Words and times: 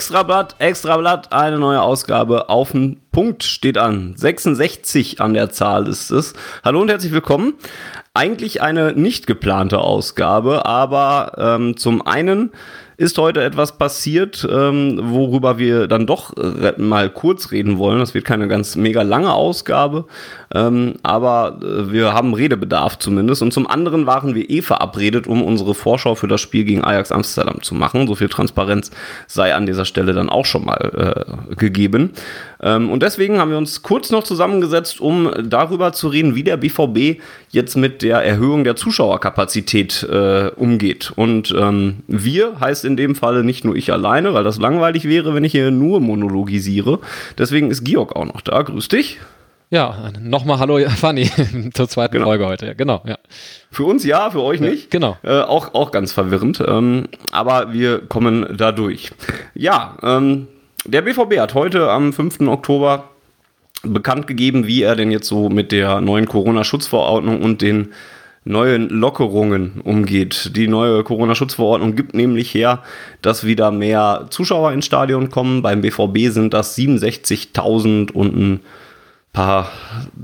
Extrablatt, 0.00 0.56
Extrablatt, 0.60 1.30
eine 1.30 1.58
neue 1.58 1.82
Ausgabe 1.82 2.48
auf 2.48 2.72
den 2.72 3.02
Punkt 3.12 3.42
steht 3.42 3.76
an. 3.76 4.14
66 4.16 5.20
an 5.20 5.34
der 5.34 5.50
Zahl 5.50 5.86
ist 5.86 6.10
es. 6.10 6.32
Hallo 6.64 6.80
und 6.80 6.88
herzlich 6.88 7.12
willkommen. 7.12 7.52
Eigentlich 8.14 8.62
eine 8.62 8.94
nicht 8.94 9.26
geplante 9.26 9.78
Ausgabe, 9.78 10.64
aber 10.64 11.32
ähm, 11.36 11.76
zum 11.76 12.00
einen 12.00 12.50
ist 13.00 13.16
heute 13.16 13.42
etwas 13.42 13.78
passiert, 13.78 14.46
ähm, 14.50 15.00
worüber 15.02 15.56
wir 15.56 15.86
dann 15.86 16.06
doch 16.06 16.36
äh, 16.36 16.74
mal 16.76 17.08
kurz 17.08 17.50
reden 17.50 17.78
wollen. 17.78 17.98
Das 17.98 18.12
wird 18.12 18.26
keine 18.26 18.46
ganz 18.46 18.76
mega 18.76 19.00
lange 19.00 19.32
Ausgabe, 19.32 20.04
ähm, 20.54 20.96
aber 21.02 21.60
äh, 21.62 21.90
wir 21.90 22.12
haben 22.12 22.34
Redebedarf 22.34 22.98
zumindest. 22.98 23.40
Und 23.40 23.54
zum 23.54 23.66
anderen 23.66 24.04
waren 24.04 24.34
wir 24.34 24.50
eh 24.50 24.60
verabredet, 24.60 25.26
um 25.26 25.42
unsere 25.42 25.74
Vorschau 25.74 26.14
für 26.14 26.28
das 26.28 26.42
Spiel 26.42 26.64
gegen 26.64 26.84
Ajax 26.84 27.10
Amsterdam 27.10 27.62
zu 27.62 27.74
machen. 27.74 28.06
So 28.06 28.16
viel 28.16 28.28
Transparenz 28.28 28.90
sei 29.26 29.54
an 29.54 29.64
dieser 29.64 29.86
Stelle 29.86 30.12
dann 30.12 30.28
auch 30.28 30.44
schon 30.44 30.66
mal 30.66 31.24
äh, 31.50 31.56
gegeben. 31.56 32.10
Ähm, 32.62 32.90
und 32.90 33.02
deswegen 33.02 33.38
haben 33.38 33.50
wir 33.50 33.56
uns 33.56 33.80
kurz 33.80 34.10
noch 34.10 34.24
zusammengesetzt, 34.24 35.00
um 35.00 35.30
darüber 35.42 35.94
zu 35.94 36.08
reden, 36.08 36.34
wie 36.34 36.44
der 36.44 36.58
BVB 36.58 37.22
jetzt 37.48 37.76
mit 37.76 38.02
der 38.02 38.18
Erhöhung 38.18 38.64
der 38.64 38.76
Zuschauerkapazität 38.76 40.02
äh, 40.02 40.50
umgeht. 40.54 41.14
Und 41.16 41.54
ähm, 41.58 42.00
wir 42.06 42.60
heißt 42.60 42.84
in 42.89 42.89
dem 42.96 43.14
Falle 43.14 43.44
nicht 43.44 43.64
nur 43.64 43.76
ich 43.76 43.92
alleine, 43.92 44.34
weil 44.34 44.44
das 44.44 44.58
langweilig 44.58 45.04
wäre, 45.04 45.34
wenn 45.34 45.44
ich 45.44 45.52
hier 45.52 45.70
nur 45.70 46.00
monologisiere. 46.00 46.98
Deswegen 47.38 47.70
ist 47.70 47.84
Georg 47.84 48.14
auch 48.16 48.24
noch 48.26 48.40
da. 48.40 48.62
Grüß 48.62 48.88
dich. 48.88 49.18
Ja, 49.70 50.10
nochmal 50.20 50.58
Hallo 50.58 50.80
Fanny 50.88 51.30
zur 51.72 51.88
zweiten 51.88 52.14
Genau. 52.14 52.26
Folge 52.26 52.46
heute. 52.46 52.66
Ja, 52.66 52.74
genau, 52.74 53.02
ja. 53.06 53.18
Für 53.70 53.84
uns 53.84 54.04
ja, 54.04 54.30
für 54.30 54.42
euch 54.42 54.60
nicht. 54.60 54.90
genau. 54.90 55.16
Äh, 55.22 55.42
auch, 55.42 55.74
auch 55.74 55.92
ganz 55.92 56.12
verwirrend. 56.12 56.62
Ähm, 56.66 57.06
aber 57.30 57.72
wir 57.72 58.00
kommen 58.00 58.46
da 58.56 58.72
durch. 58.72 59.12
Ja, 59.54 59.96
ähm, 60.02 60.48
der 60.84 61.02
BVB 61.02 61.38
hat 61.38 61.54
heute 61.54 61.88
am 61.90 62.12
5. 62.12 62.40
Oktober 62.48 63.10
bekannt 63.82 64.26
gegeben, 64.26 64.66
wie 64.66 64.82
er 64.82 64.96
denn 64.96 65.10
jetzt 65.12 65.28
so 65.28 65.48
mit 65.48 65.72
der 65.72 66.00
neuen 66.00 66.26
Corona-Schutzverordnung 66.26 67.40
und 67.40 67.62
den 67.62 67.92
neuen 68.44 68.88
Lockerungen 68.88 69.80
umgeht. 69.84 70.52
Die 70.56 70.68
neue 70.68 71.04
Corona-Schutzverordnung 71.04 71.94
gibt 71.94 72.14
nämlich 72.14 72.54
her, 72.54 72.82
dass 73.22 73.44
wieder 73.44 73.70
mehr 73.70 74.26
Zuschauer 74.30 74.72
ins 74.72 74.86
Stadion 74.86 75.30
kommen. 75.30 75.62
Beim 75.62 75.82
BVB 75.82 76.32
sind 76.32 76.54
das 76.54 76.76
67.000 76.76 78.12
und 78.12 78.36
ein 78.36 78.60
paar 79.32 79.70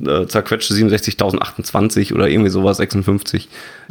äh, 0.04 0.26
zerquetschte 0.26 0.74
67.028 0.74 2.14
oder 2.14 2.28
irgendwie 2.28 2.50
sowas, 2.50 2.78
56. 2.78 3.48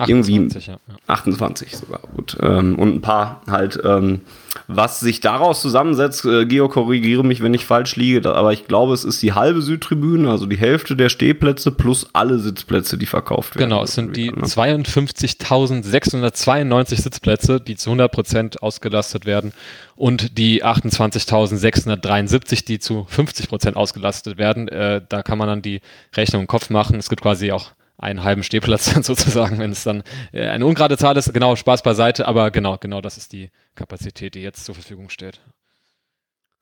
irgendwie 0.07 0.39
28, 0.39 0.67
ja, 0.67 0.73
ja. 0.73 0.95
28 1.07 1.77
sogar, 1.77 1.99
gut. 2.15 2.35
Ähm, 2.41 2.77
und 2.77 2.95
ein 2.95 3.01
paar 3.01 3.41
halt, 3.47 3.79
ähm, 3.85 4.21
was 4.67 4.99
sich 4.99 5.21
daraus 5.21 5.61
zusammensetzt, 5.61 6.25
äh, 6.25 6.45
Geo, 6.45 6.69
korrigiere 6.69 7.23
mich, 7.23 7.41
wenn 7.41 7.53
ich 7.53 7.65
falsch 7.65 7.95
liege, 7.95 8.35
aber 8.35 8.53
ich 8.53 8.67
glaube, 8.67 8.93
es 8.93 9.03
ist 9.03 9.23
die 9.23 9.33
halbe 9.33 9.61
Südtribüne, 9.61 10.29
also 10.29 10.45
die 10.45 10.57
Hälfte 10.57 10.95
der 10.95 11.09
Stehplätze 11.09 11.71
plus 11.71 12.07
alle 12.13 12.39
Sitzplätze, 12.39 12.97
die 12.97 13.05
verkauft 13.05 13.55
werden. 13.55 13.69
Genau, 13.69 13.83
es 13.83 13.95
sind 13.95 14.15
die 14.15 14.31
Ne? 14.35 14.44
52.692 14.44 17.01
Sitzplätze, 17.01 17.59
die 17.59 17.75
zu 17.75 17.91
100% 17.91 18.59
ausgelastet 18.59 19.25
werden 19.25 19.51
und 19.95 20.38
die 20.38 20.63
28.673, 20.63 22.65
die 22.65 22.79
zu 22.79 23.07
50% 23.13 23.75
ausgelastet 23.75 24.38
werden. 24.38 24.67
Äh, 24.67 25.01
da 25.07 25.23
kann 25.23 25.38
man 25.38 25.47
dann 25.47 25.61
die 25.61 25.79
Rechnung 26.15 26.41
im 26.44 26.47
Kopf 26.47 26.69
machen. 26.69 26.97
Es 26.97 27.09
gibt 27.09 27.21
quasi 27.21 27.51
auch 27.51 27.71
einen 27.97 28.23
halben 28.23 28.44
Stehplatz 28.44 28.85
sozusagen, 29.06 29.59
wenn 29.59 29.72
es 29.72 29.83
dann 29.83 30.03
äh, 30.31 30.47
eine 30.47 30.66
ungerade 30.66 30.97
Zahl 30.97 31.17
ist. 31.17 31.33
Genau, 31.33 31.56
Spaß 31.56 31.81
beiseite, 31.83 32.28
aber 32.28 32.51
genau, 32.51 32.78
genau, 32.78 33.01
das 33.01 33.17
ist 33.17 33.33
die 33.33 33.50
Kapazität, 33.75 34.35
die 34.35 34.41
jetzt 34.41 34.66
zur 34.66 34.75
Verfügung 34.75 35.09
steht. 35.09 35.41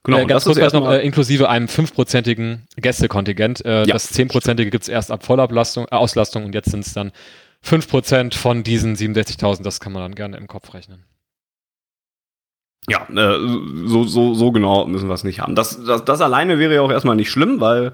Genau, 0.03 0.17
äh, 0.19 0.25
ganz 0.25 0.43
kurz 0.43 0.57
vielleicht 0.57 0.73
noch, 0.73 0.89
äh, 0.89 0.99
inklusive 1.05 1.49
einem 1.49 1.67
fünfprozentigen 1.67 2.67
Gästekontingent. 2.75 3.63
Äh, 3.65 3.85
Ja, 3.85 3.93
das 3.93 4.09
zehnprozentige 4.09 4.69
gibt 4.69 4.83
es 4.83 4.89
erst 4.89 5.11
ab 5.11 5.25
Vollablastung, 5.25 5.85
äh, 5.85 5.95
Auslastung 5.95 6.43
und 6.45 6.53
jetzt 6.53 6.71
sind 6.71 6.85
es 6.85 6.93
dann 6.93 7.11
5% 7.65 8.35
von 8.35 8.63
diesen 8.63 8.95
67.000. 8.95 9.63
Das 9.63 9.79
kann 9.79 9.93
man 9.93 10.01
dann 10.01 10.15
gerne 10.15 10.35
im 10.37 10.47
Kopf 10.47 10.73
rechnen. 10.73 11.05
Ja, 12.89 13.07
äh, 13.15 13.39
so, 13.85 14.03
so, 14.03 14.33
so 14.33 14.51
genau 14.51 14.85
müssen 14.87 15.07
wir 15.07 15.13
es 15.13 15.23
nicht 15.23 15.39
haben. 15.39 15.55
Das, 15.55 15.81
das, 15.85 16.03
das 16.03 16.19
alleine 16.19 16.59
wäre 16.59 16.75
ja 16.75 16.81
auch 16.81 16.91
erstmal 16.91 17.15
nicht 17.15 17.31
schlimm, 17.31 17.61
weil 17.61 17.93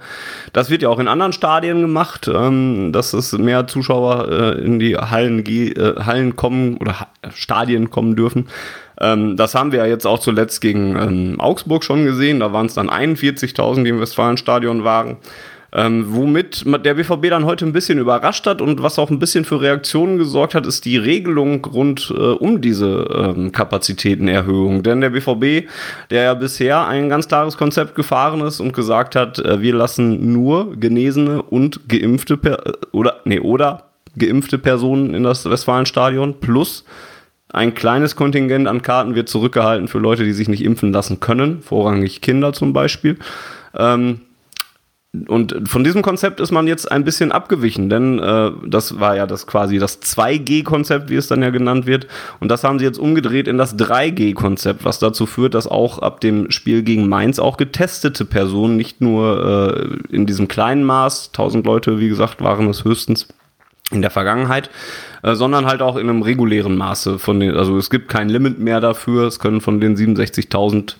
das 0.52 0.72
wird 0.72 0.82
ja 0.82 0.90
auch 0.90 0.98
in 0.98 1.08
anderen 1.08 1.32
Stadien 1.32 1.82
gemacht, 1.82 2.28
ähm, 2.28 2.92
dass 2.92 3.14
es 3.14 3.34
mehr 3.34 3.68
Zuschauer 3.68 4.28
äh, 4.30 4.66
in 4.66 4.80
die 4.80 4.98
Hallen, 4.98 5.46
äh, 5.46 6.04
Hallen 6.04 6.36
kommen 6.36 6.78
oder 6.78 7.02
ha 7.02 7.08
Stadien 7.36 7.92
kommen 7.92 8.16
dürfen. 8.16 8.48
Ähm, 9.00 9.38
das 9.38 9.54
haben 9.54 9.72
wir 9.72 9.80
ja 9.80 9.86
jetzt 9.86 10.08
auch 10.08 10.20
zuletzt 10.20 10.60
gegen 10.60 10.96
ähm, 10.96 11.40
Augsburg 11.40 11.84
schon 11.84 12.06
gesehen. 12.06 12.40
Da 12.40 12.52
waren 12.52 12.66
es 12.66 12.74
dann 12.74 12.90
41.000, 12.90 13.84
die 13.84 13.90
im 13.90 14.02
Westfalenstadion 14.02 14.84
waren. 14.84 15.18
Ähm, 15.72 16.06
womit 16.10 16.66
der 16.84 16.96
BVB 16.96 17.30
dann 17.30 17.46
heute 17.46 17.66
ein 17.66 17.74
bisschen 17.74 18.00
überrascht 18.00 18.48
hat 18.48 18.62
und 18.62 18.82
was 18.82 18.98
auch 18.98 19.12
ein 19.12 19.20
bisschen 19.20 19.46
für 19.46 19.62
Reaktionen 19.62 20.18
gesorgt 20.18 20.56
hat, 20.56 20.66
ist 20.66 20.86
die 20.86 20.98
Regelung 20.98 21.64
rund 21.66 22.12
äh, 22.16 22.20
um 22.20 22.60
diese 22.62 23.36
ähm, 23.38 23.52
Kapazitätenerhöhung. 23.52 24.82
Denn 24.82 25.02
der 25.02 25.12
BVB, 25.12 25.70
der 26.10 26.24
ja 26.24 26.34
bisher 26.34 26.88
ein 26.88 27.08
ganz 27.10 27.28
klares 27.28 27.56
Konzept 27.56 27.94
gefahren 27.94 28.42
ist 28.42 28.60
und 28.60 28.74
gesagt 28.74 29.16
hat, 29.16 29.38
äh, 29.40 29.62
wir 29.62 29.76
lassen 29.76 30.34
nur 30.34 30.76
genesene 30.76 31.44
und 31.44 31.88
geimpfte 31.88 32.38
per 32.38 32.66
äh, 32.66 32.72
oder 32.92 33.22
nee, 33.26 33.40
oder 33.40 33.90
geimpfte 34.18 34.58
Personen 34.58 35.14
in 35.14 35.24
das 35.24 35.48
Westfalenstadion 35.48 36.40
plus 36.40 36.84
ein 37.52 37.74
kleines 37.74 38.16
Kontingent 38.16 38.68
an 38.68 38.82
Karten 38.82 39.16
wird 39.16 39.28
zurückgehalten 39.28 39.88
für 39.88 39.98
Leute, 39.98 40.24
die 40.24 40.34
sich 40.34 40.48
nicht 40.48 40.64
impfen 40.64 40.94
lassen 40.94 41.20
können, 41.20 41.62
vorrangig 41.62 42.22
Kinder 42.22 42.54
zum 42.54 42.74
Beispiel. 42.74 43.18
Ähm, 43.76 44.22
und 45.28 45.68
von 45.68 45.84
diesem 45.84 46.04
Konzept 46.04 46.40
ist 46.40 46.52
man 46.52 46.68
jetzt 46.68 46.92
ein 46.92 47.04
bisschen 47.04 47.32
abgewichen, 47.32 47.90
denn 47.90 48.20
äh, 48.20 48.52
das 48.68 49.00
war 49.00 49.16
ja 49.16 49.26
das 49.26 49.48
quasi 49.48 49.80
das 49.80 50.04
2G-Konzept, 50.04 51.10
wie 51.10 51.16
es 51.16 51.28
dann 51.28 51.42
ja 51.42 51.50
genannt 51.50 51.88
wird. 51.88 52.06
Und 52.40 52.50
das 52.50 52.64
haben 52.64 52.78
sie 52.78 52.86
jetzt 52.86 53.00
umgedreht 53.00 53.48
in 53.48 53.58
das 53.58 53.76
3G-Konzept, 53.76 54.86
was 54.86 55.00
dazu 55.00 55.26
führt, 55.26 55.56
dass 55.56 55.66
auch 55.66 55.98
ab 55.98 56.22
dem 56.22 56.52
Spiel 56.52 56.84
gegen 56.84 57.10
Mainz 57.10 57.40
auch 57.40 57.58
getestete 57.58 58.24
Personen, 58.24 58.78
nicht 58.78 59.02
nur 59.02 59.98
äh, 60.12 60.16
in 60.16 60.28
diesem 60.28 60.48
kleinen 60.48 60.84
Maß, 60.84 61.30
1000 61.30 61.66
Leute, 61.66 62.00
wie 62.00 62.10
gesagt, 62.10 62.42
waren 62.42 62.70
es 62.70 62.84
höchstens 62.84 63.28
in 63.92 64.04
der 64.04 64.12
Vergangenheit, 64.12 64.70
äh, 65.24 65.34
sondern 65.34 65.66
halt 65.66 65.82
auch 65.82 65.96
in 65.96 66.08
einem 66.08 66.22
regulären 66.22 66.78
Maße 66.78 67.18
von 67.18 67.40
den, 67.40 67.58
also 67.58 67.80
es 67.80 67.90
gibt 67.90 68.10
kein 68.10 68.30
Limit 68.30 68.60
mehr 68.60 68.80
dafür, 68.80 69.26
es 69.26 69.40
können 69.40 69.60
von 69.60 69.82
den 69.82 69.98
67.000 69.98 70.98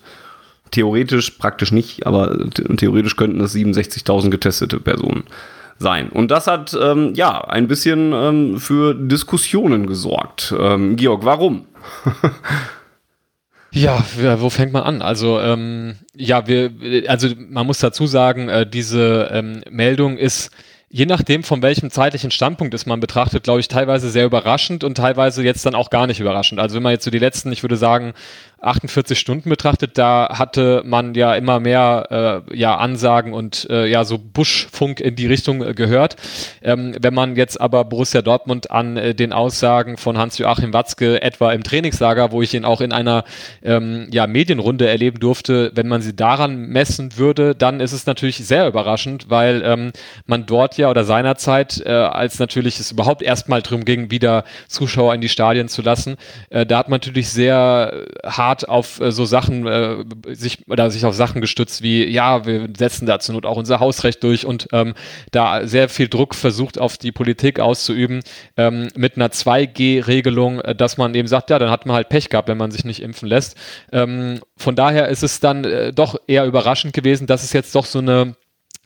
theoretisch, 0.70 1.30
praktisch 1.30 1.72
nicht, 1.72 2.06
aber 2.06 2.36
the- 2.56 2.76
theoretisch 2.76 3.16
könnten 3.16 3.40
es 3.40 3.54
67.000 3.54 4.30
getestete 4.30 4.80
Personen 4.80 5.24
sein. 5.78 6.10
Und 6.10 6.30
das 6.30 6.46
hat 6.46 6.76
ähm, 6.80 7.14
ja 7.14 7.42
ein 7.42 7.66
bisschen 7.68 8.12
ähm, 8.12 8.58
für 8.58 8.94
Diskussionen 8.94 9.86
gesorgt. 9.86 10.54
Ähm, 10.58 10.96
Georg, 10.96 11.24
warum? 11.24 11.66
Ja, 13.72 14.04
wo 14.40 14.50
fängt 14.50 14.72
man 14.72 14.82
an? 14.82 15.00
Also 15.00 15.38
ähm, 15.40 15.94
ja, 16.16 16.48
wir, 16.48 16.72
also 17.06 17.28
man 17.38 17.66
muss 17.66 17.78
dazu 17.78 18.06
sagen, 18.06 18.48
äh, 18.48 18.68
diese 18.68 19.30
ähm, 19.32 19.62
Meldung 19.70 20.18
ist 20.18 20.50
je 20.92 21.06
nachdem, 21.06 21.44
von 21.44 21.62
welchem 21.62 21.88
zeitlichen 21.90 22.32
Standpunkt 22.32 22.74
es 22.74 22.84
man 22.84 22.98
betrachtet, 22.98 23.44
glaube 23.44 23.60
ich, 23.60 23.68
teilweise 23.68 24.10
sehr 24.10 24.26
überraschend 24.26 24.82
und 24.82 24.96
teilweise 24.96 25.44
jetzt 25.44 25.64
dann 25.64 25.76
auch 25.76 25.88
gar 25.88 26.08
nicht 26.08 26.18
überraschend. 26.18 26.60
Also 26.60 26.74
wenn 26.74 26.82
man 26.82 26.90
jetzt 26.90 27.04
so 27.04 27.12
die 27.12 27.20
letzten, 27.20 27.52
ich 27.52 27.62
würde 27.62 27.76
sagen, 27.76 28.12
48 28.60 29.18
Stunden 29.18 29.48
betrachtet, 29.48 29.96
da 29.96 30.28
hatte 30.38 30.82
man 30.84 31.14
ja 31.14 31.34
immer 31.34 31.60
mehr 31.60 32.44
äh, 32.50 32.56
ja, 32.56 32.76
Ansagen 32.76 33.32
und 33.32 33.66
äh, 33.70 33.86
ja 33.86 34.04
so 34.04 34.18
Buschfunk 34.18 35.00
in 35.00 35.16
die 35.16 35.26
Richtung 35.26 35.62
äh, 35.62 35.72
gehört. 35.72 36.16
Ähm, 36.62 36.94
wenn 37.00 37.14
man 37.14 37.36
jetzt 37.36 37.60
aber 37.60 37.84
Borussia 37.84 38.20
Dortmund 38.20 38.70
an 38.70 38.96
äh, 38.96 39.14
den 39.14 39.32
Aussagen 39.32 39.96
von 39.96 40.18
Hans-Joachim 40.18 40.74
Watzke 40.74 41.22
etwa 41.22 41.52
im 41.52 41.62
Trainingslager, 41.62 42.32
wo 42.32 42.42
ich 42.42 42.52
ihn 42.52 42.66
auch 42.66 42.82
in 42.82 42.92
einer 42.92 43.24
ähm, 43.62 44.08
ja, 44.12 44.26
Medienrunde 44.26 44.88
erleben 44.88 45.20
durfte, 45.20 45.72
wenn 45.74 45.88
man 45.88 46.02
sie 46.02 46.14
daran 46.14 46.66
messen 46.66 47.16
würde, 47.16 47.54
dann 47.54 47.80
ist 47.80 47.92
es 47.92 48.04
natürlich 48.04 48.36
sehr 48.36 48.68
überraschend, 48.68 49.30
weil 49.30 49.62
ähm, 49.64 49.92
man 50.26 50.44
dort 50.44 50.76
ja 50.76 50.90
oder 50.90 51.04
seinerzeit, 51.04 51.82
äh, 51.86 51.90
als 51.90 52.38
natürlich 52.38 52.78
es 52.78 52.92
überhaupt 52.92 53.22
erstmal 53.22 53.62
darum 53.62 53.86
ging, 53.86 54.10
wieder 54.10 54.44
Zuschauer 54.68 55.14
in 55.14 55.22
die 55.22 55.30
Stadien 55.30 55.68
zu 55.68 55.80
lassen, 55.80 56.16
äh, 56.50 56.66
da 56.66 56.78
hat 56.78 56.90
man 56.90 56.98
natürlich 57.00 57.30
sehr 57.30 58.06
hart 58.24 58.49
auf 58.68 59.00
äh, 59.00 59.12
so 59.12 59.24
Sachen 59.24 59.66
äh, 59.66 60.04
sich 60.28 60.68
oder 60.68 60.90
sich 60.90 61.04
auf 61.04 61.14
Sachen 61.14 61.40
gestützt 61.40 61.82
wie 61.82 62.04
ja, 62.04 62.44
wir 62.46 62.68
setzen 62.76 63.06
da 63.06 63.18
zur 63.18 63.34
Not 63.34 63.46
auch 63.46 63.56
unser 63.56 63.80
Hausrecht 63.80 64.22
durch 64.22 64.46
und 64.46 64.68
ähm, 64.72 64.94
da 65.30 65.66
sehr 65.66 65.88
viel 65.88 66.08
Druck 66.08 66.34
versucht 66.34 66.78
auf 66.78 66.98
die 66.98 67.12
Politik 67.12 67.60
auszuüben 67.60 68.20
ähm, 68.56 68.88
mit 68.96 69.16
einer 69.16 69.28
2G-Regelung, 69.28 70.60
äh, 70.60 70.74
dass 70.74 70.96
man 70.96 71.14
eben 71.14 71.28
sagt, 71.28 71.50
ja, 71.50 71.58
dann 71.58 71.70
hat 71.70 71.86
man 71.86 71.96
halt 71.96 72.08
Pech 72.08 72.28
gehabt, 72.28 72.48
wenn 72.48 72.58
man 72.58 72.70
sich 72.70 72.84
nicht 72.84 73.02
impfen 73.02 73.28
lässt. 73.28 73.56
Ähm, 73.92 74.40
von 74.56 74.76
daher 74.76 75.08
ist 75.08 75.22
es 75.22 75.40
dann 75.40 75.64
äh, 75.64 75.92
doch 75.92 76.16
eher 76.26 76.46
überraschend 76.46 76.92
gewesen, 76.92 77.26
dass 77.26 77.44
es 77.44 77.52
jetzt 77.52 77.74
doch 77.74 77.86
so 77.86 77.98
eine 77.98 78.34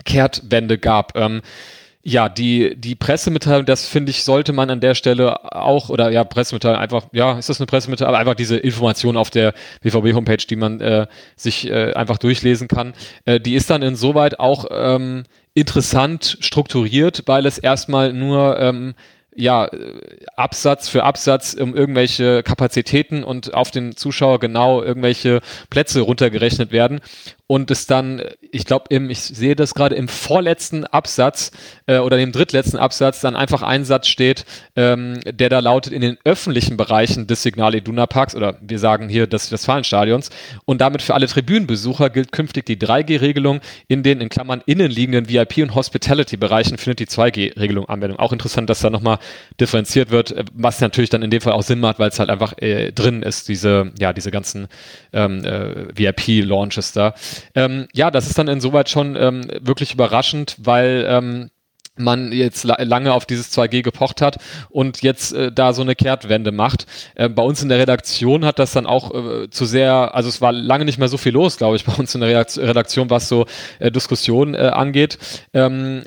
Kehrtwende 0.05 0.79
gab. 0.79 1.17
Ähm, 1.17 1.43
ja, 2.06 2.29
die, 2.29 2.77
die 2.77 2.95
Pressemitteilung, 2.95 3.65
das 3.65 3.87
finde 3.87 4.11
ich, 4.11 4.25
sollte 4.25 4.53
man 4.53 4.69
an 4.69 4.81
der 4.81 4.95
Stelle 4.95 5.55
auch, 5.55 5.89
oder 5.89 6.11
ja, 6.11 6.23
Pressemitteilung 6.23 6.79
einfach, 6.79 7.06
ja, 7.12 7.39
ist 7.39 7.49
das 7.49 7.59
eine 7.59 7.67
Pressemitteilung, 7.67 8.11
aber 8.11 8.19
einfach 8.19 8.35
diese 8.35 8.59
Information 8.59 9.17
auf 9.17 9.31
der 9.31 9.55
BVB-Homepage, 9.81 10.47
die 10.49 10.56
man 10.56 10.83
äh, 10.83 11.06
sich 11.35 11.67
äh, 11.71 11.95
einfach 11.95 12.19
durchlesen 12.19 12.69
kann, 12.69 12.93
äh, 13.25 13.41
die 13.41 13.55
ist 13.55 13.71
dann 13.71 13.81
insoweit 13.81 14.39
auch 14.39 14.67
ähm, 14.71 15.25
interessant 15.55 16.37
strukturiert, 16.41 17.23
weil 17.25 17.47
es 17.47 17.56
erstmal 17.56 18.12
nur 18.12 18.61
ähm, 18.61 18.95
ja, 19.35 19.69
Absatz 20.37 20.89
für 20.89 21.05
Absatz 21.05 21.55
um 21.55 21.75
irgendwelche 21.75 22.43
Kapazitäten 22.43 23.25
und 23.25 23.55
auf 23.55 23.71
den 23.71 23.97
Zuschauer 23.97 24.39
genau 24.41 24.83
irgendwelche 24.83 25.41
Plätze 25.71 26.03
runtergerechnet 26.03 26.71
werden 26.71 27.01
und 27.46 27.70
es 27.70 27.87
dann, 27.87 28.23
ich 28.41 28.64
glaube, 28.64 28.87
im, 28.88 29.11
ich 29.11 29.20
sehe 29.20 29.55
das 29.55 29.75
gerade 29.75 29.94
im 29.94 30.08
vorletzten 30.08 30.87
Absatz 30.87 31.50
äh, 31.87 31.99
oder 31.99 32.17
dem 32.17 32.32
drittletzten 32.32 32.79
Absatz 32.79 33.20
dann 33.20 33.37
einfach 33.37 33.61
ein 33.62 33.85
Satz 33.85 34.08
steht, 34.08 34.46
ähm, 34.76 35.20
der 35.26 35.50
da 35.50 35.58
lautet 35.58 35.93
in 35.93 36.00
den 36.00 36.17
öffentlichen 36.25 36.79
Bereichen 36.79 37.26
des 37.26 37.43
Signal 37.43 37.75
Iduna 37.75 38.06
Parks 38.06 38.35
oder 38.35 38.56
wir 38.62 38.79
sagen 38.79 39.11
hier 39.11 39.26
des 39.26 39.52
Westfalenstadions 39.52 40.31
und 40.64 40.81
damit 40.81 41.02
für 41.02 41.12
alle 41.12 41.26
Tribünenbesucher 41.26 42.08
gilt 42.08 42.32
künftig 42.32 42.64
die 42.64 42.79
3G-Regelung 42.79 43.61
in 43.88 44.02
den 44.02 44.23
in 44.23 44.31
Klammern 44.31 44.62
innenliegenden 44.64 45.29
VIP- 45.29 45.62
und 45.62 45.75
Hospitality-Bereichen 45.75 46.79
findet 46.79 47.00
die 47.00 47.06
2G-Regelung 47.06 47.88
Anwendung. 47.91 48.19
Auch 48.19 48.32
interessant, 48.32 48.70
dass 48.70 48.81
da 48.81 48.88
nochmal 48.88 49.19
differenziert 49.61 50.11
wird, 50.11 50.32
äh, 50.32 50.44
was 50.55 50.81
natürlich 50.81 51.11
dann 51.11 51.23
in 51.23 51.31
dem 51.31 51.43
Fall 51.43 51.52
auch 51.52 51.62
Sinn 51.62 51.81
macht, 51.81 51.99
weil 51.99 52.08
es 52.08 52.19
halt 52.19 52.31
einfach 52.31 52.55
äh, 52.58 52.91
drin 52.93 53.23
ist, 53.23 53.49
diese, 53.49 53.93
ja, 53.99 54.14
diese 54.14 54.31
ganzen 54.31 54.69
ähm, 55.12 55.44
äh, 55.44 55.88
VIP-Launches 55.94 56.93
da. 56.93 57.14
Ähm, 57.55 57.89
ja, 57.93 58.11
das 58.11 58.27
ist 58.27 58.39
dann 58.39 58.49
insoweit 58.49 58.89
schon 58.89 59.17
ähm, 59.17 59.43
wirklich 59.61 59.95
überraschend, 59.95 60.57
weil 60.59 61.05
ähm, 61.09 61.51
man 61.97 62.33
jetzt 62.33 62.65
la 62.65 62.83
lange 62.83 63.13
auf 63.13 63.25
dieses 63.25 63.57
2G 63.57 63.83
gepocht 63.83 64.21
hat 64.21 64.39
und 64.69 65.03
jetzt 65.03 65.33
äh, 65.33 65.53
da 65.53 65.73
so 65.73 65.83
eine 65.83 65.95
Kehrtwende 65.95 66.51
macht. 66.51 66.87
Äh, 67.15 67.29
bei 67.29 67.43
uns 67.43 67.63
in 67.63 67.69
der 67.69 67.79
Redaktion 67.79 68.45
hat 68.45 68.59
das 68.59 68.73
dann 68.73 68.87
auch 68.87 69.15
äh, 69.15 69.51
zu 69.51 69.65
sehr, 69.65 70.15
also 70.15 70.29
es 70.29 70.41
war 70.41 70.53
lange 70.53 70.85
nicht 70.85 70.99
mehr 70.99 71.09
so 71.09 71.19
viel 71.19 71.33
los, 71.33 71.57
glaube 71.57 71.77
ich, 71.77 71.85
bei 71.87 71.95
uns 71.95 72.15
in 72.15 72.21
der 72.21 72.47
Redaktion, 72.57 73.11
was 73.11 73.29
so 73.29 73.47
äh, 73.79 73.91
Diskussionen 73.91 74.55
äh, 74.55 74.71
angeht. 74.75 75.19
Ähm, 75.53 76.03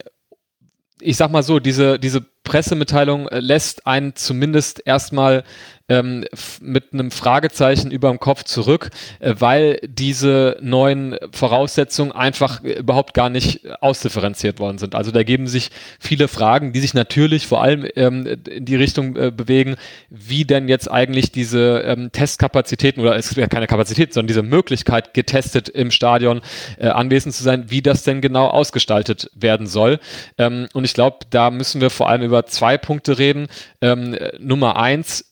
ich 1.00 1.15
sag 1.15 1.31
mal 1.31 1.44
so, 1.44 1.59
diese, 1.59 2.00
diese 2.00 2.21
Pressemitteilung 2.44 3.27
äh, 3.27 3.39
lässt 3.39 3.88
einen 3.88 4.15
zumindest 4.15 4.81
erstmal 4.85 5.44
ähm, 5.89 6.25
mit 6.61 6.93
einem 6.93 7.11
Fragezeichen 7.11 7.91
über 7.91 8.09
dem 8.09 8.19
Kopf 8.19 8.43
zurück, 8.43 8.89
äh, 9.19 9.35
weil 9.39 9.79
diese 9.87 10.57
neuen 10.61 11.15
Voraussetzungen 11.31 12.11
einfach 12.11 12.63
überhaupt 12.63 13.13
gar 13.13 13.29
nicht 13.29 13.61
ausdifferenziert 13.81 14.59
worden 14.59 14.77
sind. 14.77 14.95
Also 14.95 15.11
da 15.11 15.23
geben 15.23 15.47
sich 15.47 15.71
viele 15.99 16.27
Fragen, 16.27 16.73
die 16.73 16.79
sich 16.79 16.93
natürlich 16.93 17.47
vor 17.47 17.61
allem 17.61 17.87
ähm, 17.95 18.27
in 18.49 18.65
die 18.65 18.75
Richtung 18.75 19.15
äh, 19.15 19.31
bewegen, 19.31 19.75
wie 20.09 20.45
denn 20.45 20.67
jetzt 20.67 20.91
eigentlich 20.91 21.31
diese 21.31 21.83
ähm, 21.85 22.11
Testkapazitäten 22.11 23.01
oder 23.01 23.15
es 23.15 23.31
ist 23.31 23.37
ja 23.37 23.47
keine 23.47 23.67
Kapazität, 23.67 24.13
sondern 24.13 24.27
diese 24.27 24.43
Möglichkeit 24.43 25.13
getestet 25.13 25.69
im 25.69 25.91
Stadion 25.91 26.41
äh, 26.77 26.87
anwesend 26.87 27.33
zu 27.33 27.43
sein, 27.43 27.65
wie 27.69 27.81
das 27.81 28.03
denn 28.03 28.19
genau 28.21 28.47
ausgestaltet 28.47 29.31
werden 29.35 29.67
soll. 29.67 29.99
Ähm, 30.37 30.67
und 30.73 30.83
ich 30.83 30.93
glaube, 30.93 31.19
da 31.29 31.49
müssen 31.49 31.79
wir 31.79 31.89
vor 31.89 32.09
allem 32.09 32.23
über 32.23 32.45
zwei 32.45 32.77
Punkte 32.77 33.17
reden. 33.17 33.47
Ähm, 33.81 34.17
Nummer 34.39 34.77
eins, 34.77 35.31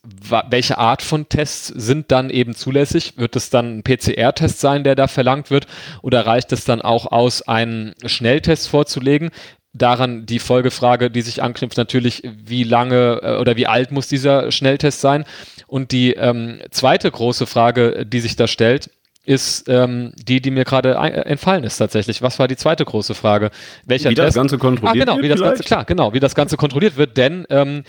welche 0.50 0.78
Art 0.78 1.02
von 1.02 1.30
Tests 1.30 1.68
sind 1.68 2.12
dann 2.12 2.30
eben 2.30 2.56
zulässig? 2.56 3.14
Wird 3.18 3.36
es 3.36 3.50
dann 3.50 3.78
ein 3.78 3.84
PCR-Test 3.84 4.60
sein, 4.60 4.84
der 4.84 4.96
da 4.96 5.08
verlangt 5.08 5.52
wird? 5.52 5.68
Oder 6.02 6.26
reicht 6.26 6.52
es 6.52 6.66
dann 6.66 6.82
auch 6.82 7.12
aus, 7.12 7.42
einen 7.42 7.94
Schnelltest 8.06 8.70
vorzulegen? 8.70 9.32
Daran 9.74 10.26
die 10.26 10.40
Folgefrage, 10.40 11.12
die 11.12 11.22
sich 11.22 11.44
anknüpft, 11.44 11.78
natürlich, 11.78 12.24
wie 12.24 12.64
lange 12.64 13.20
äh, 13.22 13.38
oder 13.38 13.58
wie 13.58 13.68
alt 13.68 13.92
muss 13.92 14.08
dieser 14.08 14.52
Schnelltest 14.52 15.02
sein? 15.02 15.26
Und 15.68 15.92
die 15.92 16.14
ähm, 16.14 16.60
zweite 16.72 17.12
große 17.12 17.46
Frage, 17.46 18.06
die 18.06 18.22
sich 18.22 18.36
da 18.36 18.48
stellt, 18.48 18.90
ist 19.26 19.68
ähm, 19.68 20.12
die, 20.16 20.42
die 20.42 20.52
mir 20.52 20.64
gerade 20.64 20.94
entfallen 20.96 21.64
ist 21.64 21.78
tatsächlich. 21.78 22.22
Was 22.22 22.40
war 22.40 22.48
die 22.48 22.56
zweite 22.56 22.86
große 22.86 23.16
Frage? 23.16 23.52
Welcher 23.86 24.10
wie 24.10 24.16
Test? 24.16 24.28
das 24.30 24.36
Ganze 24.36 24.58
kontrolliert 24.58 25.10
ah, 25.10 25.14
genau, 25.14 25.16
wird? 25.16 25.26
Wie 25.26 25.30
das 25.30 25.42
Ganze, 25.42 25.64
klar, 25.64 25.86
genau, 25.86 26.14
wie 26.14 26.20
das 26.20 26.36
Ganze 26.36 26.58
kontrolliert 26.58 26.98
wird, 26.98 27.18
denn 27.18 27.46
ähm, 27.50 27.84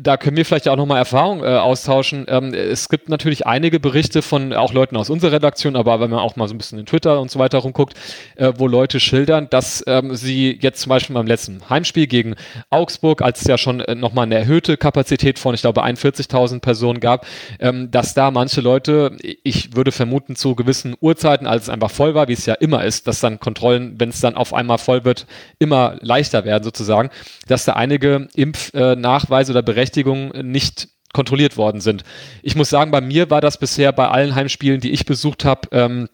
da 0.00 0.16
können 0.16 0.36
wir 0.36 0.44
vielleicht 0.44 0.68
auch 0.68 0.76
nochmal 0.76 0.98
Erfahrung 0.98 1.42
äh, 1.42 1.46
austauschen. 1.46 2.26
Ähm, 2.28 2.54
es 2.54 2.88
gibt 2.88 3.08
natürlich 3.08 3.46
einige 3.46 3.80
Berichte 3.80 4.22
von 4.22 4.52
auch 4.52 4.72
Leuten 4.72 4.96
aus 4.96 5.10
unserer 5.10 5.32
Redaktion, 5.32 5.76
aber 5.76 6.00
wenn 6.00 6.10
man 6.10 6.20
auch 6.20 6.36
mal 6.36 6.48
so 6.48 6.54
ein 6.54 6.58
bisschen 6.58 6.78
in 6.78 6.86
Twitter 6.86 7.20
und 7.20 7.30
so 7.30 7.38
weiter 7.38 7.58
rumguckt, 7.58 7.94
äh, 8.36 8.52
wo 8.56 8.66
Leute 8.66 9.00
schildern, 9.00 9.48
dass 9.50 9.84
ähm, 9.86 10.14
sie 10.14 10.58
jetzt 10.60 10.80
zum 10.80 10.90
Beispiel 10.90 11.14
beim 11.14 11.26
letzten 11.26 11.68
Heimspiel 11.68 12.06
gegen 12.06 12.34
Augsburg, 12.70 13.22
als 13.22 13.42
es 13.42 13.46
ja 13.46 13.58
schon 13.58 13.80
äh, 13.80 13.94
nochmal 13.94 14.24
eine 14.24 14.36
erhöhte 14.36 14.76
Kapazität 14.76 15.38
von, 15.38 15.54
ich 15.54 15.60
glaube, 15.60 15.84
41.000 15.84 16.60
Personen 16.60 17.00
gab, 17.00 17.26
ähm, 17.60 17.90
dass 17.90 18.14
da 18.14 18.30
manche 18.30 18.60
Leute, 18.60 19.16
ich 19.20 19.76
würde 19.76 19.92
vermuten, 19.92 20.36
zu 20.36 20.54
gewissen 20.54 20.77
Uhrzeiten, 20.84 21.46
als 21.46 21.64
es 21.64 21.68
einfach 21.68 21.90
voll 21.90 22.14
war, 22.14 22.28
wie 22.28 22.32
es 22.32 22.46
ja 22.46 22.54
immer 22.54 22.84
ist, 22.84 23.06
dass 23.06 23.20
dann 23.20 23.40
Kontrollen, 23.40 23.98
wenn 23.98 24.10
es 24.10 24.20
dann 24.20 24.34
auf 24.34 24.54
einmal 24.54 24.78
voll 24.78 25.04
wird, 25.04 25.26
immer 25.58 25.96
leichter 26.00 26.44
werden 26.44 26.64
sozusagen, 26.64 27.10
dass 27.46 27.64
da 27.64 27.74
einige 27.74 28.28
Impfnachweise 28.34 29.52
oder 29.52 29.62
Berechtigungen 29.62 30.50
nicht 30.50 30.88
kontrolliert 31.12 31.56
worden 31.56 31.80
sind. 31.80 32.04
Ich 32.42 32.54
muss 32.54 32.70
sagen, 32.70 32.90
bei 32.90 33.00
mir 33.00 33.30
war 33.30 33.40
das 33.40 33.58
bisher 33.58 33.92
bei 33.92 34.08
allen 34.08 34.34
Heimspielen, 34.34 34.80
die 34.80 34.90
ich 34.90 35.06
besucht 35.06 35.44
habe, 35.44 35.68
ähm, 35.72 36.08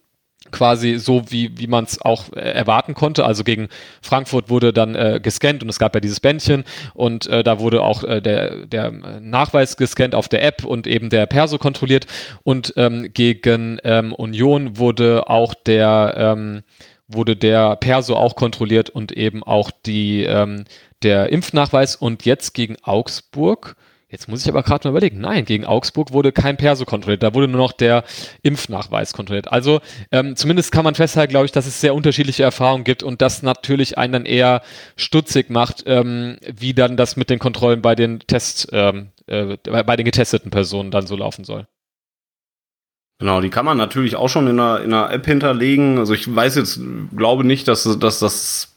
quasi 0.54 0.98
so, 0.98 1.24
wie, 1.30 1.58
wie 1.58 1.66
man 1.66 1.84
es 1.84 2.00
auch 2.00 2.32
äh, 2.32 2.38
erwarten 2.38 2.94
konnte. 2.94 3.26
Also 3.26 3.42
gegen 3.42 3.68
Frankfurt 4.00 4.48
wurde 4.48 4.72
dann 4.72 4.94
äh, 4.94 5.20
gescannt 5.20 5.62
und 5.64 5.68
es 5.68 5.80
gab 5.80 5.94
ja 5.94 6.00
dieses 6.00 6.20
Bändchen 6.20 6.64
und 6.94 7.26
äh, 7.26 7.42
da 7.42 7.58
wurde 7.58 7.82
auch 7.82 8.04
äh, 8.04 8.22
der, 8.22 8.64
der 8.66 8.92
Nachweis 9.20 9.76
gescannt 9.76 10.14
auf 10.14 10.28
der 10.28 10.44
App 10.44 10.64
und 10.64 10.86
eben 10.86 11.10
der 11.10 11.26
Perso 11.26 11.58
kontrolliert 11.58 12.06
und 12.44 12.72
ähm, 12.76 13.10
gegen 13.12 13.78
ähm, 13.82 14.12
Union 14.12 14.78
wurde 14.78 15.28
auch 15.28 15.54
der 15.54 16.14
ähm, 16.16 16.62
wurde 17.08 17.36
der 17.36 17.76
Perso 17.76 18.14
auch 18.14 18.36
kontrolliert 18.36 18.90
und 18.90 19.12
eben 19.12 19.42
auch 19.42 19.70
die 19.84 20.22
ähm, 20.22 20.64
der 21.02 21.30
Impfnachweis 21.30 21.96
und 21.96 22.24
jetzt 22.24 22.54
gegen 22.54 22.76
Augsburg. 22.82 23.76
Jetzt 24.14 24.28
muss 24.28 24.42
ich 24.42 24.48
aber 24.48 24.62
gerade 24.62 24.86
mal 24.86 24.92
überlegen. 24.92 25.18
Nein, 25.18 25.44
gegen 25.44 25.64
Augsburg 25.64 26.12
wurde 26.12 26.30
kein 26.30 26.56
Perso 26.56 26.84
kontrolliert. 26.84 27.24
Da 27.24 27.34
wurde 27.34 27.48
nur 27.48 27.60
noch 27.60 27.72
der 27.72 28.04
Impfnachweis 28.42 29.12
kontrolliert. 29.12 29.50
Also 29.50 29.80
ähm, 30.12 30.36
zumindest 30.36 30.70
kann 30.70 30.84
man 30.84 30.94
festhalten, 30.94 31.32
glaube 31.32 31.46
ich, 31.46 31.50
dass 31.50 31.66
es 31.66 31.80
sehr 31.80 31.96
unterschiedliche 31.96 32.44
Erfahrungen 32.44 32.84
gibt 32.84 33.02
und 33.02 33.20
das 33.20 33.42
natürlich 33.42 33.98
einen 33.98 34.12
dann 34.12 34.24
eher 34.24 34.62
stutzig 34.94 35.50
macht, 35.50 35.82
ähm, 35.86 36.36
wie 36.46 36.74
dann 36.74 36.96
das 36.96 37.16
mit 37.16 37.28
den 37.28 37.40
Kontrollen 37.40 37.82
bei 37.82 37.96
den 37.96 38.20
Test, 38.20 38.68
ähm, 38.70 39.08
äh, 39.26 39.56
bei 39.64 39.96
den 39.96 40.04
getesteten 40.04 40.52
Personen 40.52 40.92
dann 40.92 41.08
so 41.08 41.16
laufen 41.16 41.42
soll. 41.42 41.66
Genau, 43.18 43.40
die 43.40 43.50
kann 43.50 43.64
man 43.64 43.78
natürlich 43.78 44.14
auch 44.14 44.28
schon 44.28 44.46
in 44.46 44.60
einer, 44.60 44.80
in 44.80 44.92
einer 44.92 45.10
App 45.10 45.26
hinterlegen. 45.26 45.98
Also 45.98 46.14
ich 46.14 46.32
weiß 46.32 46.54
jetzt, 46.54 46.78
glaube 47.16 47.42
nicht, 47.42 47.66
dass, 47.66 47.82
dass 47.98 48.20
das 48.20 48.73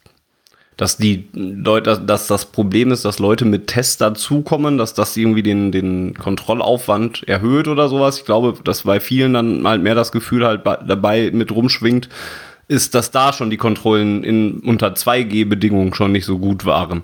dass 0.77 0.97
die 0.97 1.27
Leute, 1.33 1.99
dass 1.99 2.27
das 2.27 2.45
Problem 2.45 2.91
ist, 2.91 3.03
dass 3.03 3.17
Leute 3.17 3.45
mit 3.45 3.67
Tests 3.67 3.97
dazukommen, 3.97 4.77
dass 4.77 4.93
das 4.93 5.17
irgendwie 5.17 5.41
den, 5.41 5.71
den 5.71 6.13
Kontrollaufwand 6.13 7.27
erhöht 7.27 7.67
oder 7.67 7.89
sowas. 7.89 8.19
Ich 8.19 8.25
glaube, 8.25 8.53
dass 8.63 8.83
bei 8.83 8.99
vielen 8.99 9.33
dann 9.33 9.67
halt 9.67 9.81
mehr 9.81 9.95
das 9.95 10.11
Gefühl 10.11 10.45
halt 10.45 10.61
dabei 10.65 11.31
mit 11.33 11.51
rumschwingt, 11.51 12.09
ist, 12.67 12.93
dass 12.93 13.09
da 13.09 13.33
schon 13.33 13.49
die 13.49 13.57
Kontrollen 13.57 14.23
in 14.23 14.59
unter 14.59 14.89
2G-Bedingungen 14.89 15.95
schon 15.95 16.11
nicht 16.11 16.25
so 16.25 16.37
gut 16.37 16.65
waren. 16.65 17.03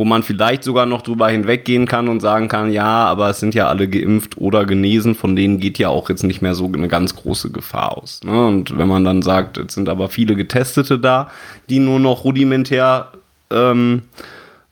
Wo 0.00 0.06
man 0.06 0.22
vielleicht 0.22 0.64
sogar 0.64 0.86
noch 0.86 1.02
drüber 1.02 1.28
hinweggehen 1.28 1.84
kann 1.84 2.08
und 2.08 2.20
sagen 2.20 2.48
kann, 2.48 2.72
ja, 2.72 3.04
aber 3.04 3.28
es 3.28 3.38
sind 3.38 3.54
ja 3.54 3.68
alle 3.68 3.86
geimpft 3.86 4.38
oder 4.38 4.64
genesen, 4.64 5.14
von 5.14 5.36
denen 5.36 5.60
geht 5.60 5.78
ja 5.78 5.90
auch 5.90 6.08
jetzt 6.08 6.22
nicht 6.22 6.40
mehr 6.40 6.54
so 6.54 6.64
eine 6.72 6.88
ganz 6.88 7.16
große 7.16 7.50
Gefahr 7.50 7.98
aus. 7.98 8.22
Ne? 8.24 8.46
Und 8.46 8.78
wenn 8.78 8.88
man 8.88 9.04
dann 9.04 9.20
sagt, 9.20 9.58
jetzt 9.58 9.74
sind 9.74 9.90
aber 9.90 10.08
viele 10.08 10.36
Getestete 10.36 10.98
da, 10.98 11.30
die 11.68 11.80
nur 11.80 12.00
noch 12.00 12.24
rudimentär 12.24 13.08
ähm, 13.50 14.04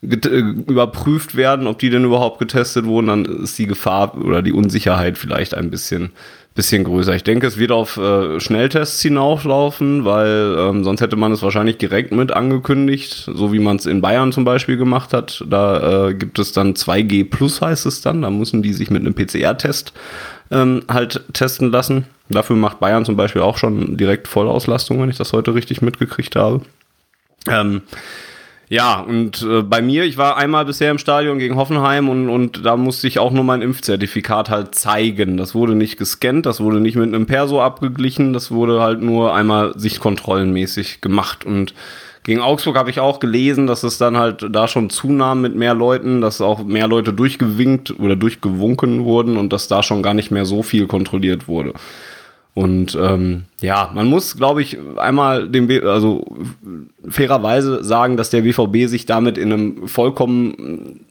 äh, 0.01 0.15
überprüft 0.17 1.37
werden, 1.37 1.67
ob 1.67 1.79
die 1.79 1.91
denn 1.91 2.05
überhaupt 2.05 2.39
getestet 2.39 2.87
wurden, 2.87 3.09
dann 3.09 3.25
ist 3.27 3.59
die 3.59 3.67
Gefahr 3.67 4.17
oder 4.17 4.41
die 4.41 4.55
Unsicherheit 4.55 5.19
vielleicht 5.19 5.53
ein 5.53 5.69
bisschen 5.69 6.13
bisschen 6.59 6.83
größer. 6.83 7.15
Ich 7.15 7.23
denke, 7.23 7.47
es 7.47 7.57
wird 7.57 7.71
auf 7.71 7.99
äh, 7.99 8.41
Schnelltests 8.41 9.01
hinauflaufen, 9.01 10.05
weil 10.05 10.57
ähm, 10.59 10.83
sonst 10.83 11.01
hätte 11.01 11.15
man 11.15 11.31
es 11.31 11.41
wahrscheinlich 11.41 11.79
direkt 11.79 12.11
mit 12.11 12.33
angekündigt, 12.33 13.31
so 13.33 13.53
wie 13.53 13.61
man 13.61 13.77
es 13.77 13.87
in 13.87 14.01
Bayern 14.01 14.33
zum 14.33 14.45
Beispiel 14.45 14.77
gemacht 14.77 15.13
hat. 15.13 15.45
Da 15.49 16.09
äh, 16.09 16.15
gibt 16.15 16.41
es 16.41 16.51
dann 16.51 16.75
2G 16.75 17.31
Plus 17.31 17.63
heißt 17.63 17.87
es 17.87 18.01
dann. 18.01 18.23
Da 18.23 18.31
müssen 18.31 18.61
die 18.61 18.73
sich 18.73 18.91
mit 18.91 19.03
einem 19.03 19.15
PCR-Test 19.15 19.93
ähm, 20.51 20.83
halt 20.89 21.23
testen 21.33 21.71
lassen. 21.71 22.07
Dafür 22.29 22.57
macht 22.57 22.81
Bayern 22.81 23.05
zum 23.05 23.15
Beispiel 23.15 23.43
auch 23.43 23.57
schon 23.57 23.97
direkt 23.97 24.27
Vollauslastung, 24.27 25.01
wenn 25.01 25.11
ich 25.11 25.17
das 25.17 25.33
heute 25.33 25.55
richtig 25.55 25.81
mitgekriegt 25.81 26.35
habe. 26.35 26.63
Ähm, 27.49 27.83
ja, 28.71 29.01
und 29.01 29.43
äh, 29.43 29.63
bei 29.63 29.81
mir, 29.81 30.05
ich 30.05 30.19
war 30.19 30.37
einmal 30.37 30.67
bisher 30.67 30.91
im 30.91 30.99
Stadion 30.99 31.39
gegen 31.39 31.57
Hoffenheim 31.57 32.09
und, 32.09 32.29
und 32.29 32.67
da 32.67 32.77
musste 32.77 33.07
ich 33.07 33.19
auch 33.19 33.31
nur 33.31 33.45
mein 33.45 33.63
Impfzertifikat 33.63 34.51
halt 34.51 34.75
zeigen. 34.75 35.39
Das 35.39 35.55
wurde 35.55 35.75
nicht 35.75 35.97
gescannt, 35.97 36.45
das 36.45 36.61
wurde 36.61 36.81
nicht 36.81 36.97
mit 36.97 37.15
einem 37.15 37.25
Perso 37.25 37.63
abgeglichen, 37.63 38.35
das 38.35 38.51
wurde 38.51 38.81
halt 38.83 39.01
nur 39.01 39.35
einmal 39.35 39.73
sichtkontrollenmäßig 39.79 41.01
gemacht. 41.01 41.47
Und 41.47 41.73
gegen 42.25 42.41
Augsburg 42.41 42.77
habe 42.77 42.91
ich 42.91 43.01
auch 43.01 43.21
gelesen, 43.21 43.67
dass 43.67 43.85
es 43.85 43.97
dann 43.97 44.19
halt 44.19 44.45
da 44.51 44.69
schon 44.69 44.91
zunahm 44.91 45.41
mit 45.41 45.55
mehr 45.55 45.73
Leuten, 45.73 46.21
dass 46.21 46.43
auch 46.43 46.63
mehr 46.63 46.89
Leute 46.89 47.15
durchgewinkt 47.15 47.99
oder 47.99 48.17
durchgewunken 48.17 49.05
wurden 49.05 49.39
und 49.39 49.51
dass 49.51 49.69
da 49.69 49.83
schon 49.83 50.03
gar 50.03 50.13
nicht 50.13 50.31
mehr 50.31 50.45
so 50.45 50.63
viel 50.63 50.87
kontrolliert 50.87 51.49
wurde. 51.49 51.73
Und 52.59 52.99
ähm, 53.01 53.45
ja, 53.61 53.89
man 53.95 54.09
muss, 54.09 54.37
glaube 54.37 54.63
ich, 54.63 54.79
einmal 54.97 55.49
dem, 55.49 55.69
B 55.69 55.81
also 55.81 56.27
fairerweise 57.09 57.85
sagen, 57.85 58.17
dass 58.17 58.31
der 58.31 58.41
BVB 58.41 58.89
sich 58.89 59.07
damit 59.07 59.39
in 59.39 59.53
einem 59.53 59.87
vollkommen 59.87 61.07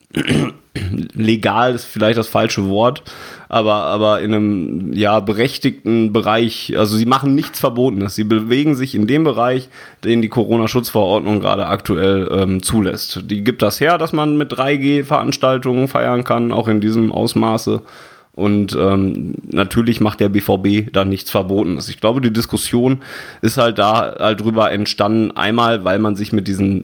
legal 1.13 1.73
ist 1.73 1.85
vielleicht 1.85 2.17
das 2.17 2.27
falsche 2.27 2.67
Wort, 2.67 3.01
aber 3.47 3.75
aber 3.75 4.19
in 4.19 4.33
einem 4.33 4.93
ja 4.93 5.21
berechtigten 5.21 6.11
Bereich, 6.11 6.73
also 6.77 6.97
sie 6.97 7.05
machen 7.05 7.33
nichts 7.33 7.61
Verbotenes, 7.61 8.15
sie 8.15 8.25
bewegen 8.25 8.75
sich 8.75 8.93
in 8.93 9.07
dem 9.07 9.23
Bereich, 9.23 9.69
den 10.03 10.21
die 10.21 10.27
Corona-Schutzverordnung 10.27 11.39
gerade 11.39 11.67
aktuell 11.67 12.29
ähm, 12.29 12.61
zulässt. 12.61 13.21
Die 13.31 13.45
gibt 13.45 13.61
das 13.61 13.79
her, 13.79 13.97
dass 13.97 14.11
man 14.11 14.35
mit 14.35 14.51
3G-Veranstaltungen 14.51 15.87
feiern 15.87 16.25
kann, 16.25 16.51
auch 16.51 16.67
in 16.67 16.81
diesem 16.81 17.13
Ausmaße. 17.13 17.83
Und 18.37 18.77
ähm, 18.79 19.33
natürlich 19.49 19.99
macht 19.99 20.19
der 20.19 20.29
BVB 20.29 20.93
da 20.93 21.05
nichts 21.05 21.31
Verbotenes. 21.31 21.89
Ich 21.89 21.99
glaube, 21.99 22.21
die 22.21 22.31
Diskussion 22.31 23.01
ist 23.41 23.57
halt 23.57 23.79
da 23.79 24.13
halt 24.19 24.41
drüber 24.41 24.71
entstanden. 24.71 25.31
Einmal, 25.31 25.83
weil 25.85 25.97
man 25.97 26.15
sich 26.15 26.33
mit 26.33 26.47
diesen 26.47 26.83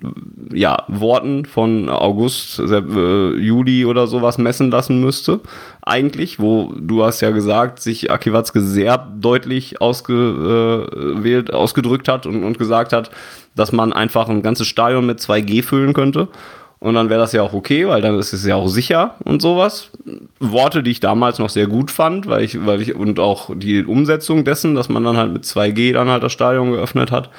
ja, 0.51 0.83
Worten 0.87 1.45
von 1.45 1.89
August, 1.89 2.57
äh, 2.57 3.35
Juli 3.37 3.85
oder 3.85 4.07
sowas 4.07 4.39
messen 4.39 4.71
lassen 4.71 4.99
müsste. 4.99 5.41
Eigentlich, 5.83 6.39
wo 6.39 6.73
du 6.75 7.03
hast 7.03 7.21
ja 7.21 7.29
gesagt, 7.29 7.83
sich 7.83 8.09
Aki 8.09 8.31
sehr 8.55 8.97
deutlich 8.97 9.79
ausgewählt, 9.79 11.49
äh, 11.51 11.53
ausgedrückt 11.53 12.07
hat 12.07 12.25
und, 12.25 12.43
und 12.43 12.57
gesagt 12.57 12.93
hat, 12.93 13.11
dass 13.55 13.71
man 13.71 13.93
einfach 13.93 14.27
ein 14.27 14.41
ganzes 14.41 14.65
Stadion 14.65 15.05
mit 15.05 15.19
2G 15.19 15.61
füllen 15.61 15.93
könnte. 15.93 16.29
Und 16.83 16.95
dann 16.95 17.09
wäre 17.09 17.21
das 17.21 17.31
ja 17.31 17.41
auch 17.41 17.53
okay, 17.53 17.87
weil 17.87 18.01
dann 18.01 18.19
ist 18.19 18.33
es 18.33 18.45
ja 18.45 18.57
auch 18.57 18.67
sicher 18.67 19.15
und 19.23 19.41
sowas. 19.41 19.89
Worte, 20.41 20.83
die 20.83 20.91
ich 20.91 20.99
damals 20.99 21.39
noch 21.39 21.47
sehr 21.47 21.67
gut 21.67 21.91
fand, 21.91 22.27
weil 22.27 22.43
ich, 22.43 22.65
weil 22.65 22.81
ich, 22.81 22.93
und 22.93 23.21
auch 23.21 23.51
die 23.55 23.85
Umsetzung 23.85 24.43
dessen, 24.43 24.75
dass 24.75 24.89
man 24.89 25.05
dann 25.05 25.15
halt 25.15 25.31
mit 25.31 25.45
2G 25.45 25.93
dann 25.93 26.09
halt 26.09 26.23
das 26.23 26.33
Stadion 26.33 26.73
geöffnet 26.73 27.09
hat, 27.09 27.29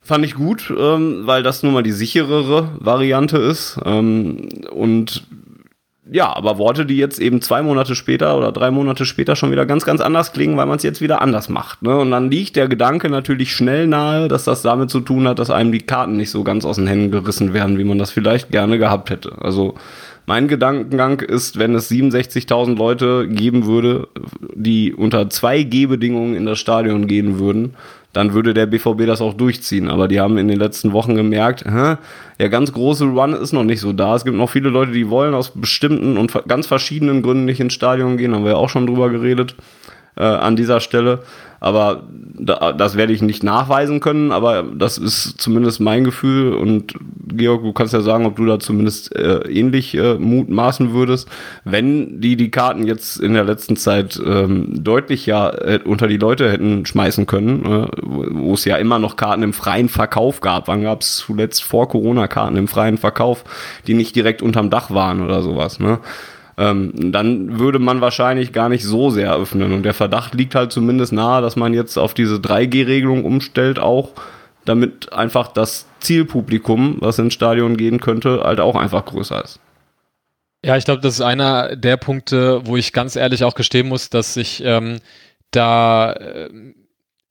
fand 0.00 0.24
ich 0.24 0.34
gut, 0.34 0.74
ähm, 0.76 1.28
weil 1.28 1.44
das 1.44 1.62
nun 1.62 1.72
mal 1.72 1.84
die 1.84 1.92
sicherere 1.92 2.70
Variante 2.80 3.38
ist. 3.38 3.78
Ähm, 3.84 4.48
und 4.72 5.22
ja, 6.10 6.34
aber 6.34 6.58
Worte, 6.58 6.86
die 6.86 6.96
jetzt 6.96 7.18
eben 7.18 7.42
zwei 7.42 7.62
Monate 7.62 7.94
später 7.94 8.38
oder 8.38 8.52
drei 8.52 8.70
Monate 8.70 9.04
später 9.04 9.36
schon 9.36 9.50
wieder 9.50 9.66
ganz, 9.66 9.84
ganz 9.84 10.00
anders 10.00 10.32
klingen, 10.32 10.56
weil 10.56 10.66
man 10.66 10.76
es 10.76 10.82
jetzt 10.82 11.00
wieder 11.00 11.20
anders 11.20 11.48
macht. 11.48 11.82
Ne? 11.82 11.96
Und 11.96 12.10
dann 12.10 12.30
liegt 12.30 12.56
der 12.56 12.68
Gedanke 12.68 13.10
natürlich 13.10 13.52
schnell 13.52 13.86
nahe, 13.86 14.28
dass 14.28 14.44
das 14.44 14.62
damit 14.62 14.90
zu 14.90 15.00
tun 15.00 15.28
hat, 15.28 15.38
dass 15.38 15.50
einem 15.50 15.72
die 15.72 15.82
Karten 15.82 16.16
nicht 16.16 16.30
so 16.30 16.44
ganz 16.44 16.64
aus 16.64 16.76
den 16.76 16.86
Händen 16.86 17.10
gerissen 17.10 17.52
werden, 17.52 17.78
wie 17.78 17.84
man 17.84 17.98
das 17.98 18.10
vielleicht 18.10 18.50
gerne 18.50 18.78
gehabt 18.78 19.10
hätte. 19.10 19.32
Also 19.40 19.74
mein 20.26 20.48
Gedankengang 20.48 21.20
ist, 21.20 21.58
wenn 21.58 21.74
es 21.74 21.90
67.000 21.90 22.76
Leute 22.76 23.28
geben 23.28 23.66
würde, 23.66 24.08
die 24.54 24.92
unter 24.92 25.22
2G-Bedingungen 25.22 26.34
in 26.34 26.46
das 26.46 26.58
Stadion 26.58 27.06
gehen 27.06 27.38
würden, 27.38 27.74
dann 28.18 28.34
würde 28.34 28.52
der 28.52 28.66
BVB 28.66 29.06
das 29.06 29.20
auch 29.20 29.32
durchziehen. 29.32 29.88
Aber 29.88 30.08
die 30.08 30.18
haben 30.18 30.38
in 30.38 30.48
den 30.48 30.58
letzten 30.58 30.92
Wochen 30.92 31.14
gemerkt, 31.14 31.64
hä, 31.64 31.98
der 32.40 32.48
ganz 32.48 32.72
große 32.72 33.04
Run 33.04 33.32
ist 33.32 33.52
noch 33.52 33.62
nicht 33.62 33.78
so 33.78 33.92
da. 33.92 34.16
Es 34.16 34.24
gibt 34.24 34.36
noch 34.36 34.50
viele 34.50 34.70
Leute, 34.70 34.90
die 34.90 35.08
wollen 35.08 35.34
aus 35.34 35.52
bestimmten 35.54 36.18
und 36.18 36.32
ganz 36.48 36.66
verschiedenen 36.66 37.22
Gründen 37.22 37.44
nicht 37.44 37.60
ins 37.60 37.74
Stadion 37.74 38.16
gehen, 38.16 38.34
haben 38.34 38.42
wir 38.42 38.52
ja 38.52 38.56
auch 38.56 38.70
schon 38.70 38.88
drüber 38.88 39.08
geredet 39.10 39.54
äh, 40.16 40.24
an 40.24 40.56
dieser 40.56 40.80
Stelle. 40.80 41.20
Aber 41.60 42.04
da, 42.38 42.72
das 42.72 42.96
werde 42.96 43.12
ich 43.12 43.20
nicht 43.20 43.42
nachweisen 43.42 44.00
können, 44.00 44.30
aber 44.30 44.62
das 44.62 44.96
ist 44.98 45.40
zumindest 45.40 45.80
mein 45.80 46.04
Gefühl. 46.04 46.54
Und 46.54 46.94
Georg, 47.26 47.62
du 47.62 47.72
kannst 47.72 47.92
ja 47.92 48.00
sagen, 48.00 48.26
ob 48.26 48.36
du 48.36 48.46
da 48.46 48.60
zumindest 48.60 49.14
äh, 49.16 49.40
ähnlich 49.48 49.96
äh, 49.96 50.14
mutmaßen 50.14 50.92
würdest. 50.92 51.28
Wenn 51.64 52.20
die 52.20 52.36
die 52.36 52.50
Karten 52.50 52.86
jetzt 52.86 53.18
in 53.20 53.34
der 53.34 53.44
letzten 53.44 53.76
Zeit 53.76 54.20
ähm, 54.24 54.84
deutlich 54.84 55.26
ja 55.26 55.50
äh, 55.50 55.80
unter 55.84 56.06
die 56.06 56.16
Leute 56.16 56.50
hätten 56.50 56.86
schmeißen 56.86 57.26
können, 57.26 57.64
äh, 57.64 57.88
wo 58.02 58.54
es 58.54 58.64
ja 58.64 58.76
immer 58.76 58.98
noch 58.98 59.16
Karten 59.16 59.42
im 59.42 59.52
freien 59.52 59.88
Verkauf 59.88 60.40
gab. 60.40 60.68
Wann 60.68 60.82
gab 60.82 61.02
es 61.02 61.16
zuletzt 61.16 61.64
vor 61.64 61.88
Corona 61.88 62.28
Karten 62.28 62.56
im 62.56 62.68
freien 62.68 62.98
Verkauf, 62.98 63.44
die 63.86 63.94
nicht 63.94 64.14
direkt 64.14 64.42
unterm 64.42 64.70
Dach 64.70 64.90
waren 64.90 65.22
oder 65.22 65.42
sowas, 65.42 65.80
ne? 65.80 65.98
Ähm, 66.58 67.12
dann 67.12 67.60
würde 67.60 67.78
man 67.78 68.00
wahrscheinlich 68.00 68.52
gar 68.52 68.68
nicht 68.68 68.84
so 68.84 69.10
sehr 69.10 69.34
öffnen. 69.34 69.72
Und 69.72 69.84
der 69.84 69.94
Verdacht 69.94 70.34
liegt 70.34 70.56
halt 70.56 70.72
zumindest 70.72 71.12
nahe, 71.12 71.40
dass 71.40 71.54
man 71.54 71.72
jetzt 71.72 71.96
auf 71.96 72.14
diese 72.14 72.36
3G-Regelung 72.36 73.24
umstellt, 73.24 73.78
auch 73.78 74.10
damit 74.64 75.12
einfach 75.12 75.48
das 75.48 75.86
Zielpublikum, 76.00 76.96
was 77.00 77.18
ins 77.18 77.34
Stadion 77.34 77.76
gehen 77.76 78.00
könnte, 78.00 78.42
halt 78.42 78.60
auch 78.60 78.74
einfach 78.74 79.04
größer 79.04 79.42
ist. 79.42 79.60
Ja, 80.64 80.76
ich 80.76 80.84
glaube, 80.84 81.00
das 81.00 81.14
ist 81.14 81.20
einer 81.20 81.76
der 81.76 81.96
Punkte, 81.96 82.66
wo 82.66 82.76
ich 82.76 82.92
ganz 82.92 83.14
ehrlich 83.14 83.44
auch 83.44 83.54
gestehen 83.54 83.88
muss, 83.88 84.10
dass 84.10 84.36
ich 84.36 84.62
ähm, 84.64 84.98
da 85.52 86.12
äh, 86.12 86.50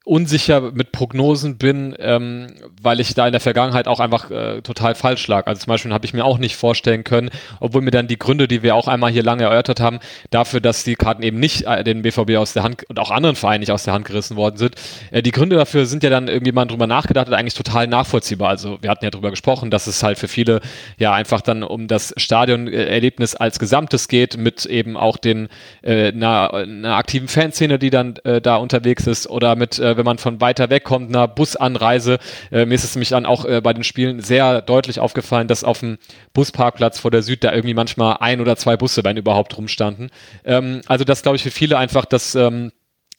unsicher 0.08 0.72
mit 0.72 0.90
Prognosen 0.90 1.58
bin, 1.58 1.94
ähm, 1.98 2.46
weil 2.80 2.98
ich 2.98 3.14
da 3.14 3.26
in 3.26 3.32
der 3.32 3.40
Vergangenheit 3.40 3.86
auch 3.86 4.00
einfach 4.00 4.30
äh, 4.30 4.62
total 4.62 4.94
falsch 4.94 5.26
lag. 5.28 5.46
Also 5.46 5.60
zum 5.60 5.70
Beispiel 5.70 5.92
habe 5.92 6.06
ich 6.06 6.14
mir 6.14 6.24
auch 6.24 6.38
nicht 6.38 6.56
vorstellen 6.56 7.04
können, 7.04 7.30
obwohl 7.60 7.82
mir 7.82 7.90
dann 7.90 8.08
die 8.08 8.18
Gründe, 8.18 8.48
die 8.48 8.62
wir 8.62 8.74
auch 8.74 8.88
einmal 8.88 9.10
hier 9.10 9.22
lange 9.22 9.44
erörtert 9.44 9.80
haben, 9.80 9.98
dafür, 10.30 10.60
dass 10.60 10.82
die 10.82 10.94
Karten 10.94 11.22
eben 11.22 11.38
nicht 11.38 11.66
äh, 11.66 11.84
den 11.84 12.02
BVB 12.02 12.36
aus 12.36 12.54
der 12.54 12.62
Hand 12.62 12.84
und 12.88 12.98
auch 12.98 13.10
anderen 13.10 13.36
Vereinen 13.36 13.60
nicht 13.60 13.70
aus 13.70 13.84
der 13.84 13.92
Hand 13.92 14.06
gerissen 14.06 14.36
worden 14.36 14.56
sind. 14.56 14.76
Äh, 15.10 15.22
die 15.22 15.30
Gründe 15.30 15.56
dafür 15.56 15.84
sind 15.84 16.02
ja 16.02 16.10
dann 16.10 16.28
irgendwie 16.28 16.52
mal 16.52 16.64
drüber 16.64 16.86
nachgedacht 16.86 17.26
hat, 17.26 17.34
eigentlich 17.34 17.54
total 17.54 17.86
nachvollziehbar. 17.86 18.48
Also 18.48 18.78
wir 18.80 18.90
hatten 18.90 19.04
ja 19.04 19.10
drüber 19.10 19.30
gesprochen, 19.30 19.70
dass 19.70 19.86
es 19.86 20.02
halt 20.02 20.18
für 20.18 20.28
viele 20.28 20.60
ja 20.96 21.12
einfach 21.12 21.42
dann 21.42 21.62
um 21.62 21.86
das 21.86 22.14
Stadionerlebnis 22.16 23.34
als 23.34 23.58
Gesamtes 23.58 24.08
geht, 24.08 24.38
mit 24.38 24.64
eben 24.64 24.96
auch 24.96 25.18
den 25.18 25.48
äh, 25.82 26.08
einer, 26.08 26.54
einer 26.54 26.96
aktiven 26.96 27.28
Fanszene, 27.28 27.78
die 27.78 27.90
dann 27.90 28.16
äh, 28.24 28.40
da 28.40 28.56
unterwegs 28.56 29.06
ist 29.06 29.28
oder 29.28 29.54
mit 29.54 29.78
äh, 29.78 29.97
wenn 29.98 30.06
man 30.06 30.18
von 30.18 30.40
weiter 30.40 30.70
weg 30.70 30.84
kommt, 30.84 31.10
einer 31.10 31.28
Busanreise. 31.28 32.18
Äh, 32.50 32.64
mir 32.64 32.74
ist 32.74 32.84
es 32.84 32.94
nämlich 32.94 33.10
dann 33.10 33.26
auch 33.26 33.44
äh, 33.44 33.60
bei 33.60 33.74
den 33.74 33.84
Spielen 33.84 34.20
sehr 34.20 34.62
deutlich 34.62 35.00
aufgefallen, 35.00 35.48
dass 35.48 35.64
auf 35.64 35.80
dem 35.80 35.98
Busparkplatz 36.32 36.98
vor 36.98 37.10
der 37.10 37.22
Süd 37.22 37.44
da 37.44 37.52
irgendwie 37.52 37.74
manchmal 37.74 38.16
ein 38.20 38.40
oder 38.40 38.56
zwei 38.56 38.76
Busse, 38.76 39.04
wenn 39.04 39.16
überhaupt, 39.16 39.56
rumstanden. 39.58 40.10
Ähm, 40.44 40.80
also 40.86 41.04
das 41.04 41.22
glaube 41.22 41.36
ich 41.36 41.42
für 41.42 41.50
viele 41.50 41.76
einfach 41.76 42.06
das 42.06 42.34
ähm, 42.34 42.72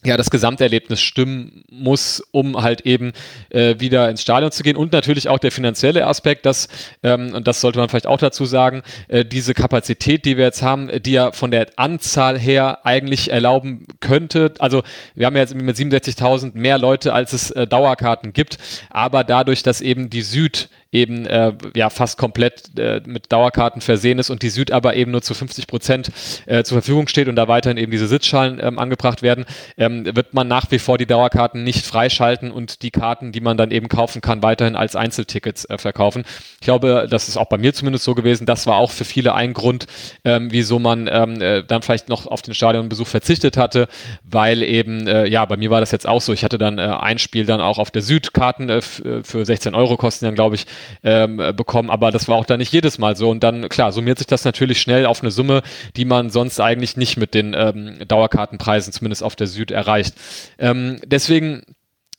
ja, 0.06 0.16
das 0.16 0.30
Gesamterlebnis 0.30 1.02
stimmen 1.02 1.66
muss, 1.70 2.24
um 2.32 2.62
halt 2.62 2.82
eben 2.82 3.12
äh, 3.50 3.76
wieder 3.80 4.10
ins 4.10 4.22
Stadion 4.22 4.50
zu 4.50 4.64
gehen. 4.64 4.78
Und 4.78 4.94
natürlich 4.94 5.28
auch 5.28 5.40
der 5.40 5.52
finanzielle 5.52 6.08
Aspekt, 6.08 6.46
dass, 6.46 6.70
ähm, 7.04 7.34
und 7.34 7.48
das 7.48 7.60
sollte 7.60 7.80
man 7.80 7.90
vielleicht 7.90 8.08
auch 8.08 8.18
dazu 8.18 8.46
sagen, 8.46 8.82
äh, 9.10 9.26
diese 9.26 9.54
Kapazität, 9.54 10.24
die 10.24 10.38
wir 10.38 10.46
jetzt 10.46 10.62
haben, 10.62 10.90
die 11.02 11.12
ja 11.12 11.34
von 11.34 11.52
der 11.52 11.68
Anzahl 11.76 12.40
her 12.40 12.86
eigentlich 12.86 13.32
erlauben 13.32 13.88
könnte, 14.00 14.54
also 14.60 14.84
wir 15.16 15.26
haben 15.26 15.36
ja 15.36 15.42
jetzt 15.42 15.54
mit 15.54 15.76
67.000 15.76 16.52
mehr 16.54 16.78
Leute, 16.78 17.14
als 17.14 17.34
es 17.34 17.52
äh, 17.52 17.68
Dauerkarten 17.68 18.32
gibt, 18.32 18.58
aber 18.90 19.26
dadurch, 19.26 19.64
dass 19.64 19.82
eben 19.82 20.10
die 20.10 20.22
Süd 20.22 20.70
eben 20.92 21.26
äh, 21.26 21.54
ja 21.76 21.90
fast 21.90 22.18
komplett 22.18 22.78
äh, 22.78 23.02
mit 23.06 23.32
Dauerkarten 23.32 23.82
versehen 23.82 24.18
ist 24.18 24.30
und 24.30 24.42
die 24.42 24.50
Süd 24.50 24.72
aber 24.72 24.96
eben 24.96 25.12
nur 25.12 25.22
zu 25.22 25.34
50 25.34 25.68
Prozent 25.68 26.12
äh, 26.48 26.64
zur 26.64 26.78
Verfügung 26.78 27.08
steht 27.08 27.28
und 27.28 27.36
da 27.36 27.48
weiterhin 27.48 27.78
eben 27.78 27.92
diese 27.92 28.08
Sitzschalen 28.08 28.60
ähm, 28.62 28.80
angebracht 28.80 29.22
werden, 29.22 29.46
ähm, 29.78 30.06
wird 30.16 30.34
man 30.34 30.48
nach 30.48 30.72
wie 30.72 30.80
vor 30.80 30.98
die 30.98 31.06
Dauerkarten 31.06 31.64
nicht 31.64 31.86
freischalten 31.86 32.52
und 32.52 32.82
die 32.82 32.92
Karten, 32.92 33.32
die 33.32 33.42
man 33.42 33.58
dann 33.58 33.72
eben 33.72 33.88
kaufen 33.88 34.22
kann, 34.22 34.42
weiterhin 34.42 34.76
als 34.76 34.96
Einzeltickets 34.96 35.66
äh, 35.66 35.78
verkaufen. 35.78 36.24
Ich 36.60 36.66
glaube, 36.66 37.08
das 37.10 37.30
ist 37.30 37.38
auch 37.38 37.50
bei 37.50 37.58
mir 37.58 37.74
zumindest 37.74 38.04
so 38.04 38.16
gewesen. 38.16 38.48
Das 38.48 38.66
war 38.66 38.78
auch 38.78 38.92
für 38.92 39.06
viele 39.06 39.36
ein 39.36 39.54
Grund, 39.54 39.86
ähm, 40.26 40.52
wieso 40.52 40.80
man 40.80 41.08
ähm, 41.12 41.42
äh, 41.42 41.64
dann 41.64 41.84
vielleicht 41.84 42.10
noch 42.10 42.26
auf 42.26 42.42
den 42.42 42.56
Stadionbesuch 42.56 43.08
verzichtet 43.08 43.58
hatte, 43.58 43.88
weil 44.24 44.64
eben, 44.64 45.08
äh, 45.08 45.28
ja, 45.28 45.46
bei 45.46 45.58
mir 45.58 45.70
war 45.70 45.82
das 45.82 45.92
jetzt 45.92 46.08
auch 46.08 46.22
so. 46.22 46.34
Ich 46.34 46.44
hatte 46.44 46.58
dann 46.58 46.80
äh, 46.80 46.82
ein 46.82 47.20
Spiel 47.20 47.46
dann 47.46 47.62
auch 47.62 47.78
auf 47.78 47.92
der 47.92 48.02
Südkarten 48.02 48.70
äh, 48.70 48.78
äh, 48.78 49.24
für 49.24 49.46
16 49.46 49.76
Euro 49.76 49.98
kosten 49.98 50.26
dann, 50.26 50.36
glaube 50.36 50.56
ich, 50.56 50.66
ähm, 51.04 51.40
äh, 51.40 51.54
bekommen, 51.54 51.90
aber 51.90 52.12
das 52.12 52.28
war 52.28 52.38
auch 52.38 52.46
dann 52.46 52.60
nicht 52.60 52.74
jedes 52.74 52.98
Mal 52.98 53.16
so. 53.16 53.30
Und 53.30 53.44
dann, 53.44 53.70
klar, 53.70 53.92
summiert 53.92 54.18
sich 54.18 54.28
das 54.28 54.46
natürlich 54.46 54.82
schnell 54.82 55.06
auf 55.06 55.22
eine 55.22 55.32
Summe, 55.32 55.62
die 55.96 56.06
man 56.06 56.30
sonst 56.30 56.60
eigentlich 56.60 56.98
nicht 56.98 57.18
mit 57.18 57.34
den 57.34 57.54
ähm, 57.54 58.00
Dauerkartenpreisen, 58.08 58.94
zumindest 58.94 59.24
auf 59.24 59.36
der 59.36 59.48
Süd, 59.48 59.72
erreicht. 59.72 60.16
Ähm, 60.58 61.00
deswegen 61.06 61.64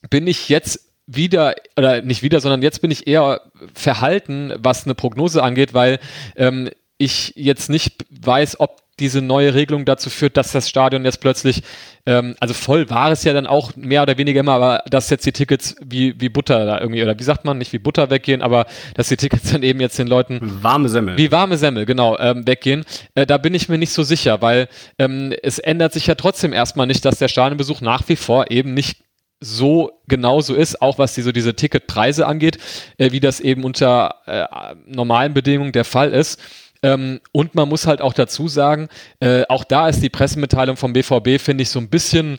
bin 0.09 0.27
ich 0.27 0.49
jetzt 0.49 0.91
wieder, 1.07 1.55
oder 1.77 2.03
nicht 2.03 2.23
wieder, 2.23 2.41
sondern 2.41 2.63
jetzt 2.63 2.81
bin 2.81 2.91
ich 2.91 3.07
eher 3.07 3.41
verhalten, 3.75 4.53
was 4.59 4.85
eine 4.85 4.95
Prognose 4.95 5.43
angeht, 5.43 5.75
weil 5.75 5.99
ähm, 6.37 6.71
ich 6.99 7.33
jetzt 7.37 7.71
nicht 7.71 8.05
weiß, 8.11 8.61
ob 8.61 8.83
diese 9.01 9.23
neue 9.23 9.55
Regelung 9.55 9.85
dazu 9.85 10.11
führt, 10.11 10.37
dass 10.37 10.53
das 10.53 10.69
Stadion 10.69 11.05
jetzt 11.05 11.21
plötzlich, 11.21 11.63
ähm, 12.07 12.37
also 12.39 12.55
voll 12.55 12.89
war 12.91 13.11
es 13.11 13.25
ja 13.25 13.33
dann 13.33 13.47
auch 13.47 13.75
mehr 13.77 14.03
oder 14.03 14.19
weniger 14.19 14.41
immer, 14.41 14.53
aber 14.53 14.83
dass 14.89 15.11
jetzt 15.11 15.27
die 15.27 15.33
Tickets 15.33 15.75
wie, 15.85 16.21
wie 16.21 16.29
Butter 16.29 16.67
da 16.67 16.81
irgendwie, 16.81 17.03
oder 17.03 17.19
wie 17.19 17.23
sagt 17.25 17.45
man, 17.45 17.59
nicht 17.59 17.73
wie 17.73 17.79
Butter 17.79 18.11
weggehen, 18.11 18.43
aber 18.43 18.67
dass 18.95 19.09
die 19.09 19.17
Tickets 19.17 19.51
dann 19.51 19.63
eben 19.63 19.81
jetzt 19.81 19.99
den 19.99 20.07
Leuten 20.07 20.39
warme 20.63 20.89
Semmel. 20.89 21.17
Wie 21.17 21.33
warme 21.33 21.57
Semmel, 21.57 21.87
genau, 21.87 22.19
ähm, 22.19 22.47
weggehen. 22.47 22.85
Äh, 23.15 23.27
da 23.27 23.39
bin 23.39 23.55
ich 23.55 23.69
mir 23.69 23.79
nicht 23.79 23.93
so 23.93 24.03
sicher, 24.03 24.43
weil 24.43 24.69
ähm, 24.99 25.35
es 25.43 25.59
ändert 25.59 25.93
sich 25.93 26.07
ja 26.07 26.15
trotzdem 26.15 26.53
erstmal 26.53 26.87
nicht, 26.87 27.05
dass 27.05 27.19
der 27.19 27.29
Stadionbesuch 27.29 27.81
nach 27.81 28.09
wie 28.09 28.17
vor 28.17 28.51
eben 28.51 28.75
nicht 28.75 28.99
so 29.41 30.03
genauso 30.07 30.55
ist, 30.55 30.83
auch 30.83 30.99
was 30.99 31.15
die, 31.15 31.23
so 31.23 31.33
diese 31.33 31.55
Ticketpreise 31.55 32.27
angeht, 32.27 32.59
äh, 32.99 33.11
wie 33.13 33.21
das 33.21 33.41
eben 33.41 33.65
unter 33.65 34.17
äh, 34.27 34.45
normalen 34.87 35.33
Bedingungen 35.33 35.73
der 35.73 35.85
Fall 35.85 36.13
ist. 36.13 36.39
Ähm, 36.83 37.21
und 37.33 37.55
man 37.55 37.69
muss 37.69 37.87
halt 37.87 38.01
auch 38.01 38.13
dazu 38.13 38.49
sagen, 38.49 38.89
äh, 39.21 39.45
auch 39.49 39.65
da 39.65 39.89
ist 39.89 40.03
die 40.03 40.09
Pressemitteilung 40.09 40.77
vom 40.77 40.93
BVB, 40.93 41.39
finde 41.39 41.63
ich, 41.63 41.71
so 41.71 41.79
ein 41.79 41.89
bisschen 41.89 42.39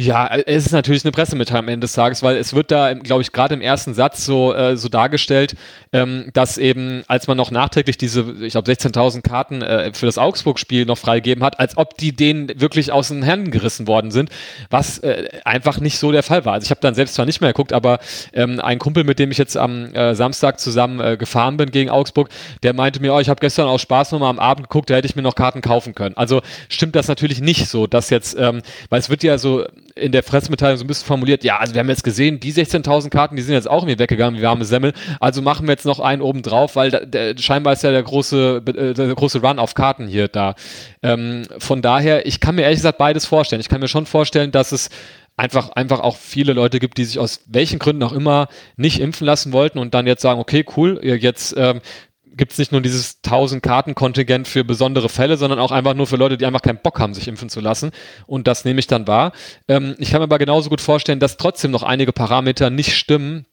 ja, 0.00 0.28
es 0.28 0.66
ist 0.66 0.72
natürlich 0.72 1.04
eine 1.04 1.10
Pressemitteilung 1.10 1.64
am 1.64 1.68
Ende 1.68 1.84
des 1.86 1.92
Tages, 1.92 2.22
weil 2.22 2.36
es 2.36 2.54
wird 2.54 2.70
da, 2.70 2.94
glaube 2.94 3.22
ich, 3.22 3.32
gerade 3.32 3.54
im 3.54 3.60
ersten 3.60 3.94
Satz 3.94 4.24
so, 4.24 4.54
äh, 4.54 4.76
so 4.76 4.88
dargestellt, 4.88 5.56
ähm, 5.92 6.30
dass 6.34 6.56
eben, 6.56 7.02
als 7.08 7.26
man 7.26 7.36
noch 7.36 7.50
nachträglich 7.50 7.98
diese, 7.98 8.20
ich 8.40 8.52
glaube, 8.52 8.70
16.000 8.70 9.22
Karten 9.22 9.60
äh, 9.60 9.92
für 9.92 10.06
das 10.06 10.16
Augsburg-Spiel 10.16 10.86
noch 10.86 10.98
freigegeben 10.98 11.42
hat, 11.42 11.58
als 11.58 11.76
ob 11.76 11.96
die 11.98 12.14
denen 12.14 12.60
wirklich 12.60 12.92
aus 12.92 13.08
den 13.08 13.24
Händen 13.24 13.50
gerissen 13.50 13.88
worden 13.88 14.12
sind, 14.12 14.30
was 14.70 14.98
äh, 15.00 15.30
einfach 15.44 15.80
nicht 15.80 15.98
so 15.98 16.12
der 16.12 16.22
Fall 16.22 16.44
war. 16.44 16.52
Also 16.52 16.66
ich 16.66 16.70
habe 16.70 16.80
dann 16.80 16.94
selbst 16.94 17.14
zwar 17.14 17.26
nicht 17.26 17.40
mehr 17.40 17.50
geguckt, 17.50 17.72
aber 17.72 17.98
ähm, 18.32 18.60
ein 18.60 18.78
Kumpel, 18.78 19.02
mit 19.02 19.18
dem 19.18 19.32
ich 19.32 19.38
jetzt 19.38 19.56
am 19.56 19.92
äh, 19.94 20.14
Samstag 20.14 20.60
zusammen 20.60 21.00
äh, 21.00 21.16
gefahren 21.16 21.56
bin 21.56 21.72
gegen 21.72 21.90
Augsburg, 21.90 22.28
der 22.62 22.72
meinte 22.72 23.00
mir, 23.00 23.14
oh, 23.14 23.18
ich 23.18 23.28
habe 23.28 23.40
gestern 23.40 23.66
aus 23.66 23.82
Spaß 23.82 24.12
nochmal 24.12 24.30
am 24.30 24.38
Abend 24.38 24.68
geguckt, 24.68 24.90
da 24.90 24.94
hätte 24.94 25.08
ich 25.08 25.16
mir 25.16 25.22
noch 25.22 25.34
Karten 25.34 25.60
kaufen 25.60 25.96
können. 25.96 26.16
Also 26.16 26.40
stimmt 26.68 26.94
das 26.94 27.08
natürlich 27.08 27.40
nicht 27.40 27.66
so, 27.66 27.88
dass 27.88 28.10
jetzt, 28.10 28.36
ähm, 28.38 28.62
weil 28.90 29.00
es 29.00 29.10
wird 29.10 29.24
ja 29.24 29.38
so 29.38 29.64
in 29.98 30.12
der 30.12 30.22
Pressemitteilung 30.22 30.78
so 30.78 30.84
ein 30.84 30.86
bisschen 30.86 31.06
formuliert, 31.06 31.44
ja, 31.44 31.58
also 31.58 31.74
wir 31.74 31.80
haben 31.80 31.88
jetzt 31.88 32.04
gesehen, 32.04 32.40
die 32.40 32.52
16.000 32.52 33.10
Karten, 33.10 33.36
die 33.36 33.42
sind 33.42 33.54
jetzt 33.54 33.68
auch 33.68 33.82
irgendwie 33.82 33.98
weggegangen 33.98 34.38
wie 34.38 34.44
warme 34.44 34.64
Semmel, 34.64 34.92
also 35.20 35.42
machen 35.42 35.66
wir 35.66 35.72
jetzt 35.72 35.86
noch 35.86 36.00
einen 36.00 36.22
oben 36.22 36.42
drauf, 36.42 36.76
weil 36.76 36.90
da, 36.90 37.00
der, 37.00 37.36
scheinbar 37.38 37.72
ist 37.72 37.82
ja 37.82 37.90
der 37.90 38.02
große, 38.02 38.62
äh, 38.66 38.94
der 38.94 39.14
große 39.14 39.40
Run 39.40 39.58
auf 39.58 39.74
Karten 39.74 40.06
hier 40.06 40.28
da. 40.28 40.54
Ähm, 41.02 41.42
von 41.58 41.82
daher, 41.82 42.26
ich 42.26 42.40
kann 42.40 42.54
mir 42.54 42.62
ehrlich 42.62 42.78
gesagt 42.78 42.98
beides 42.98 43.26
vorstellen. 43.26 43.60
Ich 43.60 43.68
kann 43.68 43.80
mir 43.80 43.88
schon 43.88 44.06
vorstellen, 44.06 44.50
dass 44.50 44.72
es 44.72 44.90
einfach, 45.36 45.70
einfach 45.70 46.00
auch 46.00 46.16
viele 46.16 46.52
Leute 46.52 46.80
gibt, 46.80 46.98
die 46.98 47.04
sich 47.04 47.18
aus 47.18 47.42
welchen 47.46 47.78
Gründen 47.78 48.02
auch 48.02 48.12
immer 48.12 48.48
nicht 48.76 49.00
impfen 49.00 49.26
lassen 49.26 49.52
wollten 49.52 49.78
und 49.78 49.94
dann 49.94 50.06
jetzt 50.06 50.22
sagen, 50.22 50.40
okay, 50.40 50.64
cool, 50.76 51.00
jetzt 51.02 51.54
ähm, 51.56 51.80
gibt 52.38 52.52
es 52.52 52.58
nicht 52.58 52.72
nur 52.72 52.80
dieses 52.80 53.18
1000 53.24 53.62
Karten-Kontingent 53.62 54.48
für 54.48 54.64
besondere 54.64 55.10
Fälle, 55.10 55.36
sondern 55.36 55.58
auch 55.58 55.72
einfach 55.72 55.94
nur 55.94 56.06
für 56.06 56.16
Leute, 56.16 56.38
die 56.38 56.46
einfach 56.46 56.62
keinen 56.62 56.80
Bock 56.82 56.98
haben, 56.98 57.12
sich 57.12 57.28
impfen 57.28 57.50
zu 57.50 57.60
lassen. 57.60 57.90
Und 58.26 58.46
das 58.46 58.64
nehme 58.64 58.80
ich 58.80 58.86
dann 58.86 59.06
wahr. 59.06 59.32
Ähm, 59.68 59.94
ich 59.98 60.10
kann 60.10 60.20
mir 60.20 60.24
aber 60.24 60.38
genauso 60.38 60.70
gut 60.70 60.80
vorstellen, 60.80 61.20
dass 61.20 61.36
trotzdem 61.36 61.70
noch 61.70 61.82
einige 61.82 62.12
Parameter 62.12 62.70
nicht 62.70 62.96
stimmen, 62.96 63.44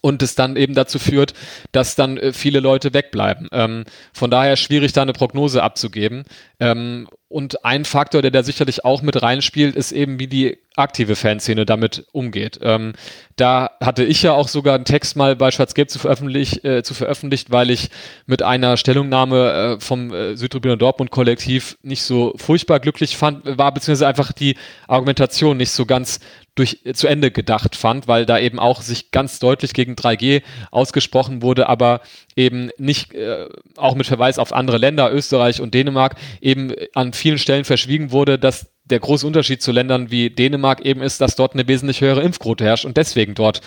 und 0.00 0.22
es 0.22 0.34
dann 0.34 0.56
eben 0.56 0.74
dazu 0.74 0.98
führt, 0.98 1.34
dass 1.72 1.96
dann 1.96 2.18
äh, 2.18 2.32
viele 2.32 2.60
Leute 2.60 2.94
wegbleiben. 2.94 3.48
Ähm, 3.52 3.84
von 4.12 4.30
daher 4.30 4.56
schwierig, 4.56 4.92
da 4.92 5.02
eine 5.02 5.12
Prognose 5.12 5.62
abzugeben. 5.62 6.24
Ähm, 6.60 7.08
und 7.28 7.64
ein 7.64 7.84
Faktor, 7.84 8.22
der 8.22 8.30
da 8.30 8.42
sicherlich 8.42 8.84
auch 8.84 9.02
mit 9.02 9.22
reinspielt, 9.22 9.76
ist 9.76 9.92
eben, 9.92 10.18
wie 10.18 10.28
die 10.28 10.58
aktive 10.76 11.14
Fanszene 11.14 11.66
damit 11.66 12.06
umgeht. 12.12 12.58
Ähm, 12.62 12.94
da 13.36 13.70
hatte 13.80 14.04
ich 14.04 14.22
ja 14.22 14.32
auch 14.32 14.48
sogar 14.48 14.76
einen 14.76 14.86
Text 14.86 15.16
mal 15.16 15.36
bei 15.36 15.50
Schwarz-Gelb 15.50 15.90
zu, 15.90 15.98
veröffentlich, 15.98 16.64
äh, 16.64 16.82
zu 16.82 16.94
veröffentlicht, 16.94 17.50
weil 17.50 17.70
ich 17.70 17.90
mit 18.26 18.42
einer 18.42 18.76
Stellungnahme 18.76 19.76
äh, 19.76 19.80
vom 19.80 20.12
äh, 20.12 20.36
Südtribüner 20.36 20.76
Dortmund 20.76 21.10
Kollektiv 21.10 21.76
nicht 21.82 22.02
so 22.02 22.32
furchtbar 22.36 22.80
glücklich 22.80 23.16
fand, 23.16 23.58
war 23.58 23.72
beziehungsweise 23.74 24.06
einfach 24.06 24.32
die 24.32 24.56
Argumentation 24.86 25.56
nicht 25.56 25.72
so 25.72 25.84
ganz 25.84 26.20
durch, 26.58 26.80
zu 26.94 27.06
Ende 27.06 27.30
gedacht 27.30 27.76
fand, 27.76 28.08
weil 28.08 28.26
da 28.26 28.38
eben 28.38 28.58
auch 28.58 28.82
sich 28.82 29.10
ganz 29.10 29.38
deutlich 29.38 29.72
gegen 29.72 29.94
3G 29.94 30.42
ausgesprochen 30.70 31.42
wurde, 31.42 31.68
aber 31.68 32.00
eben 32.36 32.70
nicht, 32.78 33.14
äh, 33.14 33.46
auch 33.76 33.94
mit 33.94 34.06
Verweis 34.06 34.38
auf 34.38 34.52
andere 34.52 34.78
Länder, 34.78 35.12
Österreich 35.12 35.60
und 35.60 35.74
Dänemark, 35.74 36.16
eben 36.40 36.72
an 36.94 37.12
vielen 37.12 37.38
Stellen 37.38 37.64
verschwiegen 37.64 38.10
wurde, 38.10 38.38
dass 38.38 38.66
der 38.84 39.00
große 39.00 39.26
Unterschied 39.26 39.62
zu 39.62 39.72
Ländern 39.72 40.10
wie 40.10 40.30
Dänemark 40.30 40.84
eben 40.84 41.02
ist, 41.02 41.20
dass 41.20 41.36
dort 41.36 41.54
eine 41.54 41.68
wesentlich 41.68 42.00
höhere 42.00 42.22
Impfquote 42.22 42.64
herrscht 42.64 42.84
und 42.84 42.96
deswegen 42.96 43.34
dort 43.34 43.60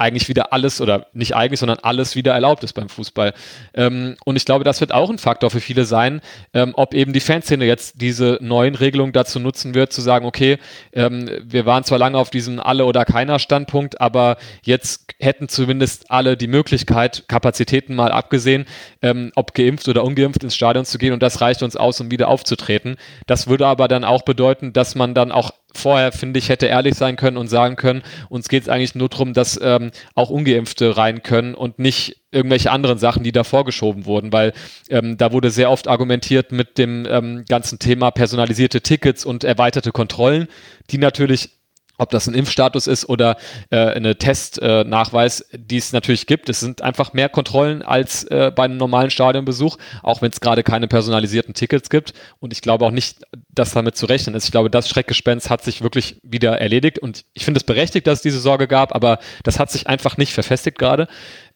eigentlich 0.00 0.28
wieder 0.28 0.52
alles 0.52 0.80
oder 0.80 1.06
nicht 1.12 1.36
eigentlich, 1.36 1.60
sondern 1.60 1.78
alles 1.78 2.16
wieder 2.16 2.32
erlaubt 2.32 2.64
ist 2.64 2.72
beim 2.72 2.88
Fußball. 2.88 3.34
Ähm, 3.74 4.16
und 4.24 4.36
ich 4.36 4.44
glaube, 4.44 4.64
das 4.64 4.80
wird 4.80 4.92
auch 4.92 5.10
ein 5.10 5.18
Faktor 5.18 5.50
für 5.50 5.60
viele 5.60 5.84
sein, 5.84 6.20
ähm, 6.54 6.72
ob 6.74 6.94
eben 6.94 7.12
die 7.12 7.20
Fanszene 7.20 7.66
jetzt 7.66 8.00
diese 8.00 8.38
neuen 8.40 8.74
Regelungen 8.74 9.12
dazu 9.12 9.38
nutzen 9.38 9.74
wird, 9.74 9.92
zu 9.92 10.00
sagen, 10.00 10.26
okay, 10.26 10.58
ähm, 10.92 11.30
wir 11.44 11.66
waren 11.66 11.84
zwar 11.84 11.98
lange 11.98 12.18
auf 12.18 12.30
diesem 12.30 12.60
alle 12.60 12.86
oder 12.86 13.04
keiner 13.04 13.38
Standpunkt, 13.38 14.00
aber 14.00 14.38
jetzt 14.62 15.14
hätten 15.18 15.48
zumindest 15.48 16.10
alle 16.10 16.36
die 16.36 16.48
Möglichkeit, 16.48 17.24
Kapazitäten 17.28 17.94
mal 17.94 18.10
abgesehen, 18.10 18.64
ähm, 19.02 19.32
ob 19.34 19.54
geimpft 19.54 19.86
oder 19.88 20.04
ungeimpft 20.04 20.42
ins 20.42 20.54
Stadion 20.54 20.84
zu 20.84 20.98
gehen 20.98 21.12
und 21.12 21.22
das 21.22 21.40
reicht 21.40 21.62
uns 21.62 21.76
aus, 21.76 22.00
um 22.00 22.10
wieder 22.10 22.28
aufzutreten. 22.28 22.96
Das 23.26 23.48
würde 23.48 23.66
aber 23.66 23.86
dann 23.86 24.04
auch 24.04 24.22
bedeuten, 24.22 24.72
dass 24.72 24.94
man 24.94 25.14
dann 25.14 25.30
auch 25.30 25.52
vorher, 25.74 26.12
finde 26.12 26.38
ich, 26.38 26.48
hätte 26.48 26.66
ehrlich 26.66 26.94
sein 26.94 27.16
können 27.16 27.36
und 27.36 27.48
sagen 27.48 27.76
können, 27.76 28.02
uns 28.28 28.48
geht 28.48 28.62
es 28.62 28.68
eigentlich 28.68 28.94
nur 28.94 29.08
darum, 29.08 29.32
dass 29.32 29.58
ähm, 29.62 29.90
auch 30.14 30.30
Ungeimpfte 30.30 30.96
rein 30.96 31.22
können 31.22 31.54
und 31.54 31.78
nicht 31.78 32.16
irgendwelche 32.32 32.70
anderen 32.70 32.98
Sachen, 32.98 33.24
die 33.24 33.32
da 33.32 33.44
vorgeschoben 33.44 34.06
wurden, 34.06 34.32
weil 34.32 34.52
ähm, 34.88 35.16
da 35.16 35.32
wurde 35.32 35.50
sehr 35.50 35.70
oft 35.70 35.88
argumentiert 35.88 36.52
mit 36.52 36.78
dem 36.78 37.06
ähm, 37.08 37.44
ganzen 37.48 37.78
Thema 37.78 38.10
personalisierte 38.10 38.80
Tickets 38.80 39.24
und 39.24 39.44
erweiterte 39.44 39.92
Kontrollen, 39.92 40.48
die 40.90 40.98
natürlich 40.98 41.59
ob 42.00 42.10
das 42.10 42.26
ein 42.26 42.34
Impfstatus 42.34 42.86
ist 42.86 43.08
oder 43.08 43.36
äh, 43.70 43.76
eine 43.76 44.16
Testnachweis, 44.16 45.42
äh, 45.42 45.58
die 45.58 45.76
es 45.76 45.92
natürlich 45.92 46.26
gibt. 46.26 46.48
Es 46.48 46.60
sind 46.60 46.82
einfach 46.82 47.12
mehr 47.12 47.28
Kontrollen 47.28 47.82
als 47.82 48.24
äh, 48.24 48.50
bei 48.54 48.64
einem 48.64 48.78
normalen 48.78 49.10
Stadionbesuch, 49.10 49.76
auch 50.02 50.22
wenn 50.22 50.30
es 50.30 50.40
gerade 50.40 50.62
keine 50.62 50.88
personalisierten 50.88 51.54
Tickets 51.54 51.90
gibt. 51.90 52.14
Und 52.38 52.52
ich 52.52 52.62
glaube 52.62 52.86
auch 52.86 52.90
nicht, 52.90 53.18
dass 53.50 53.72
damit 53.72 53.96
zu 53.96 54.06
rechnen 54.06 54.34
ist. 54.34 54.44
Ich 54.46 54.52
glaube, 54.52 54.70
das 54.70 54.88
Schreckgespenst 54.88 55.50
hat 55.50 55.62
sich 55.62 55.82
wirklich 55.82 56.20
wieder 56.22 56.58
erledigt. 56.58 56.98
Und 56.98 57.24
ich 57.34 57.44
finde 57.44 57.58
es 57.58 57.64
berechtigt, 57.64 58.06
dass 58.06 58.18
es 58.18 58.22
diese 58.22 58.40
Sorge 58.40 58.66
gab, 58.66 58.94
aber 58.94 59.18
das 59.42 59.58
hat 59.58 59.70
sich 59.70 59.86
einfach 59.86 60.16
nicht 60.16 60.32
verfestigt 60.32 60.78
gerade 60.78 61.06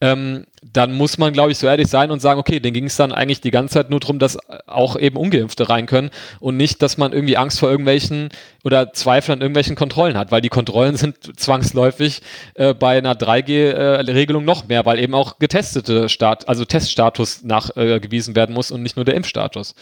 ähm, 0.01 0.47
dann 0.73 0.95
muss 0.95 1.19
man, 1.19 1.33
glaube 1.33 1.53
ich, 1.53 1.59
so 1.59 1.67
ehrlich 1.67 1.89
sein 1.89 2.11
und 2.11 2.21
sagen, 2.21 2.41
okay, 2.41 2.59
den 2.59 2.73
ging 2.73 2.87
es 2.87 2.97
dann 2.97 3.13
eigentlich 3.13 3.41
die 3.41 3.51
ganze 3.51 3.75
Zeit 3.75 3.91
nur 3.91 4.01
darum, 4.01 4.19
dass 4.19 4.39
auch 4.67 4.97
eben 4.97 5.17
Ungeimpfte 5.17 5.69
rein 5.69 5.87
können 5.87 6.11
und 6.41 6.57
nicht, 6.57 6.81
dass 6.81 6.97
man 6.97 7.13
irgendwie 7.13 7.37
Angst 7.37 7.61
vor 7.61 7.71
irgendwelchen 7.71 8.31
oder 8.65 8.93
Zweifel 8.93 9.33
an 9.33 9.41
irgendwelchen 9.41 9.77
Kontrollen 9.77 10.17
hat, 10.17 10.31
weil 10.31 10.41
die 10.41 10.49
Kontrollen 10.49 10.97
sind 10.97 11.39
zwangsläufig 11.39 12.23
äh, 12.55 12.73
bei 12.73 12.99
einer 12.99 13.15
3G-Regelung 13.15 14.43
äh, 14.43 14.47
noch 14.47 14.67
mehr, 14.69 14.87
weil 14.87 14.99
eben 14.99 15.15
auch 15.15 15.39
getestete 15.39 16.09
Start, 16.09 16.49
also 16.49 16.65
Teststatus 16.65 17.43
nachgewiesen 17.43 18.33
äh, 18.33 18.37
werden 18.37 18.55
muss 18.55 18.71
und 18.71 18.83
nicht 18.83 18.97
nur 18.97 19.05
der 19.05 19.15
Impfstatus. 19.15 19.75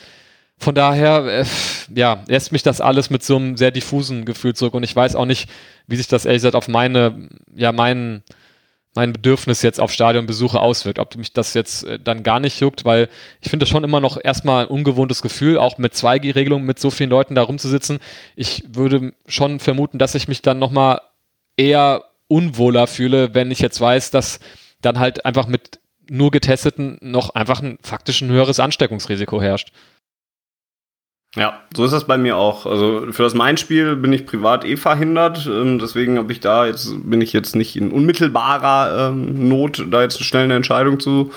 Von 0.59 0.75
daher, 0.75 1.25
äh, 1.27 1.45
ja, 1.95 2.23
lässt 2.27 2.53
mich 2.53 2.63
das 2.63 2.81
alles 2.81 3.11
mit 3.11 3.23
so 3.23 3.37
einem 3.37 3.57
sehr 3.57 3.71
diffusen 3.71 4.25
Gefühl 4.25 4.55
zurück 4.55 4.75
und 4.75 4.83
ich 4.83 4.95
weiß 4.95 5.17
auch 5.17 5.27
nicht, 5.27 5.49
wie 5.87 5.97
sich 5.97 6.09
das 6.09 6.25
ehrlich 6.25 6.39
gesagt 6.39 6.57
auf 6.57 6.69
meine, 6.69 7.29
ja, 7.55 7.73
meinen 7.73 8.23
mein 8.95 9.13
Bedürfnis 9.13 9.63
jetzt 9.63 9.81
auf 9.81 9.93
Stadionbesuche 9.93 10.61
auswirkt. 10.61 10.99
Ob 10.99 11.17
mich 11.17 11.33
das 11.33 11.55
jetzt 11.55 11.85
äh, 11.85 11.99
dann 11.99 12.23
gar 12.23 12.41
nicht 12.41 12.61
juckt, 12.61 12.85
weil 12.85 13.09
ich 13.41 13.49
finde 13.49 13.65
das 13.65 13.71
schon 13.71 13.85
immer 13.85 14.01
noch 14.01 14.19
erstmal 14.23 14.65
ein 14.65 14.71
ungewohntes 14.71 15.23
Gefühl, 15.23 15.59
auch 15.59 15.79
mit 15.79 15.95
2G-Regelungen 15.95 16.67
mit 16.67 16.79
so 16.79 16.91
vielen 16.91 17.11
Leuten 17.11 17.35
da 17.35 17.43
rumzusitzen. 17.43 17.99
Ich 18.37 18.65
würde 18.69 19.15
schon 19.27 19.61
vermuten, 19.61 19.99
dass 19.99 20.15
ich 20.15 20.29
mich 20.29 20.43
dann 20.43 20.59
nochmal 20.59 21.01
eher 21.57 22.05
unwohler 22.29 22.87
fühle, 22.87 23.35
wenn 23.35 23.51
ich 23.51 23.61
jetzt 23.61 23.81
weiß, 23.81 24.11
dass 24.11 24.41
dann 24.81 24.99
halt 24.99 25.25
einfach 25.25 25.47
mit 25.47 25.81
nur 26.11 26.31
Getesteten 26.31 26.99
noch 27.01 27.35
einfach 27.35 27.63
ein 27.63 27.79
faktisch 27.83 28.21
ein 28.21 28.31
höheres 28.31 28.61
Ansteckungsrisiko 28.61 29.41
herrscht. 29.41 29.73
Ja, 31.35 31.61
so 31.75 31.85
ist 31.85 31.93
das 31.93 32.05
bei 32.05 32.19
mir 32.19 32.37
auch. 32.37 32.67
Also 32.67 33.07
für 33.11 33.23
das 33.23 33.33
Main-Spiel 33.33 33.97
bin 33.97 34.13
ich 34.13 34.27
privat 34.27 34.67
eh 34.67 34.77
verhindert. 34.77 35.47
Ähm, 35.47 35.79
deswegen 35.79 36.19
habe 36.19 36.31
ich 36.31 36.41
da 36.41 36.67
jetzt, 36.67 36.93
bin 37.09 37.23
ich 37.23 37.33
jetzt 37.33 37.57
nicht 37.57 37.75
in 37.77 37.91
unmittelbarer 37.91 39.09
ähm, 39.09 39.49
Not, 39.49 39.87
da 39.91 40.03
jetzt 40.03 40.23
schnell 40.23 40.45
eine 40.45 40.57
Entscheidung 40.57 41.01
zu 41.01 41.33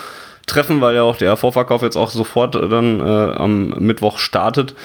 treffen, 0.47 0.81
weil 0.81 0.95
ja 0.95 1.03
auch 1.03 1.15
der 1.15 1.37
Vorverkauf 1.37 1.81
jetzt 1.81 1.95
auch 1.95 2.09
sofort 2.09 2.55
dann 2.55 2.99
äh, 2.99 3.03
am 3.03 3.69
Mittwoch 3.79 4.17
startet. 4.17 4.75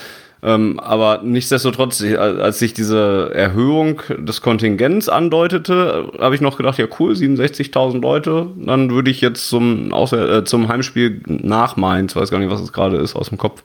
Ähm, 0.43 0.81
aber 0.81 1.21
nichtsdestotrotz, 1.23 2.03
als 2.03 2.61
sich 2.61 2.73
diese 2.73 3.31
Erhöhung 3.35 4.01
des 4.17 4.41
Kontingents 4.41 5.09
andeutete, 5.09 6.13
habe 6.19 6.35
ich 6.35 6.41
noch 6.41 6.57
gedacht, 6.57 6.79
ja 6.79 6.87
cool, 6.99 7.13
67.000 7.13 8.01
Leute, 8.01 8.47
dann 8.57 8.91
würde 8.91 9.11
ich 9.11 9.21
jetzt 9.21 9.49
zum, 9.49 9.93
außer, 9.93 10.39
äh, 10.39 10.45
zum 10.45 10.69
Heimspiel 10.69 11.21
nach 11.27 11.77
Mainz, 11.77 12.17
weiß 12.17 12.31
gar 12.31 12.39
nicht, 12.39 12.51
was 12.51 12.61
es 12.61 12.73
gerade 12.73 12.97
ist, 12.97 13.17
aus 13.17 13.29
dem 13.29 13.37
Kopf, 13.37 13.63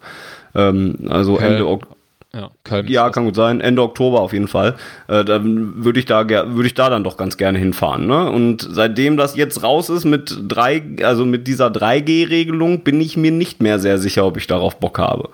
ähm, 0.55 0.95
also 1.09 1.35
Köln. 1.35 1.53
Ende 1.53 1.67
Oktober. 1.67 1.95
Ja, 2.33 2.51
Köln 2.65 2.87
ja 2.87 3.09
kann 3.11 3.25
gut 3.25 3.35
sein. 3.35 3.61
Ende 3.61 3.81
Oktober 3.81 4.19
auf 4.19 4.33
jeden 4.33 4.49
Fall. 4.49 4.75
Äh, 5.07 5.23
dann 5.23 5.85
würde 5.85 5.99
ich 5.99 6.05
da 6.05 6.27
würde 6.27 6.67
ich 6.67 6.73
da 6.73 6.89
dann 6.89 7.03
doch 7.03 7.15
ganz 7.15 7.37
gerne 7.37 7.59
hinfahren. 7.59 8.07
Ne? 8.07 8.29
Und 8.29 8.67
seitdem 8.69 9.15
das 9.15 9.37
jetzt 9.37 9.63
raus 9.63 9.89
ist 9.89 10.03
mit 10.03 10.37
drei, 10.47 10.83
also 11.03 11.25
mit 11.25 11.47
dieser 11.47 11.67
3G-Regelung, 11.67 12.81
bin 12.81 12.99
ich 12.99 13.15
mir 13.15 13.31
nicht 13.31 13.61
mehr 13.61 13.79
sehr 13.79 13.99
sicher, 13.99 14.25
ob 14.25 14.35
ich 14.37 14.47
darauf 14.47 14.79
Bock 14.79 14.99
habe. 14.99 15.29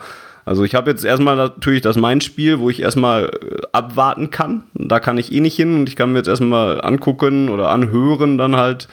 Also 0.45 0.63
ich 0.63 0.75
habe 0.75 0.89
jetzt 0.89 1.05
erstmal 1.05 1.35
natürlich 1.35 1.81
das 1.81 1.97
Main-Spiel, 1.97 2.59
wo 2.59 2.69
ich 2.69 2.81
erstmal 2.81 3.25
äh, 3.25 3.61
abwarten 3.71 4.31
kann. 4.31 4.63
Da 4.73 4.99
kann 4.99 5.17
ich 5.17 5.31
eh 5.31 5.39
nicht 5.39 5.55
hin 5.55 5.75
und 5.75 5.89
ich 5.89 5.95
kann 5.95 6.11
mir 6.11 6.19
jetzt 6.19 6.27
erstmal 6.27 6.81
angucken 6.81 7.49
oder 7.49 7.69
anhören 7.69 8.37
dann 8.37 8.55
halt, 8.55 8.87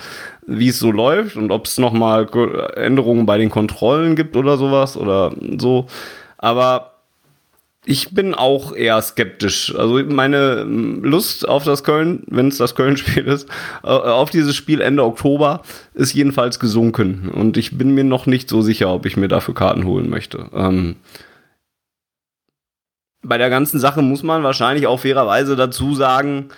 wie 0.46 0.68
es 0.68 0.78
so 0.78 0.90
läuft 0.90 1.37
und 1.37 1.50
ob 1.50 1.66
es 1.66 1.78
nochmal 1.78 2.28
Änderungen 2.76 3.26
bei 3.26 3.38
den 3.38 3.50
Kontrollen 3.50 4.16
gibt 4.16 4.37
oder 4.37 4.56
sowas 4.56 4.96
oder 4.96 5.32
so. 5.58 5.87
Aber 6.38 6.92
ich 7.88 8.14
bin 8.14 8.34
auch 8.34 8.74
eher 8.74 9.00
skeptisch. 9.00 9.74
Also 9.74 9.98
meine 10.04 10.61
hm, 10.61 11.02
Lust 11.04 11.48
auf 11.48 11.64
das 11.64 11.84
Köln, 11.84 12.22
wenn 12.26 12.48
es 12.48 12.58
das 12.58 12.74
Köln-Spiel 12.74 13.24
ist, 13.24 13.48
äh, 13.82 13.88
auf 13.88 14.28
dieses 14.28 14.54
Spiel 14.54 14.82
Ende 14.82 15.04
Oktober 15.04 15.62
ist 15.94 16.12
jedenfalls 16.12 16.61
gesunken. 16.61 17.30
Und 17.30 17.56
ich 17.56 17.78
bin 17.78 17.94
mir 17.94 18.04
noch 18.04 18.26
nicht 18.26 18.50
so 18.50 18.61
sicher, 18.61 18.92
ob 18.92 19.06
ich 19.06 19.16
mir 19.16 19.28
dafür 19.28 19.54
Karten 19.54 19.84
holen 19.84 20.11
möchte. 20.11 20.46
Ähm, 20.52 20.96
bei 23.22 23.38
der 23.38 23.50
ganzen 23.50 23.81
Sache 23.81 24.02
muss 24.02 24.22
man 24.22 24.42
wahrscheinlich 24.42 24.87
auch 24.87 25.00
fairerweise 25.00 25.57
dazu 25.57 25.94
sagen, 25.94 26.48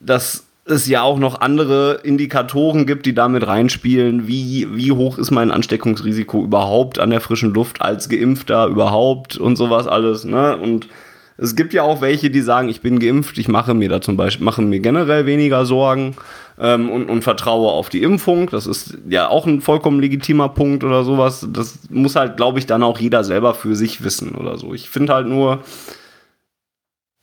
dass 0.00 0.46
es 0.66 0.86
ja 0.88 1.02
auch 1.02 1.18
noch 1.18 1.40
andere 1.40 2.00
Indikatoren 2.04 2.86
gibt, 2.86 3.04
die 3.06 3.14
damit 3.14 3.46
reinspielen, 3.46 4.26
wie, 4.26 4.66
wie 4.74 4.92
hoch 4.92 5.18
ist 5.18 5.30
mein 5.30 5.50
Ansteckungsrisiko 5.50 6.42
überhaupt 6.42 6.98
an 6.98 7.10
der 7.10 7.20
frischen 7.20 7.52
Luft 7.52 7.82
als 7.82 8.08
Geimpfter 8.08 8.66
überhaupt 8.66 9.36
und 9.36 9.56
sowas 9.56 9.86
alles. 9.86 10.24
Ne? 10.24 10.56
Und 10.56 10.88
es 11.36 11.56
gibt 11.56 11.72
ja 11.72 11.82
auch 11.82 12.00
welche, 12.00 12.30
die 12.30 12.40
sagen, 12.40 12.68
ich 12.68 12.80
bin 12.80 13.00
geimpft, 13.00 13.38
ich 13.38 13.48
mache 13.48 13.74
mir 13.74 13.88
da 13.88 14.00
zum 14.00 14.16
Beispiel, 14.16 14.44
mache 14.44 14.62
mir 14.62 14.80
generell 14.80 15.26
weniger 15.26 15.66
Sorgen 15.66 16.14
ähm, 16.58 16.88
und, 16.88 17.10
und 17.10 17.22
vertraue 17.22 17.72
auf 17.72 17.88
die 17.88 18.02
Impfung. 18.02 18.48
Das 18.50 18.66
ist 18.66 18.98
ja 19.08 19.28
auch 19.28 19.46
ein 19.46 19.60
vollkommen 19.60 20.00
legitimer 20.00 20.48
Punkt 20.48 20.84
oder 20.84 21.02
sowas. 21.02 21.46
Das 21.50 21.80
muss 21.90 22.14
halt, 22.14 22.36
glaube 22.36 22.60
ich, 22.60 22.66
dann 22.66 22.84
auch 22.84 22.98
jeder 22.98 23.24
selber 23.24 23.54
für 23.54 23.74
sich 23.74 24.04
wissen 24.04 24.36
oder 24.36 24.58
so. 24.58 24.74
Ich 24.74 24.88
finde 24.88 25.14
halt 25.14 25.26
nur, 25.26 25.64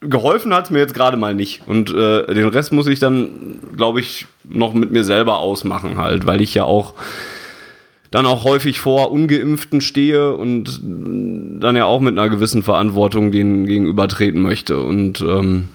geholfen 0.02 0.54
hat 0.54 0.66
es 0.66 0.72
mir 0.72 0.80
jetzt 0.80 0.94
gerade 0.94 1.16
mal 1.16 1.34
nicht. 1.34 1.68
Und 1.68 1.90
äh, 1.92 2.26
den 2.34 2.50
Rest 2.50 2.74
muss 2.74 2.88
ich 2.88 3.00
dann, 3.00 3.60
glaube 3.78 4.02
ich, 4.02 4.26
noch 4.44 4.74
mit 4.74 4.92
mir 4.92 5.04
selber 5.04 5.40
ausmachen 5.40 5.98
halt, 5.98 6.26
weil 6.26 6.42
ich 6.42 6.54
ja 6.54 6.66
auch 6.66 6.96
dann 8.12 8.26
auch 8.26 8.44
häufig 8.44 8.80
vor 8.80 9.12
Ungeimpften 9.12 9.80
stehe 9.80 10.36
und 10.36 10.82
dann 10.84 11.76
ja 11.76 11.86
auch 11.86 12.02
mit 12.02 12.18
einer 12.18 12.30
gewissen 12.30 12.62
Verantwortung 12.62 13.32
denen 13.32 13.66
gegenübertreten 13.66 14.42
möchte. 14.42 14.82
Und 14.82 15.22
ähm, 15.22 15.70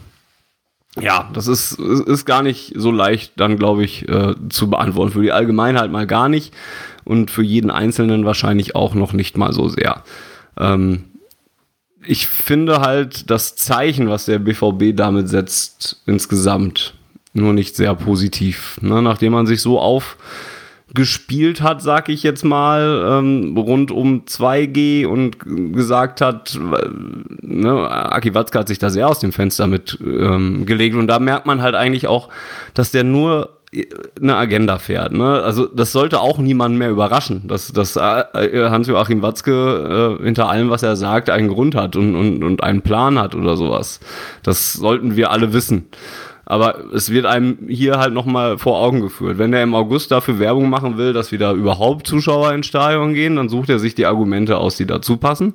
ja, 1.00 1.30
das 1.32 1.46
ist, 1.46 1.78
ist 1.78 2.26
gar 2.26 2.42
nicht 2.42 2.74
so 2.76 2.90
leicht 2.90 3.32
dann, 3.36 3.58
glaube 3.58 3.84
ich, 3.84 4.08
äh, 4.08 4.34
zu 4.50 4.68
beantworten. 4.68 5.12
Für 5.12 5.22
die 5.22 5.32
Allgemeinheit 5.32 5.90
mal 5.90 6.06
gar 6.06 6.28
nicht 6.28 6.54
und 7.04 7.30
für 7.30 7.42
jeden 7.42 7.70
Einzelnen 7.70 8.26
wahrscheinlich 8.26 8.74
auch 8.74 8.94
noch 8.94 9.14
nicht 9.14 9.38
mal 9.38 9.52
so 9.52 9.68
sehr. 9.68 10.02
Ähm, 10.58 11.04
ich 12.06 12.26
finde 12.26 12.80
halt 12.80 13.30
das 13.30 13.56
Zeichen, 13.56 14.08
was 14.08 14.26
der 14.26 14.38
BVB 14.38 14.94
damit 14.94 15.28
setzt, 15.28 16.02
insgesamt 16.06 16.94
nur 17.32 17.52
nicht 17.52 17.76
sehr 17.76 17.94
positiv. 17.94 18.78
Ne? 18.80 19.02
Nachdem 19.02 19.32
man 19.32 19.46
sich 19.46 19.60
so 19.60 19.80
aufgespielt 20.88 21.62
hat, 21.62 21.82
sag 21.82 22.08
ich 22.08 22.22
jetzt 22.22 22.44
mal, 22.44 23.18
ähm, 23.18 23.56
rund 23.56 23.90
um 23.90 24.24
2G 24.24 25.06
und 25.06 25.38
gesagt 25.74 26.20
hat, 26.20 26.58
ne, 27.40 27.90
Aki 27.90 28.34
Watzke 28.34 28.58
hat 28.58 28.68
sich 28.68 28.78
da 28.78 28.90
sehr 28.90 29.08
aus 29.08 29.18
dem 29.18 29.32
Fenster 29.32 29.66
mit 29.66 29.98
ähm, 30.00 30.64
gelegt 30.64 30.96
und 30.96 31.06
da 31.08 31.18
merkt 31.18 31.46
man 31.46 31.60
halt 31.60 31.74
eigentlich 31.74 32.06
auch, 32.06 32.28
dass 32.74 32.92
der 32.92 33.04
nur 33.04 33.56
eine 34.22 34.36
Agenda 34.36 34.78
fährt. 34.78 35.12
Ne? 35.12 35.42
Also 35.42 35.66
das 35.66 35.92
sollte 35.92 36.20
auch 36.20 36.38
niemanden 36.38 36.78
mehr 36.78 36.88
überraschen, 36.88 37.46
dass, 37.48 37.72
dass 37.72 37.96
äh, 37.96 38.68
Hans-Joachim 38.70 39.20
Watzke 39.22 40.18
äh, 40.20 40.24
hinter 40.24 40.48
allem, 40.48 40.70
was 40.70 40.82
er 40.82 40.96
sagt, 40.96 41.28
einen 41.28 41.48
Grund 41.48 41.74
hat 41.74 41.96
und, 41.96 42.14
und, 42.14 42.42
und 42.42 42.62
einen 42.62 42.80
Plan 42.82 43.18
hat 43.18 43.34
oder 43.34 43.56
sowas. 43.56 44.00
Das 44.42 44.72
sollten 44.72 45.16
wir 45.16 45.30
alle 45.30 45.52
wissen. 45.52 45.88
Aber 46.48 46.92
es 46.94 47.10
wird 47.10 47.26
einem 47.26 47.58
hier 47.66 47.98
halt 47.98 48.14
nochmal 48.14 48.56
vor 48.56 48.78
Augen 48.78 49.00
geführt. 49.00 49.36
Wenn 49.36 49.52
er 49.52 49.64
im 49.64 49.74
August 49.74 50.12
dafür 50.12 50.38
Werbung 50.38 50.70
machen 50.70 50.96
will, 50.96 51.12
dass 51.12 51.32
wieder 51.32 51.52
überhaupt 51.52 52.06
Zuschauer 52.06 52.52
ins 52.52 52.68
Stadion 52.68 53.14
gehen, 53.14 53.34
dann 53.34 53.48
sucht 53.48 53.68
er 53.68 53.80
sich 53.80 53.96
die 53.96 54.06
Argumente 54.06 54.56
aus, 54.56 54.76
die 54.76 54.86
dazu 54.86 55.16
passen 55.16 55.54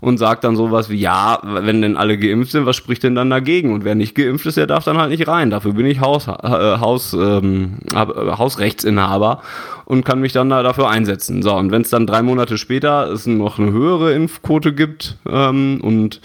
und 0.00 0.16
sagt 0.16 0.44
dann 0.44 0.56
sowas 0.56 0.88
wie, 0.88 0.96
ja, 0.96 1.38
wenn 1.42 1.82
denn 1.82 1.98
alle 1.98 2.16
geimpft 2.16 2.52
sind, 2.52 2.64
was 2.64 2.76
spricht 2.76 3.02
denn 3.02 3.14
dann 3.14 3.28
dagegen? 3.28 3.74
Und 3.74 3.84
wer 3.84 3.94
nicht 3.94 4.14
geimpft 4.14 4.46
ist, 4.46 4.56
der 4.56 4.66
darf 4.66 4.84
dann 4.84 4.96
halt 4.96 5.10
nicht 5.10 5.28
rein. 5.28 5.50
Dafür 5.50 5.74
bin 5.74 5.84
ich 5.84 6.00
Haus, 6.00 6.26
äh, 6.26 6.32
Haus, 6.32 7.12
ähm, 7.12 7.80
Hausrechtsinhaber 7.94 9.42
und 9.84 10.06
kann 10.06 10.20
mich 10.20 10.32
dann 10.32 10.48
da 10.48 10.62
dafür 10.62 10.88
einsetzen. 10.88 11.42
So, 11.42 11.54
und 11.54 11.70
wenn 11.70 11.82
es 11.82 11.90
dann 11.90 12.06
drei 12.06 12.22
Monate 12.22 12.56
später 12.56 13.10
es 13.10 13.26
noch 13.26 13.58
eine 13.58 13.70
höhere 13.70 14.14
Impfquote 14.14 14.72
gibt 14.72 15.18
ähm, 15.28 15.80
und 15.82 16.22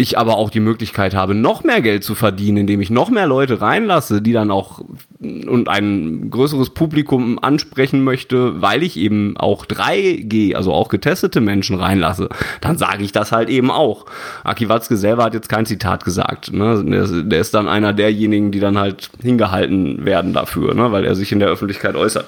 ich 0.00 0.16
aber 0.16 0.38
auch 0.38 0.50
die 0.50 0.60
Möglichkeit 0.60 1.12
habe, 1.12 1.34
noch 1.34 1.64
mehr 1.64 1.80
Geld 1.80 2.04
zu 2.04 2.14
verdienen, 2.14 2.58
indem 2.58 2.80
ich 2.80 2.88
noch 2.88 3.10
mehr 3.10 3.26
Leute 3.26 3.60
reinlasse, 3.60 4.22
die 4.22 4.32
dann 4.32 4.52
auch 4.52 4.80
und 5.20 5.68
ein 5.68 6.30
größeres 6.30 6.70
Publikum 6.70 7.40
ansprechen 7.42 8.04
möchte, 8.04 8.62
weil 8.62 8.84
ich 8.84 8.96
eben 8.96 9.36
auch 9.36 9.66
3G, 9.66 10.54
also 10.54 10.72
auch 10.72 10.88
getestete 10.88 11.40
Menschen 11.40 11.80
reinlasse, 11.80 12.28
dann 12.60 12.78
sage 12.78 13.02
ich 13.02 13.10
das 13.10 13.32
halt 13.32 13.48
eben 13.48 13.72
auch. 13.72 14.06
Aki 14.44 14.68
Watzke 14.68 14.96
selber 14.96 15.24
hat 15.24 15.34
jetzt 15.34 15.48
kein 15.48 15.66
Zitat 15.66 16.04
gesagt. 16.04 16.52
Ne? 16.52 16.84
Der, 16.84 17.06
der, 17.24 17.40
ist 17.40 17.54
dann 17.54 17.66
einer 17.66 17.92
derjenigen, 17.92 18.52
die 18.52 18.60
dann 18.60 18.78
halt 18.78 19.10
hingehalten 19.20 20.04
werden 20.04 20.32
dafür, 20.32 20.74
ne? 20.74 20.92
weil 20.92 21.04
er 21.04 21.16
sich 21.16 21.32
in 21.32 21.40
der 21.40 21.48
Öffentlichkeit 21.48 21.96
äußert. 21.96 22.26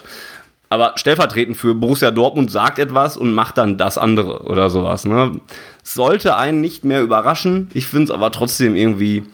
Aber 0.73 0.93
stellvertretend 0.95 1.57
für 1.57 1.75
Borussia 1.75 2.13
Dortmund 2.13 2.51
sagt 2.51 2.79
etwas 2.79 3.17
und 3.17 3.35
macht 3.35 3.59
dann 3.59 3.77
das 3.77 3.99
andere 3.99 4.45
oder 4.45 4.71
sowas. 4.71 5.05
Ne? 5.05 5.41
Sollte 5.83 6.37
einen 6.37 6.61
nicht 6.61 6.85
mehr 6.85 7.03
überraschen. 7.03 7.69
Ich 7.75 7.89
finde 7.89 8.05
es 8.05 8.11
aber 8.13 8.31
trotzdem 8.31 8.77
irgendwie 8.77 9.25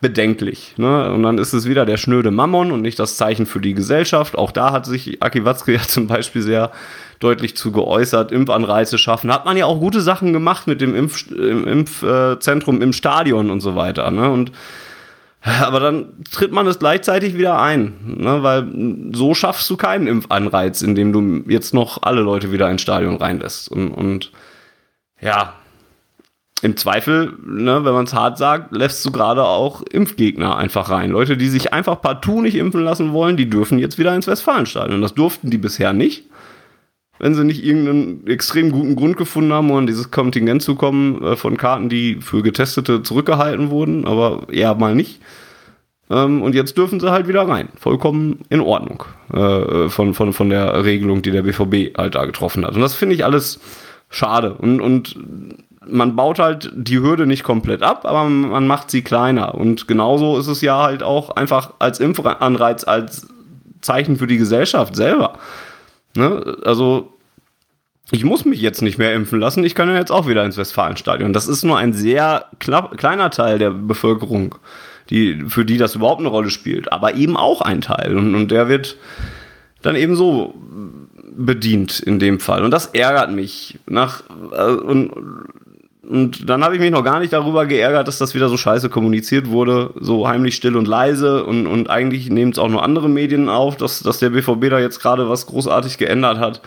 bedenklich. 0.00 0.74
Ne? 0.78 1.12
Und 1.12 1.22
dann 1.22 1.38
ist 1.38 1.52
es 1.52 1.68
wieder 1.68 1.86
der 1.86 1.96
schnöde 1.96 2.32
Mammon 2.32 2.72
und 2.72 2.82
nicht 2.82 2.98
das 2.98 3.16
Zeichen 3.16 3.46
für 3.46 3.60
die 3.60 3.72
Gesellschaft. 3.72 4.36
Auch 4.36 4.50
da 4.50 4.72
hat 4.72 4.84
sich 4.84 5.22
Aki 5.22 5.44
Watzke 5.44 5.72
ja 5.74 5.80
zum 5.80 6.08
Beispiel 6.08 6.42
sehr 6.42 6.72
deutlich 7.20 7.56
zu 7.56 7.70
geäußert. 7.70 8.32
Impfanreize 8.32 8.98
schaffen. 8.98 9.32
Hat 9.32 9.44
man 9.44 9.56
ja 9.56 9.66
auch 9.66 9.78
gute 9.78 10.00
Sachen 10.00 10.32
gemacht 10.32 10.66
mit 10.66 10.80
dem 10.80 10.96
Impf 10.96 11.30
im 11.30 11.68
Impfzentrum 11.68 12.82
im 12.82 12.92
Stadion 12.92 13.48
und 13.48 13.60
so 13.60 13.76
weiter. 13.76 14.10
Ne? 14.10 14.28
Und 14.28 14.50
aber 15.42 15.80
dann 15.80 16.22
tritt 16.30 16.52
man 16.52 16.66
es 16.66 16.78
gleichzeitig 16.78 17.36
wieder 17.36 17.60
ein, 17.60 17.94
ne? 18.18 18.42
weil 18.42 19.12
so 19.12 19.34
schaffst 19.34 19.68
du 19.68 19.76
keinen 19.76 20.06
Impfanreiz, 20.06 20.82
indem 20.82 21.12
du 21.12 21.50
jetzt 21.50 21.74
noch 21.74 22.02
alle 22.02 22.20
Leute 22.20 22.52
wieder 22.52 22.70
ins 22.70 22.82
Stadion 22.82 23.16
reinlässt. 23.16 23.68
Und, 23.68 23.90
und 23.90 24.30
ja, 25.20 25.54
im 26.62 26.76
Zweifel, 26.76 27.32
ne, 27.44 27.84
wenn 27.84 27.92
man 27.92 28.04
es 28.04 28.14
hart 28.14 28.38
sagt, 28.38 28.72
lässt 28.72 29.04
du 29.04 29.10
gerade 29.10 29.42
auch 29.42 29.82
Impfgegner 29.82 30.56
einfach 30.56 30.90
rein. 30.90 31.10
Leute, 31.10 31.36
die 31.36 31.48
sich 31.48 31.72
einfach 31.72 32.00
partout 32.00 32.40
nicht 32.40 32.54
impfen 32.54 32.84
lassen 32.84 33.12
wollen, 33.12 33.36
die 33.36 33.50
dürfen 33.50 33.80
jetzt 33.80 33.98
wieder 33.98 34.14
ins 34.14 34.28
Westfalenstadion. 34.28 35.02
Das 35.02 35.14
durften 35.14 35.50
die 35.50 35.58
bisher 35.58 35.92
nicht 35.92 36.24
wenn 37.22 37.36
sie 37.36 37.44
nicht 37.44 37.64
irgendeinen 37.64 38.26
extrem 38.26 38.72
guten 38.72 38.96
Grund 38.96 39.16
gefunden 39.16 39.52
haben, 39.52 39.70
um 39.70 39.76
an 39.76 39.86
dieses 39.86 40.10
Kontingent 40.10 40.60
zu 40.60 40.74
kommen 40.74 41.22
äh, 41.22 41.36
von 41.36 41.56
Karten, 41.56 41.88
die 41.88 42.16
für 42.20 42.42
Getestete 42.42 43.04
zurückgehalten 43.04 43.70
wurden, 43.70 44.06
aber 44.06 44.48
eher 44.50 44.74
mal 44.74 44.96
nicht. 44.96 45.20
Ähm, 46.10 46.42
und 46.42 46.56
jetzt 46.56 46.76
dürfen 46.76 46.98
sie 46.98 47.12
halt 47.12 47.28
wieder 47.28 47.46
rein. 47.46 47.68
Vollkommen 47.78 48.40
in 48.48 48.60
Ordnung 48.60 49.04
äh, 49.32 49.88
von, 49.88 50.14
von, 50.14 50.32
von 50.32 50.50
der 50.50 50.84
Regelung, 50.84 51.22
die 51.22 51.30
der 51.30 51.42
BVB 51.42 51.96
halt 51.96 52.16
da 52.16 52.24
getroffen 52.24 52.66
hat. 52.66 52.74
Und 52.74 52.80
das 52.80 52.94
finde 52.94 53.14
ich 53.14 53.24
alles 53.24 53.60
schade. 54.10 54.54
Und, 54.54 54.80
und 54.80 55.16
man 55.86 56.16
baut 56.16 56.40
halt 56.40 56.72
die 56.74 56.98
Hürde 56.98 57.28
nicht 57.28 57.44
komplett 57.44 57.84
ab, 57.84 58.04
aber 58.04 58.28
man 58.28 58.66
macht 58.66 58.90
sie 58.90 59.02
kleiner. 59.02 59.54
Und 59.54 59.86
genauso 59.86 60.38
ist 60.40 60.48
es 60.48 60.60
ja 60.60 60.82
halt 60.82 61.04
auch 61.04 61.30
einfach 61.30 61.74
als 61.78 62.00
Impfanreiz, 62.00 62.82
als 62.82 63.28
Zeichen 63.80 64.16
für 64.16 64.26
die 64.26 64.38
Gesellschaft 64.38 64.96
selber 64.96 65.38
Ne? 66.14 66.58
Also 66.64 67.12
ich 68.10 68.24
muss 68.24 68.44
mich 68.44 68.60
jetzt 68.60 68.82
nicht 68.82 68.98
mehr 68.98 69.14
impfen 69.14 69.40
lassen, 69.40 69.64
ich 69.64 69.74
kann 69.74 69.88
ja 69.88 69.96
jetzt 69.96 70.12
auch 70.12 70.26
wieder 70.26 70.44
ins 70.44 70.58
Westfalenstadion. 70.58 71.32
Das 71.32 71.48
ist 71.48 71.64
nur 71.64 71.78
ein 71.78 71.92
sehr 71.92 72.46
knapp, 72.58 72.96
kleiner 72.98 73.30
Teil 73.30 73.58
der 73.58 73.70
Bevölkerung, 73.70 74.56
die, 75.08 75.44
für 75.48 75.64
die 75.64 75.78
das 75.78 75.94
überhaupt 75.94 76.20
eine 76.20 76.28
Rolle 76.28 76.50
spielt, 76.50 76.92
aber 76.92 77.14
eben 77.14 77.36
auch 77.36 77.62
ein 77.62 77.80
Teil. 77.80 78.16
Und, 78.16 78.34
und 78.34 78.50
der 78.50 78.68
wird 78.68 78.96
dann 79.80 79.96
eben 79.96 80.14
so 80.14 80.54
bedient 81.34 82.00
in 82.00 82.18
dem 82.18 82.40
Fall. 82.40 82.64
Und 82.64 82.70
das 82.70 82.86
ärgert 82.86 83.32
mich. 83.32 83.78
Nach, 83.86 84.22
äh, 84.52 84.72
und, 84.72 85.10
und 86.02 86.50
dann 86.50 86.64
habe 86.64 86.74
ich 86.74 86.80
mich 86.80 86.90
noch 86.90 87.04
gar 87.04 87.20
nicht 87.20 87.32
darüber 87.32 87.64
geärgert, 87.64 88.08
dass 88.08 88.18
das 88.18 88.34
wieder 88.34 88.48
so 88.48 88.56
scheiße 88.56 88.88
kommuniziert 88.88 89.48
wurde, 89.48 89.90
so 90.00 90.26
heimlich 90.26 90.56
still 90.56 90.76
und 90.76 90.88
leise. 90.88 91.44
Und, 91.44 91.68
und 91.68 91.90
eigentlich 91.90 92.28
nehmen 92.28 92.50
es 92.50 92.58
auch 92.58 92.68
nur 92.68 92.82
andere 92.82 93.08
Medien 93.08 93.48
auf, 93.48 93.76
dass, 93.76 94.00
dass 94.00 94.18
der 94.18 94.30
BVB 94.30 94.68
da 94.68 94.80
jetzt 94.80 94.98
gerade 95.00 95.28
was 95.28 95.46
großartig 95.46 95.98
geändert 95.98 96.38
hat. 96.38 96.60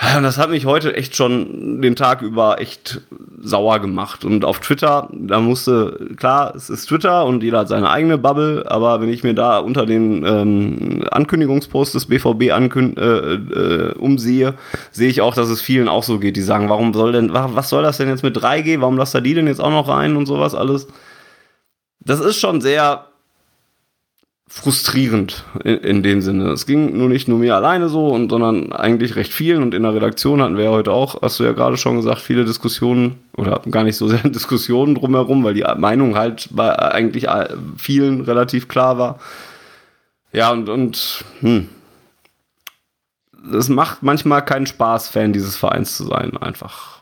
Das 0.00 0.38
hat 0.38 0.48
mich 0.48 0.64
heute 0.64 0.96
echt 0.96 1.14
schon 1.14 1.82
den 1.82 1.94
Tag 1.94 2.22
über 2.22 2.58
echt 2.58 3.02
sauer 3.38 3.80
gemacht. 3.80 4.24
Und 4.24 4.46
auf 4.46 4.60
Twitter, 4.60 5.08
da 5.12 5.40
musste, 5.40 6.08
klar, 6.16 6.54
es 6.54 6.70
ist 6.70 6.86
Twitter 6.86 7.26
und 7.26 7.42
jeder 7.42 7.60
hat 7.60 7.68
seine 7.68 7.90
eigene 7.90 8.16
Bubble, 8.16 8.64
aber 8.66 9.02
wenn 9.02 9.10
ich 9.10 9.22
mir 9.24 9.34
da 9.34 9.58
unter 9.58 9.84
den 9.84 10.24
ähm, 10.24 11.04
Ankündigungspost 11.10 11.94
des 11.94 12.06
BVB 12.06 12.50
ankün 12.50 12.96
äh, 12.96 13.34
äh, 13.34 13.92
umsehe, 13.98 14.54
sehe 14.90 15.10
ich 15.10 15.20
auch, 15.20 15.34
dass 15.34 15.50
es 15.50 15.60
vielen 15.60 15.88
auch 15.88 16.02
so 16.02 16.18
geht. 16.18 16.36
Die 16.36 16.42
sagen, 16.42 16.70
warum 16.70 16.94
soll 16.94 17.12
denn, 17.12 17.34
was 17.34 17.68
soll 17.68 17.82
das 17.82 17.98
denn 17.98 18.08
jetzt 18.08 18.22
mit 18.22 18.36
3G? 18.36 18.80
Warum 18.80 18.96
lasst 18.96 19.14
ihr 19.14 19.20
die 19.20 19.34
denn 19.34 19.48
jetzt 19.48 19.60
auch 19.60 19.70
noch 19.70 19.88
rein 19.88 20.16
und 20.16 20.24
sowas 20.24 20.54
alles? 20.54 20.88
Das 22.00 22.20
ist 22.20 22.40
schon 22.40 22.62
sehr 22.62 23.09
frustrierend 24.52 25.44
in, 25.62 25.76
in, 25.78 26.02
dem 26.02 26.20
Sinne. 26.22 26.50
Es 26.50 26.66
ging 26.66 26.98
nur 26.98 27.08
nicht 27.08 27.28
nur 27.28 27.38
mir 27.38 27.54
alleine 27.54 27.88
so, 27.88 28.08
und, 28.08 28.30
sondern 28.30 28.72
eigentlich 28.72 29.14
recht 29.14 29.32
vielen. 29.32 29.62
Und 29.62 29.74
in 29.74 29.84
der 29.84 29.94
Redaktion 29.94 30.42
hatten 30.42 30.56
wir 30.56 30.64
ja 30.64 30.70
heute 30.70 30.90
auch, 30.90 31.22
hast 31.22 31.38
du 31.38 31.44
ja 31.44 31.52
gerade 31.52 31.76
schon 31.76 31.96
gesagt, 31.96 32.18
viele 32.18 32.44
Diskussionen 32.44 33.20
oder 33.36 33.62
gar 33.70 33.84
nicht 33.84 33.96
so 33.96 34.08
sehr 34.08 34.18
Diskussionen 34.28 34.96
drumherum, 34.96 35.44
weil 35.44 35.54
die 35.54 35.64
Meinung 35.78 36.16
halt 36.16 36.48
bei 36.50 36.76
eigentlich 36.76 37.28
vielen 37.76 38.22
relativ 38.22 38.66
klar 38.66 38.98
war. 38.98 39.20
Ja, 40.32 40.50
und, 40.50 40.68
und 40.68 41.24
hm. 41.38 41.68
es 43.54 43.68
macht 43.68 44.02
manchmal 44.02 44.44
keinen 44.44 44.66
Spaß, 44.66 45.10
Fan 45.10 45.32
dieses 45.32 45.56
Vereins 45.56 45.96
zu 45.96 46.04
sein, 46.04 46.36
einfach. 46.36 46.99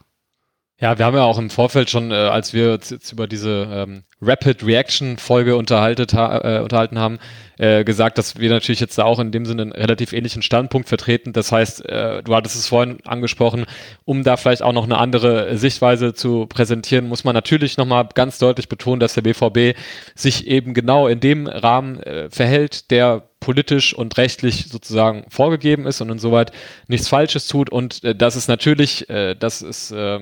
Ja, 0.81 0.97
wir 0.97 1.07
haben 1.07 1.17
ja 1.17 1.25
auch 1.25 1.39
im 1.39 1.51
Vorfeld 1.51 1.91
schon, 1.91 2.13
äh, 2.13 2.15
als 2.15 2.53
wir 2.53 2.71
jetzt 2.71 3.11
über 3.11 3.27
diese 3.27 3.69
ähm, 3.69 4.05
Rapid 4.23 4.65
Reaction 4.65 5.19
Folge 5.19 5.57
unterhalten, 5.57 6.07
äh, 6.17 6.61
unterhalten 6.61 7.01
haben, 7.01 7.19
äh, 7.59 7.83
gesagt, 7.83 8.17
dass 8.17 8.39
wir 8.39 8.49
natürlich 8.49 8.79
jetzt 8.79 8.97
da 8.97 9.03
auch 9.03 9.19
in 9.19 9.33
dem 9.33 9.45
Sinne 9.45 9.63
einen 9.63 9.73
relativ 9.73 10.13
ähnlichen 10.13 10.41
Standpunkt 10.41 10.89
vertreten. 10.89 11.33
Das 11.33 11.51
heißt, 11.51 11.85
äh, 11.85 12.23
du 12.23 12.33
hattest 12.33 12.55
es 12.55 12.69
vorhin 12.69 12.99
angesprochen, 13.05 13.67
um 14.05 14.23
da 14.23 14.37
vielleicht 14.37 14.63
auch 14.63 14.73
noch 14.73 14.85
eine 14.85 14.99
andere 14.99 15.59
Sichtweise 15.59 16.15
zu 16.15 16.47
präsentieren, 16.47 17.09
muss 17.09 17.25
man 17.25 17.35
natürlich 17.35 17.77
nochmal 17.77 18.09
ganz 18.15 18.39
deutlich 18.39 18.69
betonen, 18.69 19.01
dass 19.01 19.15
der 19.15 19.23
BVB 19.23 19.77
sich 20.15 20.47
eben 20.47 20.75
genau 20.75 21.09
in 21.09 21.19
dem 21.19 21.49
Rahmen 21.49 21.99
äh, 22.05 22.31
verhält, 22.31 22.93
der 22.93 23.25
politisch 23.41 23.95
und 23.95 24.17
rechtlich 24.17 24.69
sozusagen 24.69 25.25
vorgegeben 25.29 25.87
ist 25.87 26.01
und 26.01 26.11
insoweit 26.11 26.53
nichts 26.87 27.09
Falsches 27.09 27.49
tut. 27.49 27.69
Und 27.69 28.05
äh, 28.05 28.15
das 28.15 28.37
ist 28.37 28.47
natürlich, 28.47 29.11
äh, 29.11 29.35
das 29.35 29.63
ist 29.63 29.91
äh, 29.91 30.21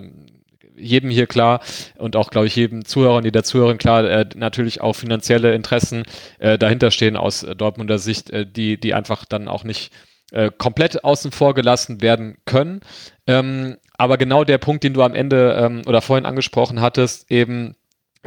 jedem 0.78 1.10
hier 1.10 1.26
klar 1.26 1.60
und 1.96 2.16
auch, 2.16 2.30
glaube 2.30 2.46
ich, 2.46 2.56
jedem 2.56 2.84
Zuhörer 2.84 3.16
und 3.16 3.24
jeder 3.24 3.42
Zuhörerin 3.42 3.78
klar, 3.78 4.04
äh, 4.04 4.26
natürlich 4.34 4.80
auch 4.80 4.94
finanzielle 4.94 5.54
Interessen 5.54 6.04
äh, 6.38 6.58
dahinter 6.58 6.90
aus 7.16 7.42
äh, 7.42 7.56
Dortmunder 7.56 7.98
Sicht, 7.98 8.30
äh, 8.30 8.46
die, 8.46 8.78
die 8.78 8.94
einfach 8.94 9.24
dann 9.24 9.48
auch 9.48 9.64
nicht 9.64 9.92
äh, 10.32 10.50
komplett 10.56 11.04
außen 11.04 11.30
vor 11.30 11.54
gelassen 11.54 12.02
werden 12.02 12.38
können. 12.44 12.80
Ähm, 13.26 13.76
aber 13.96 14.18
genau 14.18 14.44
der 14.44 14.58
Punkt, 14.58 14.84
den 14.84 14.94
du 14.94 15.02
am 15.02 15.14
Ende 15.14 15.56
ähm, 15.58 15.82
oder 15.86 16.02
vorhin 16.02 16.26
angesprochen 16.26 16.80
hattest, 16.80 17.30
eben 17.30 17.76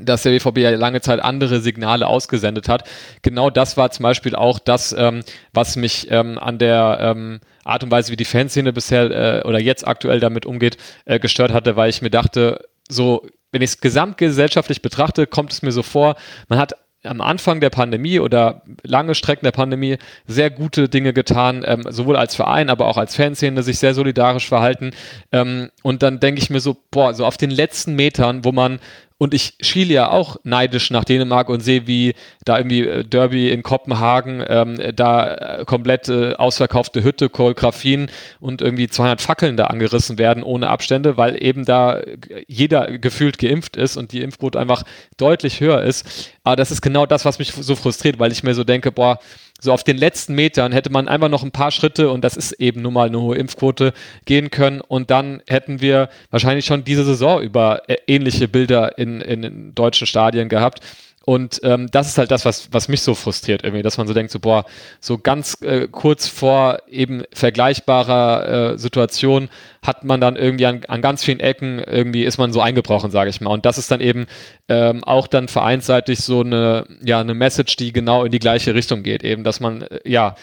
dass 0.01 0.23
der 0.23 0.31
BVB 0.31 0.57
ja 0.59 0.69
lange 0.71 1.01
Zeit 1.01 1.19
andere 1.19 1.59
Signale 1.59 2.07
ausgesendet 2.07 2.67
hat. 2.69 2.83
Genau 3.21 3.49
das 3.49 3.77
war 3.77 3.91
zum 3.91 4.03
Beispiel 4.03 4.35
auch 4.35 4.59
das, 4.59 4.93
ähm, 4.97 5.21
was 5.53 5.75
mich 5.75 6.07
ähm, 6.11 6.37
an 6.37 6.57
der 6.57 6.97
ähm, 7.01 7.39
Art 7.63 7.83
und 7.83 7.91
Weise, 7.91 8.11
wie 8.11 8.17
die 8.17 8.25
Fanszene 8.25 8.73
bisher 8.73 9.11
äh, 9.43 9.47
oder 9.47 9.59
jetzt 9.59 9.87
aktuell 9.87 10.19
damit 10.19 10.45
umgeht, 10.45 10.77
äh, 11.05 11.19
gestört 11.19 11.53
hatte, 11.53 11.75
weil 11.75 11.89
ich 11.89 12.01
mir 12.01 12.09
dachte, 12.09 12.65
so, 12.89 13.25
wenn 13.51 13.61
ich 13.61 13.71
es 13.71 13.81
gesamtgesellschaftlich 13.81 14.81
betrachte, 14.81 15.27
kommt 15.27 15.51
es 15.51 15.61
mir 15.61 15.71
so 15.71 15.83
vor, 15.83 16.15
man 16.47 16.59
hat 16.59 16.73
am 17.03 17.21
Anfang 17.21 17.61
der 17.61 17.69
Pandemie 17.69 18.19
oder 18.19 18.63
lange 18.83 19.15
Strecken 19.15 19.45
der 19.45 19.53
Pandemie 19.53 19.97
sehr 20.27 20.49
gute 20.49 20.89
Dinge 20.89 21.13
getan, 21.13 21.63
ähm, 21.65 21.83
sowohl 21.89 22.17
als 22.17 22.35
Verein, 22.35 22.69
aber 22.69 22.87
auch 22.87 22.97
als 22.97 23.15
Fanszene 23.15 23.63
sich 23.63 23.79
sehr 23.79 23.93
solidarisch 23.93 24.47
verhalten. 24.47 24.91
Ähm, 25.31 25.69
und 25.81 26.03
dann 26.03 26.19
denke 26.19 26.41
ich 26.41 26.49
mir 26.49 26.59
so, 26.59 26.75
boah, 26.91 27.13
so 27.13 27.25
auf 27.25 27.37
den 27.37 27.51
letzten 27.51 27.95
Metern, 27.95 28.43
wo 28.43 28.51
man 28.51 28.79
und 29.19 29.33
ich 29.33 29.53
schiele 29.59 29.93
ja 29.93 30.09
auch 30.09 30.37
neidisch 30.43 30.91
nach 30.91 31.03
Dänemark 31.03 31.49
und 31.49 31.59
sehe, 31.59 31.87
wie 31.87 32.15
da 32.45 32.57
irgendwie 32.57 32.87
äh, 32.87 33.03
Derby 33.03 33.51
in 33.51 33.63
Kopenhagen, 33.63 34.43
ähm, 34.47 34.79
da 34.95 35.59
äh, 35.59 35.65
komplett 35.65 36.07
äh, 36.07 36.35
ausverkaufte 36.35 37.03
Hütte, 37.03 37.29
Choreografien 37.29 38.09
und 38.39 38.61
irgendwie 38.61 38.87
200 38.87 39.21
Fackeln 39.21 39.57
da 39.57 39.65
angerissen 39.65 40.17
werden 40.17 40.41
ohne 40.41 40.69
Abstände, 40.69 41.17
weil 41.17 41.43
eben 41.43 41.65
da 41.65 42.01
jeder 42.47 42.97
gefühlt 42.97 43.37
geimpft 43.37 43.75
ist 43.75 43.97
und 43.97 44.13
die 44.13 44.21
Impfquote 44.21 44.57
einfach 44.57 44.83
deutlich 45.17 45.59
höher 45.59 45.83
ist. 45.83 46.31
Aber 46.45 46.55
das 46.55 46.71
ist 46.71 46.81
genau 46.81 47.05
das, 47.05 47.25
was 47.25 47.39
mich 47.39 47.51
so 47.51 47.75
frustriert, 47.75 48.19
weil 48.19 48.31
ich 48.31 48.43
mir 48.43 48.55
so 48.55 48.63
denke, 48.63 48.89
boah, 48.89 49.19
so 49.59 49.73
auf 49.73 49.83
den 49.83 49.97
letzten 49.97 50.35
Metern 50.35 50.71
hätte 50.71 50.89
man 50.89 51.07
einfach 51.07 51.29
noch 51.29 51.43
ein 51.43 51.51
paar 51.51 51.71
Schritte 51.71 52.09
und 52.09 52.23
das 52.23 52.37
ist 52.37 52.53
eben 52.53 52.81
nun 52.81 52.93
mal 52.93 53.07
eine 53.07 53.19
hohe 53.19 53.35
Impfquote 53.35 53.93
gehen 54.25 54.49
können 54.51 54.81
und 54.81 55.11
dann 55.11 55.41
hätten 55.47 55.81
wir 55.81 56.09
wahrscheinlich 56.31 56.65
schon 56.65 56.83
diese 56.83 57.03
Saison 57.03 57.41
über 57.41 57.89
äh, 57.89 57.97
ähnliche 58.07 58.47
Bilder 58.47 58.97
in, 58.97 59.21
in 59.21 59.75
deutschen 59.75 60.07
Stadien 60.07 60.49
gehabt. 60.49 60.81
Und 61.25 61.59
ähm, 61.63 61.89
das 61.91 62.07
ist 62.07 62.17
halt 62.17 62.31
das, 62.31 62.45
was, 62.45 62.69
was 62.71 62.87
mich 62.87 63.01
so 63.01 63.13
frustriert 63.13 63.63
irgendwie, 63.63 63.83
dass 63.83 63.97
man 63.97 64.07
so 64.07 64.13
denkt, 64.13 64.31
so 64.31 64.39
boah, 64.39 64.65
so 64.99 65.17
ganz 65.17 65.61
äh, 65.61 65.87
kurz 65.87 66.27
vor 66.27 66.79
eben 66.89 67.23
vergleichbarer 67.33 68.73
äh, 68.73 68.77
Situation 68.77 69.49
hat 69.83 70.03
man 70.03 70.21
dann 70.21 70.37
irgendwie 70.37 70.65
an, 70.65 70.81
an 70.87 71.01
ganz 71.01 71.23
vielen 71.23 71.39
Ecken 71.39 71.79
irgendwie 71.79 72.23
ist 72.23 72.37
man 72.37 72.51
so 72.51 72.61
eingebrochen, 72.61 73.11
sage 73.11 73.29
ich 73.29 73.41
mal. 73.41 73.51
Und 73.51 73.65
das 73.65 73.77
ist 73.77 73.91
dann 73.91 74.01
eben 74.01 74.25
ähm, 74.69 75.03
auch 75.03 75.27
dann 75.27 75.47
vereinsseitig 75.47 76.19
so 76.19 76.41
eine, 76.41 76.87
ja, 77.01 77.19
eine 77.19 77.33
Message, 77.33 77.75
die 77.75 77.93
genau 77.93 78.23
in 78.23 78.31
die 78.31 78.39
gleiche 78.39 78.73
Richtung 78.73 79.03
geht, 79.03 79.23
eben, 79.23 79.43
dass 79.43 79.59
man 79.59 79.83
äh, 79.83 79.99
ja 80.05 80.35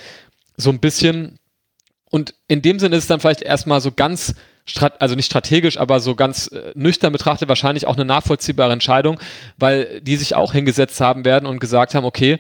so 0.57 0.71
ein 0.71 0.79
bisschen 0.79 1.39
und 2.11 2.35
in 2.49 2.63
dem 2.63 2.79
Sinne 2.79 2.97
ist 2.97 3.05
es 3.05 3.09
dann 3.09 3.21
vielleicht 3.21 3.43
erstmal 3.43 3.81
so 3.81 3.91
ganz 3.91 4.35
also 4.99 5.15
nicht 5.15 5.27
strategisch, 5.27 5.79
aber 5.79 6.01
so 6.01 6.15
ganz 6.15 6.49
äh, 6.49 6.73
nüchtern 6.75 7.13
betrachtet 7.13 7.49
wahrscheinlich 7.49 7.87
auch 7.87 7.95
eine 7.95 8.05
nachvollziehbare 8.05 8.73
Entscheidung, 8.73 9.21
weil 9.57 10.01
die 10.01 10.17
sich 10.17 10.35
auch 10.35 10.53
hingesetzt 10.53 11.01
haben 11.01 11.25
werden 11.25 11.47
und 11.47 11.61
gesagt 11.61 11.95
haben, 11.95 12.05
okay, 12.05 12.39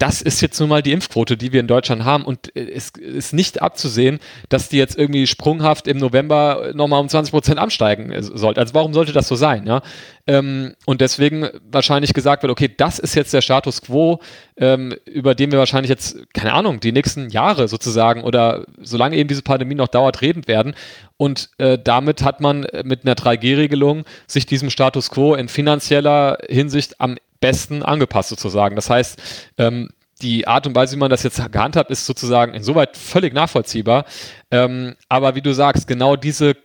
das 0.00 0.22
ist 0.22 0.40
jetzt 0.40 0.58
nun 0.58 0.70
mal 0.70 0.82
die 0.82 0.92
Impfquote, 0.92 1.36
die 1.36 1.52
wir 1.52 1.60
in 1.60 1.66
Deutschland 1.66 2.04
haben. 2.04 2.24
Und 2.24 2.56
äh, 2.56 2.70
es 2.70 2.90
ist 2.90 3.34
nicht 3.34 3.60
abzusehen, 3.60 4.18
dass 4.48 4.70
die 4.70 4.78
jetzt 4.78 4.96
irgendwie 4.96 5.26
sprunghaft 5.26 5.86
im 5.86 5.98
November 5.98 6.72
nochmal 6.74 7.00
um 7.00 7.08
20 7.08 7.30
Prozent 7.30 7.58
ansteigen 7.58 8.10
äh, 8.10 8.22
sollte. 8.22 8.60
Also 8.60 8.72
warum 8.72 8.94
sollte 8.94 9.12
das 9.12 9.28
so 9.28 9.36
sein? 9.36 9.66
Ja? 9.66 9.82
Ähm, 10.26 10.74
und 10.86 11.02
deswegen 11.02 11.48
wahrscheinlich 11.70 12.14
gesagt 12.14 12.42
wird, 12.42 12.50
okay, 12.50 12.70
das 12.74 12.98
ist 12.98 13.14
jetzt 13.14 13.34
der 13.34 13.42
Status 13.42 13.82
quo, 13.82 14.20
ähm, 14.56 14.94
über 15.04 15.34
den 15.34 15.52
wir 15.52 15.58
wahrscheinlich 15.58 15.90
jetzt, 15.90 16.16
keine 16.32 16.54
Ahnung, 16.54 16.80
die 16.80 16.92
nächsten 16.92 17.28
Jahre 17.28 17.68
sozusagen 17.68 18.22
oder 18.24 18.64
solange 18.80 19.16
eben 19.16 19.28
diese 19.28 19.42
Pandemie 19.42 19.74
noch 19.74 19.88
dauert, 19.88 20.22
reden 20.22 20.48
werden. 20.48 20.74
Und 21.18 21.50
äh, 21.58 21.78
damit 21.78 22.22
hat 22.22 22.40
man 22.40 22.66
mit 22.84 23.04
einer 23.04 23.14
3G-Regelung 23.14 24.04
sich 24.26 24.46
diesem 24.46 24.70
Status 24.70 25.10
quo 25.10 25.34
in 25.34 25.48
finanzieller 25.48 26.38
Hinsicht 26.48 27.02
am 27.02 27.16
besten 27.40 27.82
angepasst 27.82 28.28
sozusagen. 28.28 28.76
Das 28.76 28.90
heißt, 28.90 29.20
ähm, 29.58 29.88
die 30.22 30.46
Art 30.46 30.66
und 30.66 30.74
Weise, 30.74 30.96
wie 30.96 31.00
man 31.00 31.10
das 31.10 31.22
jetzt 31.22 31.40
gehandhabt, 31.52 31.90
ist 31.90 32.06
sozusagen 32.06 32.54
insoweit 32.54 32.96
völlig 32.96 33.32
nachvollziehbar. 33.32 34.04
Ähm, 34.50 34.96
aber 35.08 35.34
wie 35.34 35.42
du 35.42 35.52
sagst, 35.54 35.86
genau 35.86 36.16
diese 36.16 36.56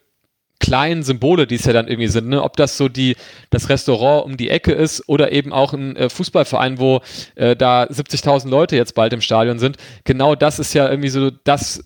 kleinen 0.60 1.04
Symbole, 1.04 1.48
die 1.48 1.56
es 1.56 1.66
ja 1.66 1.74
dann 1.74 1.88
irgendwie 1.88 2.08
sind, 2.08 2.28
ne? 2.28 2.42
ob 2.42 2.56
das 2.56 2.78
so 2.78 2.88
die 2.88 3.16
das 3.50 3.70
Restaurant 3.70 4.26
um 4.26 4.38
die 4.38 4.50
Ecke 4.50 4.72
ist 4.72 5.08
oder 5.08 5.32
eben 5.32 5.52
auch 5.52 5.74
ein 5.74 5.96
äh, 5.96 6.10
Fußballverein, 6.10 6.80
wo 6.80 7.02
äh, 7.36 7.56
da 7.56 7.84
70.000 7.84 8.50
Leute 8.50 8.76
jetzt 8.76 8.96
bald 8.96 9.14
im 9.14 9.22
Stadion 9.22 9.60
sind. 9.60 9.78
Genau 10.06 10.36
das 10.36 10.60
ist 10.60 10.74
ja 10.74 10.90
irgendwie 10.90 11.10
so 11.10 11.30
das 11.30 11.84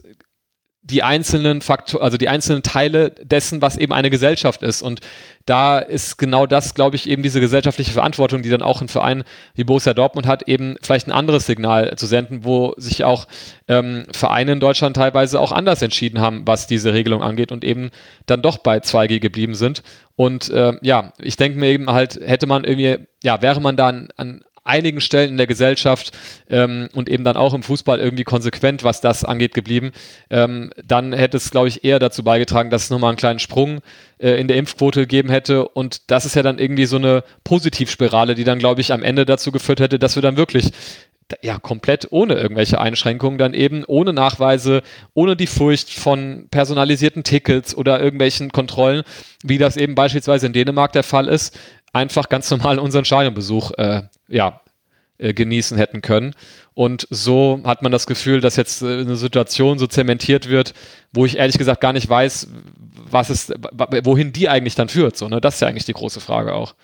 die 0.90 1.04
einzelnen 1.04 1.62
Faktoren, 1.62 2.04
also 2.04 2.18
die 2.18 2.30
einzelnen 2.30 2.64
Teile 2.64 3.12
dessen, 3.12 3.62
was 3.62 3.78
eben 3.78 3.94
eine 3.94 4.10
Gesellschaft 4.10 4.64
ist. 4.64 4.82
Und 4.82 5.02
da 5.46 5.80
ist 5.80 6.18
genau 6.18 6.46
das, 6.46 6.76
glaube 6.76 6.96
ich, 6.96 7.10
eben 7.10 7.24
diese 7.24 7.40
gesellschaftliche 7.40 7.92
Verantwortung, 7.92 8.42
die 8.42 8.50
dann 8.50 8.62
auch 8.62 8.82
ein 8.82 8.88
Verein 8.88 9.24
wie 9.56 9.64
Borussia 9.64 9.94
Dortmund 9.94 10.28
hat, 10.28 10.48
eben 10.48 10.76
vielleicht 10.82 11.08
ein 11.08 11.12
anderes 11.12 11.46
Signal 11.46 11.96
zu 11.96 12.06
senden, 12.06 12.44
wo 12.44 12.74
sich 12.78 13.04
auch 13.04 13.28
ähm, 13.68 14.06
Vereine 14.12 14.54
in 14.54 14.60
Deutschland 14.60 14.96
teilweise 14.96 15.40
auch 15.40 15.52
anders 15.52 15.82
entschieden 15.82 16.20
haben, 16.20 16.46
was 16.46 16.68
diese 16.68 16.94
Regelung 16.94 17.24
angeht 17.24 17.52
und 17.52 17.64
eben 17.64 17.90
dann 18.26 18.42
doch 18.42 18.58
bei 18.60 18.78
2G 18.78 19.20
geblieben 19.20 19.56
sind. 19.56 19.84
Und 20.16 20.50
äh, 20.50 20.74
ja, 20.82 21.14
ich 21.18 21.38
denke 21.38 21.58
mir 21.58 21.70
eben 21.70 21.90
halt, 21.90 22.20
hätte 22.24 22.46
man 22.46 22.64
irgendwie, 22.64 23.08
ja, 23.24 23.42
wäre 23.42 23.62
man 23.62 23.78
da 23.78 23.88
an, 23.88 24.10
an 24.18 24.44
einigen 24.70 25.02
Stellen 25.02 25.32
in 25.32 25.38
der 25.38 25.48
Gesellschaft 25.48 26.12
ähm, 26.50 26.90
und 26.94 27.10
eben 27.10 27.24
dann 27.24 27.36
auch 27.36 27.54
im 27.54 27.64
Fußball 27.64 28.00
irgendwie 28.00 28.24
konsequent, 28.24 28.84
was 28.84 29.02
das 29.02 29.26
angeht, 29.26 29.54
geblieben, 29.54 29.92
ähm, 30.30 30.72
dann 30.86 31.12
hätte 31.12 31.38
es, 31.38 31.52
glaube 31.52 31.68
ich, 31.68 31.84
eher 31.84 32.00
dazu 32.00 32.24
beigetragen, 32.24 32.70
dass 32.70 32.84
es 32.84 32.90
nochmal 32.90 33.10
einen 33.10 33.18
kleinen 33.18 33.40
Sprung 33.40 33.80
äh, 34.20 34.40
in 34.40 34.48
der 34.48 34.58
Impfquote 34.58 35.02
gegeben 35.02 35.30
hätte. 35.30 35.68
Und 35.68 36.12
das 36.12 36.26
ist 36.26 36.36
ja 36.36 36.44
dann 36.44 36.60
irgendwie 36.60 36.86
so 36.86 36.98
eine 36.98 37.24
Positivspirale, 37.44 38.36
die 38.36 38.44
dann, 38.44 38.60
glaube 38.60 38.82
ich, 38.82 38.94
am 38.94 39.04
Ende 39.04 39.26
dazu 39.26 39.52
geführt 39.52 39.80
hätte, 39.80 40.00
dass 40.00 40.16
wir 40.16 40.22
dann 40.22 40.38
wirklich 40.38 40.72
ja, 41.42 41.60
komplett 41.60 42.08
ohne 42.12 42.36
irgendwelche 42.36 42.82
Einschränkungen 42.82 43.38
dann 43.38 43.54
eben, 43.54 43.84
ohne 43.86 44.14
Nachweise, 44.14 44.82
ohne 45.14 45.36
die 45.36 45.48
Furcht 45.48 45.92
von 45.92 46.48
personalisierten 46.50 47.24
Tickets 47.24 47.76
oder 47.76 48.02
irgendwelchen 48.02 48.52
Kontrollen, 48.52 49.04
wie 49.44 49.58
das 49.58 49.78
eben 49.78 49.96
beispielsweise 49.96 50.48
in 50.48 50.54
Dänemark 50.54 50.92
der 50.94 51.04
Fall 51.04 51.28
ist, 51.28 51.58
einfach 51.94 52.30
ganz 52.30 52.50
normal 52.52 52.80
unseren 52.80 53.06
Stadionbesuch 53.06 53.72
äh, 53.78 54.04
ja, 54.28 54.62
äh, 55.18 55.34
genießen 55.34 55.78
hätten 55.78 56.02
können. 56.02 56.34
Und 56.74 57.08
so 57.10 57.62
hat 57.66 57.82
man 57.82 57.92
das 57.92 58.08
Gefühl, 58.08 58.42
dass 58.42 58.56
jetzt 58.56 58.82
äh, 58.82 59.02
eine 59.02 59.16
Situation 59.16 59.78
so 59.78 59.88
zementiert 59.88 60.50
wird, 60.50 60.74
wo 61.12 61.26
ich 61.26 61.38
ehrlich 61.38 61.58
gesagt 61.58 61.82
gar 61.82 61.94
nicht 61.94 62.10
weiß, 62.10 62.48
was 63.12 63.30
es, 63.30 63.50
wohin 64.04 64.32
die 64.32 64.50
eigentlich 64.50 64.76
dann 64.76 64.90
führt. 64.90 65.18
So, 65.18 65.28
ne? 65.28 65.42
Das 65.42 65.56
ist 65.56 65.60
ja 65.62 65.68
eigentlich 65.68 65.86
die 65.86 65.94
große 65.94 66.22
Frage 66.22 66.54
auch. 66.54 66.76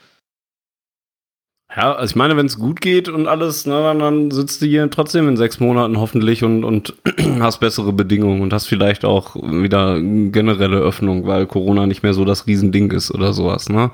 Ja, 1.75 1.93
also 1.93 2.11
ich 2.11 2.15
meine, 2.15 2.37
wenn 2.37 2.45
es 2.45 2.57
gut 2.57 2.79
geht 2.79 3.09
und 3.09 3.27
alles, 3.27 3.65
ne, 3.65 3.73
dann, 3.73 3.99
dann 3.99 4.31
sitzt 4.31 4.61
du 4.61 4.65
hier 4.65 4.89
trotzdem 4.89 5.27
in 5.27 5.35
sechs 5.35 5.59
Monaten 5.59 5.99
hoffentlich 5.99 6.43
und, 6.43 6.63
und 6.63 6.93
hast 7.39 7.59
bessere 7.59 7.91
Bedingungen 7.91 8.41
und 8.41 8.53
hast 8.53 8.67
vielleicht 8.67 9.03
auch 9.03 9.35
wieder 9.35 9.99
generelle 10.01 10.77
Öffnung, 10.77 11.25
weil 11.25 11.47
Corona 11.47 11.85
nicht 11.85 12.03
mehr 12.03 12.13
so 12.13 12.23
das 12.23 12.47
Riesending 12.47 12.91
ist 12.91 13.11
oder 13.11 13.33
sowas, 13.33 13.67
ne? 13.69 13.91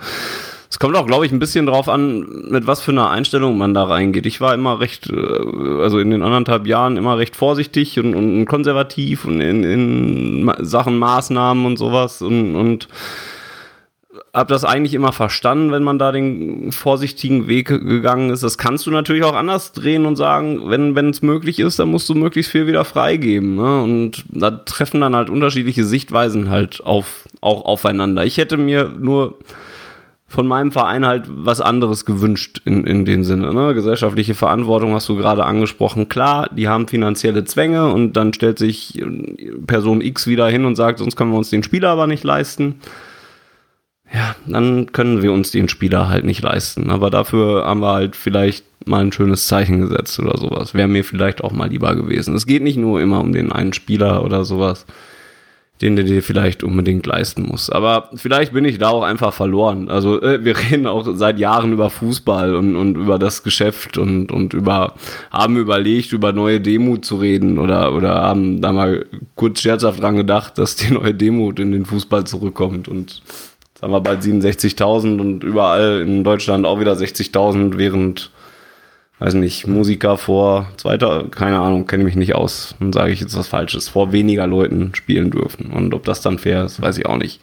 Es 0.71 0.79
kommt 0.79 0.95
auch, 0.95 1.05
glaube 1.05 1.25
ich, 1.25 1.33
ein 1.33 1.39
bisschen 1.39 1.65
drauf 1.65 1.89
an, 1.89 2.45
mit 2.49 2.65
was 2.65 2.79
für 2.79 2.91
einer 2.91 3.09
Einstellung 3.09 3.57
man 3.57 3.73
da 3.73 3.83
reingeht. 3.83 4.25
Ich 4.25 4.39
war 4.39 4.53
immer 4.53 4.79
recht, 4.79 5.09
äh, 5.09 5.81
also 5.81 5.99
in 5.99 6.11
den 6.11 6.23
anderthalb 6.23 6.65
Jahren 6.65 6.95
immer 6.95 7.17
recht 7.17 7.35
vorsichtig 7.35 7.99
und, 7.99 8.15
und 8.15 8.45
konservativ 8.45 9.25
und 9.25 9.41
in, 9.41 9.63
in 9.65 10.51
Sachen 10.59 10.97
Maßnahmen 10.97 11.65
und 11.65 11.75
sowas 11.75 12.21
und, 12.21 12.55
und 12.55 12.87
habe 14.33 14.53
das 14.53 14.63
eigentlich 14.63 14.93
immer 14.93 15.11
verstanden, 15.11 15.73
wenn 15.73 15.83
man 15.83 15.99
da 15.99 16.13
den 16.13 16.71
vorsichtigen 16.71 17.49
Weg 17.49 17.67
gegangen 17.67 18.29
ist. 18.29 18.41
Das 18.41 18.57
kannst 18.57 18.85
du 18.85 18.91
natürlich 18.91 19.25
auch 19.25 19.35
anders 19.35 19.73
drehen 19.73 20.05
und 20.05 20.15
sagen, 20.15 20.69
wenn 20.69 20.95
wenn 20.95 21.09
es 21.09 21.21
möglich 21.21 21.59
ist, 21.59 21.79
dann 21.79 21.89
musst 21.89 22.07
du 22.07 22.15
möglichst 22.15 22.49
viel 22.49 22.65
wieder 22.65 22.85
freigeben. 22.85 23.55
Ne? 23.55 23.83
Und 23.83 24.23
da 24.29 24.51
treffen 24.51 25.01
dann 25.01 25.17
halt 25.17 25.29
unterschiedliche 25.29 25.83
Sichtweisen 25.83 26.49
halt 26.49 26.81
auf 26.85 27.27
auch 27.41 27.65
aufeinander. 27.65 28.23
Ich 28.25 28.37
hätte 28.37 28.55
mir 28.55 28.89
nur 28.97 29.37
von 30.31 30.47
meinem 30.47 30.71
Verein 30.71 31.05
halt 31.05 31.25
was 31.27 31.61
anderes 31.61 32.05
gewünscht 32.05 32.61
in, 32.65 32.85
in 32.85 33.05
dem 33.05 33.23
Sinne. 33.23 33.53
Ne? 33.53 33.73
Gesellschaftliche 33.73 34.33
Verantwortung 34.33 34.93
hast 34.93 35.09
du 35.09 35.15
gerade 35.15 35.45
angesprochen. 35.45 36.09
Klar, 36.09 36.49
die 36.51 36.67
haben 36.67 36.87
finanzielle 36.87 37.43
Zwänge 37.43 37.91
und 37.91 38.13
dann 38.13 38.33
stellt 38.33 38.57
sich 38.57 39.03
Person 39.67 40.01
X 40.01 40.27
wieder 40.27 40.47
hin 40.47 40.65
und 40.65 40.75
sagt, 40.75 40.99
sonst 40.99 41.15
können 41.15 41.31
wir 41.31 41.37
uns 41.37 41.49
den 41.49 41.63
Spieler 41.63 41.89
aber 41.89 42.07
nicht 42.07 42.23
leisten 42.23 42.75
ja, 44.13 44.35
dann 44.45 44.91
können 44.91 45.21
wir 45.21 45.31
uns 45.31 45.51
den 45.51 45.69
Spieler 45.69 46.09
halt 46.09 46.25
nicht 46.25 46.41
leisten. 46.41 46.89
Aber 46.89 47.09
dafür 47.09 47.65
haben 47.65 47.79
wir 47.79 47.93
halt 47.93 48.15
vielleicht 48.15 48.65
mal 48.85 49.01
ein 49.01 49.11
schönes 49.11 49.47
Zeichen 49.47 49.79
gesetzt 49.79 50.19
oder 50.19 50.37
sowas. 50.37 50.73
Wäre 50.73 50.87
mir 50.87 51.03
vielleicht 51.03 51.41
auch 51.43 51.51
mal 51.51 51.69
lieber 51.69 51.95
gewesen. 51.95 52.35
Es 52.35 52.45
geht 52.45 52.61
nicht 52.61 52.77
nur 52.77 52.99
immer 52.99 53.21
um 53.21 53.31
den 53.31 53.51
einen 53.51 53.73
Spieler 53.73 54.23
oder 54.25 54.43
sowas, 54.43 54.85
den 55.81 55.95
du 55.95 56.03
dir 56.03 56.21
vielleicht 56.21 56.63
unbedingt 56.63 57.05
leisten 57.05 57.43
musst. 57.43 57.73
Aber 57.73 58.09
vielleicht 58.15 58.53
bin 58.53 58.65
ich 58.65 58.77
da 58.77 58.89
auch 58.89 59.03
einfach 59.03 59.33
verloren. 59.33 59.89
Also 59.89 60.21
äh, 60.21 60.43
wir 60.45 60.55
reden 60.71 60.85
auch 60.87 61.07
seit 61.15 61.39
Jahren 61.39 61.73
über 61.73 61.89
Fußball 61.89 62.55
und, 62.55 62.75
und 62.75 62.95
über 62.95 63.17
das 63.17 63.43
Geschäft 63.43 63.97
und, 63.97 64.31
und 64.31 64.53
über, 64.53 64.93
haben 65.31 65.57
überlegt, 65.57 66.13
über 66.13 66.33
neue 66.33 66.61
Demut 66.61 67.03
zu 67.05 67.17
reden 67.17 67.57
oder, 67.57 67.93
oder 67.93 68.21
haben 68.21 68.61
da 68.61 68.71
mal 68.71 69.05
kurz 69.35 69.61
scherzhaft 69.61 70.01
dran 70.01 70.15
gedacht, 70.15 70.57
dass 70.57 70.75
die 70.75 70.93
neue 70.93 71.13
Demut 71.13 71.59
in 71.59 71.71
den 71.71 71.85
Fußball 71.85 72.25
zurückkommt 72.25 72.87
und 72.87 73.21
sagen 73.79 73.93
wir 73.93 74.01
bald 74.01 74.21
67.000 74.21 75.19
und 75.19 75.43
überall 75.43 76.01
in 76.01 76.23
Deutschland 76.23 76.65
auch 76.65 76.79
wieder 76.79 76.93
60.000, 76.93 77.77
während, 77.77 78.29
weiß 79.21 79.35
nicht, 79.35 79.67
Musiker 79.67 80.17
vor 80.17 80.67
zweiter, 80.77 81.25
keine 81.29 81.59
Ahnung, 81.59 81.85
kenne 81.85 82.01
ich 82.01 82.05
mich 82.05 82.15
nicht 82.15 82.33
aus, 82.33 82.73
dann 82.79 82.91
sage 82.91 83.11
ich 83.11 83.21
jetzt 83.21 83.37
was 83.37 83.47
Falsches, 83.47 83.87
vor 83.87 84.11
weniger 84.11 84.47
Leuten 84.47 84.95
spielen 84.95 85.29
dürfen. 85.29 85.67
Und 85.71 85.93
ob 85.93 86.05
das 86.05 86.21
dann 86.21 86.39
fair 86.39 86.65
ist, 86.65 86.81
weiß 86.81 86.97
ich 86.97 87.05
auch 87.05 87.17
nicht. 87.17 87.39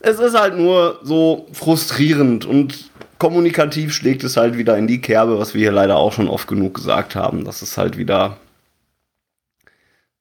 Es 0.00 0.20
ist 0.20 0.38
halt 0.38 0.58
nur 0.58 1.00
so 1.02 1.46
frustrierend 1.52 2.44
und 2.44 2.90
kommunikativ 3.16 3.94
schlägt 3.94 4.24
es 4.24 4.36
halt 4.36 4.58
wieder 4.58 4.76
in 4.76 4.86
die 4.86 5.00
Kerbe, 5.00 5.38
was 5.38 5.54
wir 5.54 5.62
hier 5.62 5.72
leider 5.72 5.96
auch 5.96 6.12
schon 6.12 6.28
oft 6.28 6.46
genug 6.46 6.74
gesagt 6.74 7.16
haben, 7.16 7.44
dass 7.44 7.62
es 7.62 7.78
halt 7.78 7.96
wieder 7.96 8.36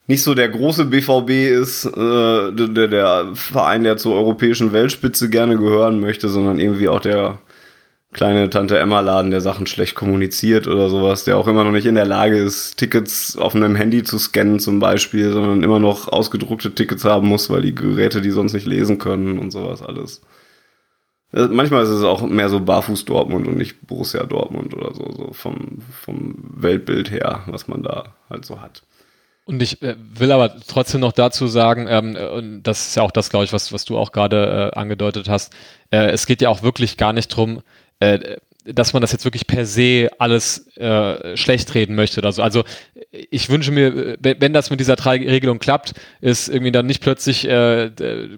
nicht 0.08 0.24
so 0.24 0.34
der 0.34 0.48
große 0.48 0.86
BVB 0.86 1.30
ist, 1.60 1.86
äh, 1.86 2.52
der, 2.54 2.88
der 2.88 3.28
Verein, 3.34 3.84
der 3.84 3.98
zur 3.98 4.16
europäischen 4.16 4.72
Weltspitze 4.72 5.30
gerne 5.30 5.58
gehören 5.58 6.00
möchte, 6.00 6.30
sondern 6.30 6.58
irgendwie 6.58 6.88
auch 6.88 7.02
der 7.02 7.40
kleine 8.14 8.50
Tante 8.50 8.78
Emma 8.80 9.00
Laden, 9.00 9.32
der 9.32 9.42
Sachen 9.42 9.68
schlecht 9.68 9.96
kommuniziert 9.96 10.68
oder 10.68 10.90
sowas, 10.90 11.24
der 11.24 11.38
auch 11.38 11.48
immer 11.48 11.64
noch 11.64 11.72
nicht 11.72 11.86
in 11.86 11.96
der 11.96 12.06
Lage 12.06 12.38
ist, 12.38 12.78
Tickets 12.78 13.38
auf 13.38 13.56
einem 13.56 13.76
Handy 13.76 14.04
zu 14.04 14.18
scannen 14.18 14.60
zum 14.60 14.80
Beispiel, 14.80 15.32
sondern 15.32 15.64
immer 15.64 15.80
noch 15.80 16.08
ausgedruckte 16.08 16.74
Tickets 16.74 17.04
haben 17.04 17.28
muss, 17.28 17.50
weil 17.50 17.62
die 17.64 17.76
Geräte 17.76 18.22
die 18.22 18.32
sonst 18.32 18.54
nicht 18.54 18.68
lesen 18.68 18.98
können 18.98 19.40
und 19.40 19.52
sowas 19.52 19.82
alles. 19.82 20.22
Äh, 21.34 21.48
manchmal 21.48 21.84
ist 21.84 21.90
es 21.90 22.04
auch 22.04 22.22
mehr 22.22 22.50
so 22.50 22.60
Barfuß 22.60 23.06
Dortmund 23.06 23.48
und 23.48 23.58
nicht 23.58 23.86
Borussia 23.88 24.24
Dortmund 24.24 24.74
oder 24.74 24.94
so, 24.94 25.12
so 25.12 25.34
vom, 25.34 25.80
vom 25.92 26.36
Weltbild 26.56 27.12
her, 27.12 27.44
was 27.48 27.68
man 27.68 27.84
da 27.84 28.16
halt 28.30 28.46
so 28.46 28.62
hat. 28.62 28.84
Und 29.46 29.62
ich 29.62 29.82
äh, 29.82 29.96
will 29.98 30.32
aber 30.32 30.56
trotzdem 30.68 31.02
noch 31.02 31.12
dazu 31.12 31.48
sagen, 31.48 31.88
ähm, 31.90 32.16
und 32.16 32.64
das 32.64 32.88
ist 32.88 32.96
ja 32.96 33.04
auch 33.04 33.12
das, 33.12 33.30
glaube 33.30 33.44
ich, 33.44 33.52
was, 33.52 33.74
was 33.74 33.84
du 33.84 33.98
auch 33.98 34.14
gerade 34.14 34.72
äh, 34.74 34.78
angedeutet 34.78 35.28
hast, 35.28 35.54
äh, 35.92 36.12
es 36.12 36.26
geht 36.28 36.42
ja 36.42 36.50
auch 36.50 36.64
wirklich 36.64 36.96
gar 36.96 37.12
nicht 37.12 37.28
drum, 37.28 37.62
äh, 38.04 38.38
dass 38.66 38.94
man 38.94 39.02
das 39.02 39.12
jetzt 39.12 39.26
wirklich 39.26 39.48
per 39.48 39.66
se 39.66 40.10
alles 40.20 40.68
äh, 40.78 41.36
schlecht 41.36 41.74
reden 41.76 41.96
möchte 41.96 42.20
oder 42.20 42.32
so. 42.32 42.42
Also 42.42 42.64
ich 43.12 43.50
wünsche 43.50 43.72
mir, 43.72 44.18
wenn 44.22 44.54
das 44.54 44.70
mit 44.70 44.80
dieser 44.80 44.96
Regelung 45.06 45.60
klappt, 45.60 45.94
ist 46.22 46.48
irgendwie 46.48 46.72
dann 46.72 46.86
nicht 46.86 47.02
plötzlich, 47.02 47.48
äh, 47.48 47.92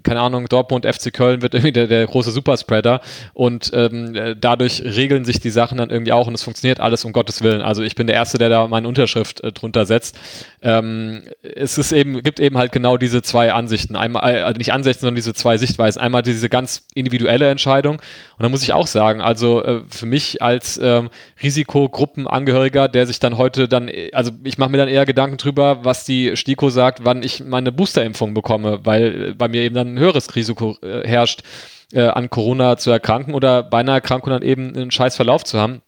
keine 0.03 0.19
Ahnung, 0.21 0.47
Dortmund, 0.47 0.85
FC 0.85 1.13
Köln 1.13 1.41
wird 1.41 1.53
irgendwie 1.53 1.71
der, 1.71 1.87
der 1.87 2.05
große 2.07 2.31
Superspreader 2.31 3.01
und 3.33 3.71
ähm, 3.73 4.35
dadurch 4.39 4.83
regeln 4.83 5.25
sich 5.25 5.39
die 5.39 5.49
Sachen 5.49 5.77
dann 5.77 5.89
irgendwie 5.89 6.11
auch 6.11 6.27
und 6.27 6.33
es 6.33 6.43
funktioniert 6.43 6.79
alles 6.79 7.05
um 7.05 7.13
Gottes 7.13 7.41
Willen. 7.41 7.61
Also 7.61 7.83
ich 7.83 7.95
bin 7.95 8.07
der 8.07 8.15
Erste, 8.15 8.37
der 8.37 8.49
da 8.49 8.67
meine 8.67 8.87
Unterschrift 8.87 9.41
äh, 9.43 9.51
drunter 9.51 9.85
setzt. 9.85 10.17
Ähm, 10.61 11.23
es 11.41 11.77
ist 11.77 11.91
eben, 11.91 12.23
gibt 12.23 12.39
eben 12.39 12.57
halt 12.57 12.71
genau 12.71 12.97
diese 12.97 13.21
zwei 13.21 13.53
Ansichten. 13.53 13.95
Einmal, 13.95 14.35
äh, 14.35 14.53
nicht 14.57 14.73
Ansichten, 14.73 15.01
sondern 15.01 15.15
diese 15.15 15.33
zwei 15.33 15.57
Sichtweisen. 15.57 16.01
Einmal 16.01 16.23
diese 16.23 16.49
ganz 16.49 16.83
individuelle 16.95 17.49
Entscheidung 17.49 18.01
und 18.37 18.43
da 18.43 18.49
muss 18.49 18.63
ich 18.63 18.73
auch 18.73 18.87
sagen, 18.87 19.21
also 19.21 19.63
äh, 19.63 19.81
für 19.89 20.05
mich 20.05 20.14
als 20.41 20.79
ähm, 20.81 21.09
Risikogruppenangehöriger, 21.41 22.87
der 22.87 23.07
sich 23.07 23.19
dann 23.19 23.37
heute 23.37 23.67
dann, 23.67 23.89
also 24.13 24.31
ich 24.43 24.57
mache 24.57 24.69
mir 24.71 24.77
dann 24.77 24.89
eher 24.89 25.05
Gedanken 25.05 25.37
drüber, 25.37 25.83
was 25.83 26.05
die 26.05 26.35
STIKO 26.35 26.69
sagt, 26.69 27.05
wann 27.05 27.23
ich 27.23 27.43
meine 27.43 27.71
Boosterimpfung 27.71 28.33
bekomme, 28.33 28.79
weil 28.83 29.35
bei 29.35 29.47
mir 29.47 29.61
eben 29.61 29.75
dann 29.75 29.95
ein 29.95 29.99
höheres 29.99 30.35
Risiko 30.35 30.77
äh, 30.81 31.07
herrscht, 31.07 31.41
äh, 31.93 32.01
an 32.01 32.29
Corona 32.29 32.77
zu 32.77 32.91
erkranken 32.91 33.33
oder 33.33 33.63
bei 33.63 33.79
einer 33.79 33.93
Erkrankung 33.93 34.31
dann 34.31 34.41
eben 34.41 34.75
einen 34.75 34.91
scheiß 34.91 35.15
Verlauf 35.15 35.43
zu 35.43 35.59
haben. 35.59 35.81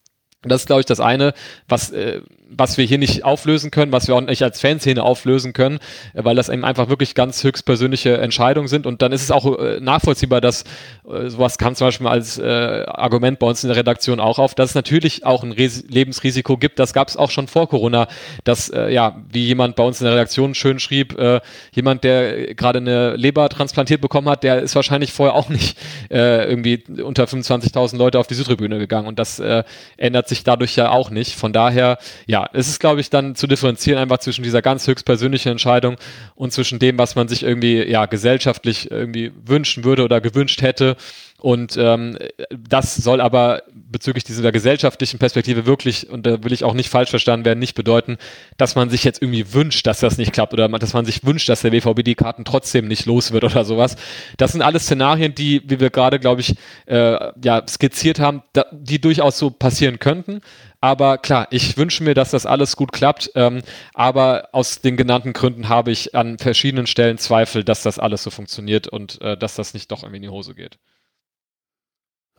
Das 0.44 0.62
ist, 0.62 0.68
glaube 0.68 0.82
ich, 0.82 0.86
das 0.86 1.00
eine, 1.00 1.34
was, 1.68 1.92
äh, 1.92 2.22
was 2.50 2.78
wir 2.78 2.86
hier 2.86 2.98
nicht 2.98 3.24
auflösen 3.24 3.72
können, 3.72 3.92
was 3.92 4.08
wir 4.08 4.16
auch 4.16 4.22
nicht 4.22 4.44
als 4.44 4.62
Fanszene 4.62 5.04
auflösen 5.04 5.54
können, 5.54 5.80
äh, 6.14 6.24
weil 6.24 6.36
das 6.36 6.50
eben 6.50 6.64
einfach 6.64 6.90
wirklich 6.90 7.16
ganz 7.16 7.44
höchstpersönliche 7.44 8.18
Entscheidungen 8.18 8.68
sind. 8.68 8.86
Und 8.86 9.02
dann 9.02 9.12
ist 9.12 9.24
es 9.24 9.32
auch 9.32 9.58
äh, 9.58 9.80
nachvollziehbar, 9.80 10.42
dass 10.42 10.64
äh, 11.10 11.30
sowas 11.30 11.58
kam 11.58 11.76
zum 11.76 11.88
Beispiel 11.88 12.08
als 12.08 12.38
äh, 12.38 12.44
Argument 12.88 13.40
bei 13.40 13.48
uns 13.48 13.64
in 13.64 13.70
der 13.70 13.78
Redaktion 13.78 14.20
auch 14.20 14.40
auf, 14.40 14.56
dass 14.56 14.72
es 14.72 14.76
natürlich 14.76 15.26
auch 15.26 15.44
ein 15.44 15.52
Res 15.52 15.86
Lebensrisiko 15.88 16.58
gibt. 16.58 16.80
Das 16.80 16.94
gab 16.94 17.08
es 17.08 17.18
auch 17.18 17.32
schon 17.32 17.48
vor 17.48 17.70
Corona, 17.70 18.08
dass, 18.44 18.72
ja, 18.90 19.18
wie 19.32 19.46
jemand 19.46 19.76
bei 19.76 19.84
uns 19.84 20.02
in 20.02 20.06
der 20.06 20.14
Redaktion 20.14 20.56
schön 20.56 20.80
schrieb, 20.80 21.18
jemand, 21.74 22.04
der 22.04 22.54
gerade 22.56 22.80
eine 22.80 23.16
Leber 23.16 23.48
transplantiert 23.50 24.02
bekommen 24.02 24.30
hat, 24.30 24.44
der 24.44 24.62
ist 24.62 24.76
wahrscheinlich 24.76 25.14
vorher 25.14 25.36
auch 25.36 25.50
nicht 25.50 25.78
irgendwie 26.10 26.84
unter 27.02 27.26
25.000 27.26 27.98
Leute 27.98 28.20
auf 28.20 28.28
die 28.28 28.34
Südtribüne 28.34 28.80
gegangen. 28.80 29.08
Und 29.08 29.20
das 29.20 29.42
ändert 29.98 30.28
sich 30.28 30.44
dadurch 30.44 30.76
ja 30.76 30.90
auch 30.90 31.10
nicht. 31.10 31.36
Von 31.36 31.54
daher, 31.54 31.98
ja, 32.26 32.37
ja, 32.38 32.50
es 32.54 32.68
ist, 32.68 32.80
glaube 32.80 33.02
ich, 33.02 33.10
dann 33.10 33.34
zu 33.34 33.48
differenzieren 33.48 34.00
einfach 34.00 34.20
zwischen 34.20 34.44
dieser 34.44 34.62
ganz 34.62 34.86
höchstpersönlichen 34.86 35.52
Entscheidung 35.52 35.96
und 36.36 36.54
zwischen 36.54 36.78
dem, 36.78 37.00
was 37.00 37.16
man 37.16 37.28
sich 37.28 37.42
irgendwie, 37.42 37.82
ja, 37.84 38.06
gesellschaftlich 38.06 38.92
irgendwie 38.92 39.32
wünschen 39.44 39.84
würde 39.84 40.04
oder 40.04 40.22
gewünscht 40.22 40.62
hätte 40.62 40.98
und 41.40 41.78
ähm, 41.78 42.18
das 42.50 42.96
soll 42.96 43.22
aber 43.22 43.62
bezüglich 43.72 44.24
dieser 44.24 44.52
gesellschaftlichen 44.52 45.20
Perspektive 45.20 45.68
wirklich, 45.68 46.10
und 46.10 46.26
da 46.26 46.44
will 46.44 46.52
ich 46.52 46.64
auch 46.64 46.74
nicht 46.74 46.90
falsch 46.90 47.12
verstanden 47.12 47.46
werden, 47.46 47.60
nicht 47.60 47.76
bedeuten, 47.76 48.18
dass 48.58 48.74
man 48.74 48.90
sich 48.90 49.04
jetzt 49.04 49.22
irgendwie 49.22 49.54
wünscht, 49.54 49.86
dass 49.86 50.00
das 50.00 50.18
nicht 50.18 50.34
klappt 50.34 50.54
oder 50.54 50.68
dass 50.68 50.94
man 50.94 51.06
sich 51.06 51.24
wünscht, 51.24 51.48
dass 51.48 51.62
der 51.62 51.72
WVB 51.72 52.04
die 52.04 52.16
Karten 52.16 52.44
trotzdem 52.44 52.88
nicht 52.88 53.06
los 53.06 53.34
wird 53.34 53.44
oder 53.44 53.66
sowas. 53.66 53.98
Das 54.38 54.54
sind 54.54 54.64
alles 54.64 54.84
Szenarien, 54.84 55.36
die, 55.36 55.62
wie 55.68 55.80
wir 55.80 55.92
gerade, 55.92 56.18
glaube 56.18 56.42
ich, 56.42 56.56
äh, 56.88 57.32
ja, 57.44 57.62
skizziert 57.68 58.20
haben, 58.20 58.42
da, 58.54 58.66
die 58.72 59.00
durchaus 59.00 59.38
so 59.38 59.52
passieren 59.52 60.00
könnten. 60.00 60.42
Aber 60.80 61.18
klar, 61.18 61.48
ich 61.50 61.78
wünsche 61.78 62.04
mir, 62.04 62.14
dass 62.14 62.32
das 62.32 62.46
alles 62.46 62.76
gut 62.76 62.92
klappt. 62.92 63.32
Ähm, 63.36 63.62
aber 63.94 64.50
aus 64.52 64.82
den 64.82 64.98
genannten 64.98 65.34
Gründen 65.34 65.70
habe 65.70 65.92
ich 65.92 66.16
an 66.16 66.38
verschiedenen 66.38 66.88
Stellen 66.88 67.18
Zweifel, 67.18 67.64
dass 67.64 67.82
das 67.84 68.00
alles 68.00 68.24
so 68.24 68.30
funktioniert 68.30 68.88
und 68.88 69.22
äh, 69.22 69.38
dass 69.38 69.56
das 69.56 69.74
nicht 69.74 69.92
doch 69.92 70.04
irgendwie 70.04 70.18
in 70.18 70.24
die 70.24 70.30
Hose 70.30 70.54
geht. 70.54 70.78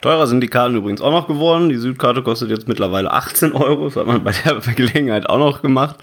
Teurer 0.00 0.28
sind 0.28 0.40
die 0.40 0.48
Karten 0.48 0.76
übrigens 0.76 1.00
auch 1.00 1.10
noch 1.10 1.26
geworden. 1.26 1.68
Die 1.68 1.76
Südkarte 1.76 2.22
kostet 2.22 2.50
jetzt 2.50 2.68
mittlerweile 2.68 3.12
18 3.12 3.52
Euro. 3.52 3.86
Das 3.86 3.96
hat 3.96 4.06
man 4.06 4.22
bei 4.22 4.32
der 4.32 4.54
Gelegenheit 4.74 5.28
auch 5.28 5.38
noch 5.38 5.60
gemacht. 5.60 5.98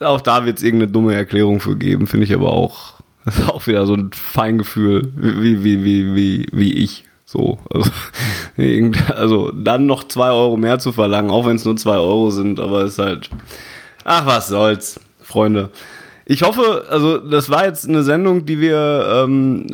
Auch 0.00 0.20
da 0.20 0.46
wird 0.46 0.58
es 0.58 0.62
irgendeine 0.62 0.92
dumme 0.92 1.14
Erklärung 1.14 1.60
für 1.60 1.76
geben, 1.76 2.06
finde 2.06 2.24
ich 2.24 2.34
aber 2.34 2.52
auch. 2.52 2.94
Das 3.24 3.38
ist 3.40 3.50
auch 3.50 3.66
wieder 3.66 3.84
so 3.84 3.94
ein 3.94 4.10
Feingefühl, 4.12 5.12
wie, 5.16 5.62
wie, 5.62 5.84
wie, 5.84 6.14
wie, 6.14 6.46
wie 6.52 6.72
ich. 6.72 7.04
So, 7.30 7.58
also, 7.68 7.90
also 9.14 9.52
dann 9.52 9.84
noch 9.84 10.08
zwei 10.08 10.30
Euro 10.30 10.56
mehr 10.56 10.78
zu 10.78 10.92
verlangen, 10.92 11.30
auch 11.30 11.44
wenn 11.44 11.56
es 11.56 11.64
nur 11.66 11.76
zwei 11.76 11.98
Euro 11.98 12.30
sind, 12.30 12.58
aber 12.58 12.84
ist 12.84 12.98
halt, 12.98 13.28
ach 14.02 14.24
was 14.24 14.48
soll's, 14.48 14.98
Freunde. 15.20 15.68
Ich 16.24 16.42
hoffe, 16.42 16.86
also 16.88 17.18
das 17.18 17.50
war 17.50 17.66
jetzt 17.66 17.86
eine 17.86 18.02
Sendung, 18.02 18.46
die 18.46 18.60
wir 18.60 19.26
ähm, 19.26 19.66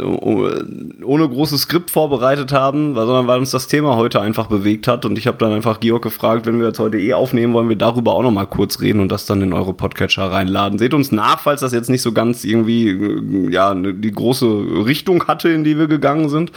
ohne 1.05 1.29
großes 1.29 1.63
Skript 1.63 1.93
vorbereitet 1.93 2.53
haben, 2.53 2.95
sondern 2.97 3.29
weil 3.29 3.39
uns 3.39 3.53
das 3.53 3.69
Thema 3.69 3.95
heute 3.95 4.21
einfach 4.21 4.47
bewegt 4.47 4.89
hat. 4.89 5.05
Und 5.05 5.17
ich 5.17 5.29
habe 5.29 5.39
dann 5.39 5.53
einfach 5.53 5.79
Georg 5.79 6.03
gefragt, 6.03 6.47
wenn 6.47 6.59
wir 6.59 6.67
jetzt 6.67 6.81
heute 6.81 6.99
eh 6.99 7.15
aufnehmen, 7.15 7.55
wollen 7.55 7.69
wir 7.69 7.77
darüber 7.77 8.15
auch 8.15 8.23
noch 8.23 8.33
mal 8.33 8.47
kurz 8.47 8.81
reden 8.81 8.99
und 8.99 9.13
das 9.13 9.27
dann 9.27 9.43
in 9.43 9.53
eure 9.53 9.75
Podcatcher 9.75 10.31
reinladen. 10.31 10.79
Seht 10.81 10.95
uns 10.95 11.13
nach, 11.13 11.39
falls 11.39 11.61
das 11.61 11.73
jetzt 11.73 11.91
nicht 11.91 12.03
so 12.03 12.11
ganz 12.11 12.45
irgendwie 12.45 12.89
äh, 12.89 13.53
ja 13.53 13.75
ne, 13.75 13.95
die 13.95 14.13
große 14.13 14.47
Richtung 14.87 15.29
hatte, 15.29 15.51
in 15.51 15.63
die 15.63 15.79
wir 15.79 15.87
gegangen 15.87 16.29
sind. 16.29 16.51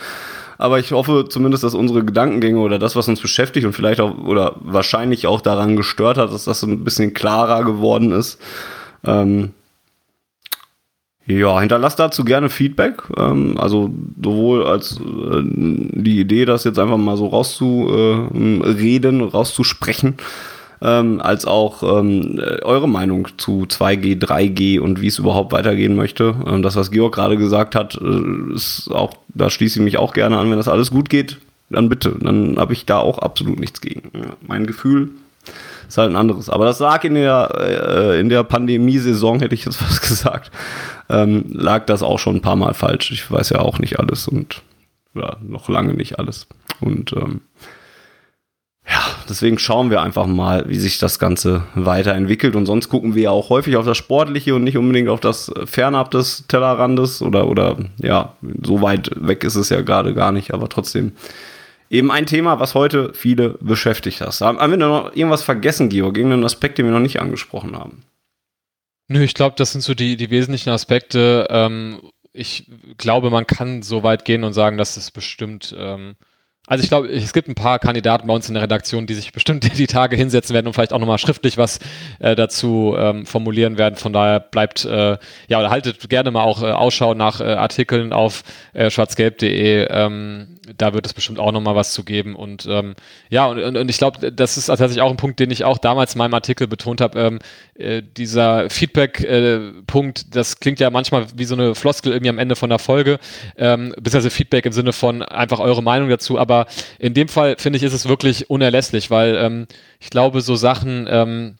Aber 0.58 0.80
ich 0.80 0.92
hoffe 0.92 1.26
zumindest, 1.30 1.64
dass 1.64 1.76
unsere 1.76 2.04
Gedankengänge 2.04 2.60
oder 2.60 2.80
das, 2.80 2.96
was 2.96 3.08
uns 3.08 3.22
beschäftigt 3.22 3.66
und 3.66 3.74
vielleicht 3.74 4.02
auch 4.02 4.18
oder 4.18 4.56
wahrscheinlich 4.60 5.28
auch 5.28 5.42
daran 5.42 5.76
gestört 5.76 6.18
hat, 6.18 6.32
dass 6.32 6.46
das 6.46 6.64
ein 6.64 6.84
bisschen 6.84 7.14
klarer 7.14 7.64
geworden 7.64 8.12
ist. 8.12 8.40
Ähm, 9.06 9.52
ja, 11.28 11.60
hinterlasst 11.60 12.00
dazu 12.00 12.24
gerne 12.24 12.50
Feedback. 12.50 13.04
Ähm, 13.18 13.58
also 13.58 13.92
sowohl 14.24 14.66
als 14.66 14.94
äh, 14.98 15.42
die 15.44 16.22
Idee, 16.22 16.46
das 16.46 16.64
jetzt 16.64 16.80
einfach 16.80 16.98
mal 16.98 17.18
so 17.18 17.28
rauszureden, 17.28 19.20
äh, 19.20 19.24
rauszusprechen, 19.24 20.16
ähm, 20.82 21.22
als 21.22 21.46
auch 21.46 21.84
ähm, 21.84 22.40
eure 22.64 22.88
Meinung 22.88 23.28
zu 23.38 23.64
2G, 23.64 24.20
3G 24.20 24.80
und 24.80 25.02
wie 25.02 25.08
es 25.08 25.20
überhaupt 25.20 25.52
weitergehen 25.52 25.96
möchte. 25.96 26.36
Ähm, 26.46 26.62
das, 26.62 26.76
was 26.76 26.92
Georg 26.92 27.16
gerade 27.16 27.38
gesagt 27.38 27.76
hat, 27.76 28.00
äh, 28.02 28.54
ist 28.54 28.90
auch, 28.92 29.14
da 29.30 29.50
schließe 29.50 29.80
ich 29.80 29.84
mich 29.84 29.98
auch 29.98 30.14
gerne 30.14 30.38
an, 30.38 30.50
wenn 30.50 30.58
das 30.58 30.68
alles 30.68 30.92
gut 30.92 31.10
geht, 31.10 31.38
dann 31.70 31.90
bitte. 31.90 32.16
Dann 32.20 32.58
habe 32.58 32.74
ich 32.74 32.86
da 32.86 33.00
auch 33.00 33.20
absolut 33.20 33.60
nichts 33.60 33.82
gegen. 33.82 34.12
Ja, 34.14 34.36
mein 34.48 34.68
Gefühl 34.68 35.10
ist 35.88 35.98
halt 35.98 36.12
ein 36.12 36.16
anderes. 36.16 36.50
Aber 36.50 36.66
das 36.66 36.80
lag 36.80 37.04
in 37.04 37.16
der, 37.16 37.50
äh, 37.60 38.20
in 38.20 38.30
der 38.30 38.44
Pandemiesaison, 38.44 39.40
hätte 39.40 39.56
ich 39.56 39.66
jetzt 39.66 39.82
was 39.90 40.02
gesagt, 40.02 40.52
ähm, 41.10 41.46
lag 41.50 41.86
das 41.86 42.04
auch 42.04 42.20
schon 42.20 42.38
ein 42.38 42.42
paar 42.42 42.56
Mal 42.56 42.74
falsch. 42.74 43.12
Ich 43.12 43.30
weiß 43.30 43.50
ja 43.50 43.60
auch 43.60 43.80
nicht 43.80 44.00
alles 44.00 44.28
und 44.28 44.62
ja, 45.16 45.38
noch 45.42 45.70
lange 45.70 45.94
nicht 45.94 46.20
alles. 46.20 46.48
Und 46.80 47.14
ähm, 47.14 47.42
ja, 48.90 49.02
deswegen 49.28 49.60
schauen 49.60 49.90
wir 49.90 50.02
einfach 50.02 50.28
mal, 50.28 50.68
wie 50.70 50.80
sich 50.80 50.98
das 50.98 51.20
Ganze 51.20 51.64
weiterentwickelt. 51.76 52.56
Und 52.56 52.66
sonst 52.66 52.88
gucken 52.88 53.16
wir 53.16 53.24
ja 53.24 53.32
auch 53.32 53.50
häufig 53.50 53.76
auf 53.76 53.86
das 53.86 53.98
Sportliche 53.98 54.56
und 54.56 54.64
nicht 54.64 54.78
unbedingt 54.78 55.10
auf 55.10 55.20
das 55.20 55.52
Fernab 55.66 56.12
des 56.12 56.46
Tellerrandes 56.48 57.22
oder, 57.22 57.48
oder 57.48 57.78
ja, 58.02 58.34
so 58.64 58.82
weit 58.82 59.12
weg 59.16 59.44
ist 59.44 59.56
es 59.56 59.70
ja 59.70 59.82
gerade 59.82 60.14
gar 60.14 60.32
nicht, 60.32 60.54
aber 60.54 60.70
trotzdem 60.70 61.12
eben 61.90 62.12
ein 62.12 62.26
Thema, 62.26 62.60
was 62.60 62.76
heute 62.76 63.14
viele 63.14 63.58
beschäftigt 63.60 64.22
hat. 64.22 64.40
Haben 64.40 64.72
wir 64.72 64.78
noch 64.78 65.16
irgendwas 65.16 65.44
vergessen, 65.44 65.90
Georg? 65.90 66.16
Irgendeinen 66.18 66.46
Aspekt, 66.46 66.78
den 66.78 66.86
wir 66.86 66.94
noch 66.94 67.00
nicht 67.00 67.20
angesprochen 67.20 67.78
haben? 67.78 68.04
Nö, 69.10 69.24
ich 69.24 69.34
glaube, 69.34 69.56
das 69.58 69.72
sind 69.72 69.82
so 69.82 69.94
die, 69.94 70.18
die 70.18 70.30
wesentlichen 70.30 70.70
Aspekte. 70.70 71.48
Ähm, 71.50 72.02
ich 72.34 72.70
glaube, 72.98 73.32
man 73.32 73.48
kann 73.48 73.82
so 73.82 74.04
weit 74.04 74.26
gehen 74.26 74.44
und 74.44 74.54
sagen, 74.54 74.78
dass 74.78 74.98
es 74.98 75.12
bestimmt 75.12 75.76
ähm, 75.78 76.16
also 76.68 76.84
ich 76.84 76.90
glaube, 76.90 77.08
es 77.08 77.32
gibt 77.32 77.48
ein 77.48 77.56
paar 77.56 77.80
Kandidaten 77.80 78.28
bei 78.28 78.34
uns 78.34 78.50
in 78.50 78.54
der 78.54 78.64
Redaktion, 78.64 79.08
die 79.08 79.14
sich 79.14 79.32
bestimmt 79.32 79.66
die 79.78 79.88
Tage 79.88 80.18
hinsetzen 80.18 80.54
werden 80.54 80.68
und 80.68 80.74
vielleicht 80.74 80.92
auch 80.92 81.00
nochmal 81.00 81.18
schriftlich 81.18 81.58
was 81.58 81.80
äh, 82.20 82.36
dazu 82.36 82.94
ähm, 82.98 83.26
formulieren 83.26 83.78
werden. 83.78 83.96
Von 83.96 84.12
daher 84.12 84.42
bleibt, 84.42 84.84
äh, 84.84 85.18
ja, 85.48 85.60
oder 85.60 85.70
haltet 85.70 86.10
gerne 86.10 86.30
mal 86.30 86.44
auch 86.44 86.62
äh, 86.62 86.72
Ausschau 86.72 87.14
nach 87.14 87.40
äh, 87.40 87.46
Artikeln 87.46 88.12
auf 88.12 88.44
äh, 88.74 88.90
schwarzgelb.de. 88.90 89.88
Ähm, 89.90 90.58
da 90.76 90.94
wird 90.94 91.06
es 91.06 91.14
bestimmt 91.14 91.40
auch 91.40 91.54
nochmal 91.54 91.76
was 91.76 91.94
zu 91.94 92.04
geben. 92.04 92.36
Und 92.36 92.68
ähm, 92.70 92.96
ja, 93.30 93.46
und, 93.48 93.60
und, 93.60 93.78
und 93.78 93.90
ich 93.90 93.98
glaube, 93.98 94.32
das 94.34 94.58
ist 94.58 94.66
tatsächlich 94.66 95.00
auch 95.02 95.10
ein 95.10 95.18
Punkt, 95.18 95.40
den 95.40 95.52
ich 95.52 95.64
auch 95.64 95.78
damals 95.78 96.16
in 96.16 96.20
meinem 96.20 96.34
Artikel 96.34 96.68
betont 96.68 97.00
habe. 97.00 97.18
Ähm, 97.18 97.40
äh, 97.76 98.02
dieser 98.18 98.70
Feedback-Punkt, 98.70 100.36
das 100.36 100.60
klingt 100.60 100.82
ja 100.82 100.90
manchmal 100.90 101.28
wie 101.36 101.46
so 101.46 101.56
eine 101.56 101.76
Floskel 101.76 102.12
irgendwie 102.12 102.30
am 102.30 102.40
Ende 102.40 102.58
von 102.58 102.70
der 102.70 102.80
Folge, 102.80 103.20
ähm, 103.56 103.94
beziehungsweise 103.96 104.32
Feedback 104.32 104.66
im 104.66 104.74
Sinne 104.74 104.92
von 104.92 105.22
einfach 105.22 105.60
eure 105.60 105.82
Meinung 105.82 106.10
dazu, 106.10 106.38
aber 106.38 106.57
aber 106.58 106.70
in 107.00 107.14
dem 107.14 107.28
Fall 107.28 107.56
finde 107.58 107.78
ich, 107.78 107.84
ist 107.84 107.94
es 107.94 108.08
wirklich 108.08 108.50
unerlässlich, 108.50 109.10
weil 109.10 109.36
ähm, 109.36 109.68
ich 110.00 110.10
glaube, 110.10 110.42
so 110.42 110.56
Sachen, 110.56 111.08
ähm, 111.10 111.58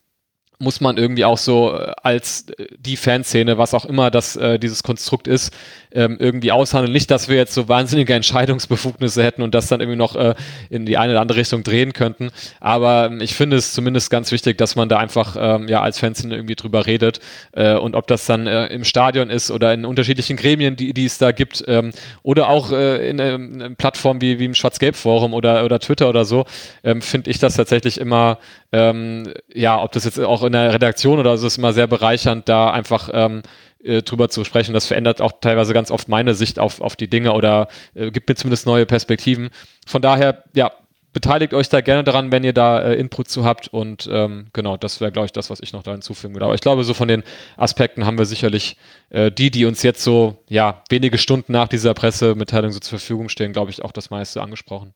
muss 0.58 0.80
man 0.80 0.96
irgendwie 0.96 1.24
auch 1.24 1.38
so 1.38 1.72
äh, 1.74 1.92
als 2.02 2.48
äh, 2.50 2.66
die 2.78 2.96
Fanszene, 2.96 3.58
was 3.58 3.74
auch 3.74 3.84
immer 3.84 4.10
das 4.10 4.36
äh, 4.36 4.58
dieses 4.58 4.82
Konstrukt 4.82 5.28
ist, 5.28 5.52
ähm, 5.92 6.16
irgendwie 6.18 6.52
aushandeln. 6.52 6.92
Nicht, 6.92 7.10
dass 7.10 7.28
wir 7.28 7.36
jetzt 7.36 7.54
so 7.54 7.68
wahnsinnige 7.68 8.14
Entscheidungsbefugnisse 8.14 9.22
hätten 9.22 9.42
und 9.42 9.54
das 9.54 9.68
dann 9.68 9.80
irgendwie 9.80 9.98
noch 9.98 10.16
äh, 10.16 10.34
in 10.70 10.86
die 10.86 10.96
eine 10.98 11.12
oder 11.12 11.20
andere 11.20 11.38
Richtung 11.38 11.62
drehen 11.62 11.92
könnten. 11.92 12.30
Aber 12.60 13.06
ähm, 13.06 13.20
ich 13.20 13.34
finde 13.34 13.56
es 13.56 13.72
zumindest 13.72 14.10
ganz 14.10 14.32
wichtig, 14.32 14.58
dass 14.58 14.76
man 14.76 14.88
da 14.88 14.98
einfach 14.98 15.36
ähm, 15.38 15.68
ja 15.68 15.80
als 15.80 15.98
Fanszene 15.98 16.34
irgendwie 16.34 16.56
drüber 16.56 16.86
redet 16.86 17.20
äh, 17.52 17.74
und 17.74 17.94
ob 17.94 18.06
das 18.06 18.26
dann 18.26 18.46
äh, 18.46 18.66
im 18.66 18.84
Stadion 18.84 19.30
ist 19.30 19.50
oder 19.50 19.72
in 19.72 19.84
unterschiedlichen 19.84 20.36
Gremien, 20.36 20.76
die, 20.76 20.92
die 20.92 21.06
es 21.06 21.18
da 21.18 21.32
gibt 21.32 21.64
ähm, 21.66 21.92
oder 22.22 22.48
auch 22.48 22.72
äh, 22.72 23.08
in, 23.08 23.18
ähm, 23.18 23.60
in 23.60 23.76
Plattformen 23.76 24.20
wie, 24.20 24.38
wie 24.38 24.44
im 24.44 24.54
Schwarz-Gelb-Forum 24.54 25.34
oder, 25.34 25.64
oder 25.64 25.78
Twitter 25.78 26.08
oder 26.08 26.24
so, 26.24 26.44
ähm, 26.84 27.02
finde 27.02 27.30
ich 27.30 27.38
das 27.38 27.56
tatsächlich 27.56 27.98
immer 27.98 28.38
ähm, 28.72 29.32
ja, 29.52 29.82
ob 29.82 29.92
das 29.92 30.04
jetzt 30.04 30.20
auch 30.20 30.42
in 30.42 30.52
der 30.52 30.74
Redaktion 30.74 31.18
oder 31.18 31.38
so 31.38 31.46
ist 31.46 31.58
immer 31.58 31.72
sehr 31.72 31.86
bereichernd, 31.86 32.48
da 32.48 32.70
einfach 32.70 33.08
ähm, 33.12 33.42
äh, 33.82 34.02
drüber 34.02 34.28
zu 34.28 34.44
sprechen. 34.44 34.74
Das 34.74 34.86
verändert 34.86 35.20
auch 35.20 35.32
teilweise 35.40 35.72
ganz 35.72 35.90
oft 35.90 36.08
meine 36.08 36.34
Sicht 36.34 36.58
auf, 36.58 36.80
auf 36.80 36.96
die 36.96 37.08
Dinge 37.08 37.32
oder 37.32 37.68
äh, 37.94 38.10
gibt 38.10 38.28
mir 38.28 38.34
zumindest 38.34 38.66
neue 38.66 38.86
Perspektiven. 38.86 39.50
Von 39.86 40.02
daher, 40.02 40.44
ja, 40.54 40.72
beteiligt 41.12 41.54
euch 41.54 41.68
da 41.68 41.80
gerne 41.80 42.04
daran, 42.04 42.30
wenn 42.30 42.44
ihr 42.44 42.52
da 42.52 42.80
äh, 42.80 42.94
Input 42.94 43.28
zu 43.28 43.44
habt. 43.44 43.68
Und 43.68 44.08
ähm, 44.12 44.48
genau, 44.52 44.76
das 44.76 45.00
wäre, 45.00 45.10
glaube 45.10 45.26
ich, 45.26 45.32
das, 45.32 45.50
was 45.50 45.60
ich 45.60 45.72
noch 45.72 45.82
da 45.82 45.92
hinzufügen 45.92 46.34
würde. 46.34 46.44
Aber 46.44 46.54
ich 46.54 46.60
glaube, 46.60 46.84
so 46.84 46.94
von 46.94 47.08
den 47.08 47.22
Aspekten 47.56 48.04
haben 48.04 48.18
wir 48.18 48.26
sicherlich 48.26 48.76
äh, 49.10 49.32
die, 49.32 49.50
die 49.50 49.64
uns 49.64 49.82
jetzt 49.82 50.02
so, 50.02 50.44
ja, 50.48 50.82
wenige 50.90 51.18
Stunden 51.18 51.52
nach 51.52 51.68
dieser 51.68 51.94
Pressemitteilung 51.94 52.72
so 52.72 52.78
zur 52.80 52.98
Verfügung 52.98 53.28
stehen, 53.28 53.52
glaube 53.52 53.70
ich, 53.70 53.82
auch 53.82 53.92
das 53.92 54.10
meiste 54.10 54.42
angesprochen 54.42 54.94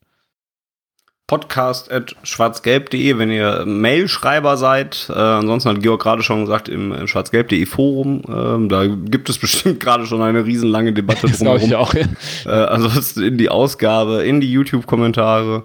podcast.schwarzgelb.de, 1.32 3.16
wenn 3.16 3.30
ihr 3.30 3.64
Mailschreiber 3.64 4.58
seid. 4.58 5.06
Äh, 5.08 5.18
ansonsten 5.18 5.70
hat 5.70 5.80
Georg 5.80 6.02
gerade 6.02 6.22
schon 6.22 6.42
gesagt, 6.42 6.68
im, 6.68 6.92
im 6.92 7.06
schwarzgelb.de 7.08 7.64
Forum, 7.64 8.20
äh, 8.28 8.68
da 8.68 8.84
gibt 8.86 9.30
es 9.30 9.38
bestimmt 9.40 9.80
gerade 9.80 10.04
schon 10.04 10.20
eine 10.20 10.44
riesenlange 10.44 10.92
Debatte 10.92 11.28
das 11.28 11.38
drumherum. 11.38 11.62
Ich 11.62 11.74
auch, 11.74 11.94
ja. 11.94 12.02
äh, 12.44 12.50
ansonsten 12.50 13.22
in 13.22 13.38
die 13.38 13.48
Ausgabe, 13.48 14.24
in 14.24 14.42
die 14.42 14.52
YouTube-Kommentare 14.52 15.62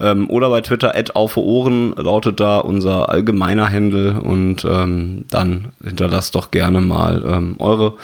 ähm, 0.00 0.28
oder 0.28 0.50
bei 0.50 0.62
Twitter 0.62 0.96
at 0.96 1.14
auf 1.14 1.36
Ohren 1.36 1.94
lautet 1.94 2.40
da 2.40 2.58
unser 2.58 3.08
allgemeiner 3.08 3.68
Händel 3.68 4.18
und 4.18 4.64
ähm, 4.64 5.26
dann 5.30 5.74
hinterlasst 5.80 6.34
doch 6.34 6.50
gerne 6.50 6.80
mal 6.80 7.22
ähm, 7.24 7.54
eure 7.60 7.94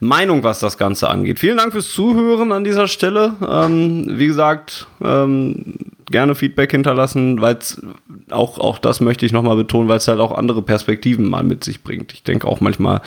Meinung, 0.00 0.44
was 0.44 0.60
das 0.60 0.78
Ganze 0.78 1.08
angeht. 1.08 1.38
Vielen 1.38 1.56
Dank 1.56 1.72
fürs 1.72 1.92
Zuhören 1.92 2.52
an 2.52 2.64
dieser 2.64 2.86
Stelle. 2.86 3.34
Ähm, 3.46 4.06
wie 4.18 4.26
gesagt, 4.26 4.86
ähm, 5.02 5.74
gerne 6.10 6.34
Feedback 6.34 6.70
hinterlassen, 6.70 7.40
weil 7.40 7.58
auch, 8.30 8.58
auch 8.58 8.78
das 8.78 9.00
möchte 9.00 9.26
ich 9.26 9.32
nochmal 9.32 9.56
betonen, 9.56 9.88
weil 9.88 9.98
es 9.98 10.08
halt 10.08 10.20
auch 10.20 10.32
andere 10.32 10.62
Perspektiven 10.62 11.28
mal 11.28 11.42
mit 11.42 11.64
sich 11.64 11.82
bringt. 11.82 12.12
Ich 12.12 12.22
denke 12.22 12.46
auch 12.46 12.60
manchmal, 12.60 13.00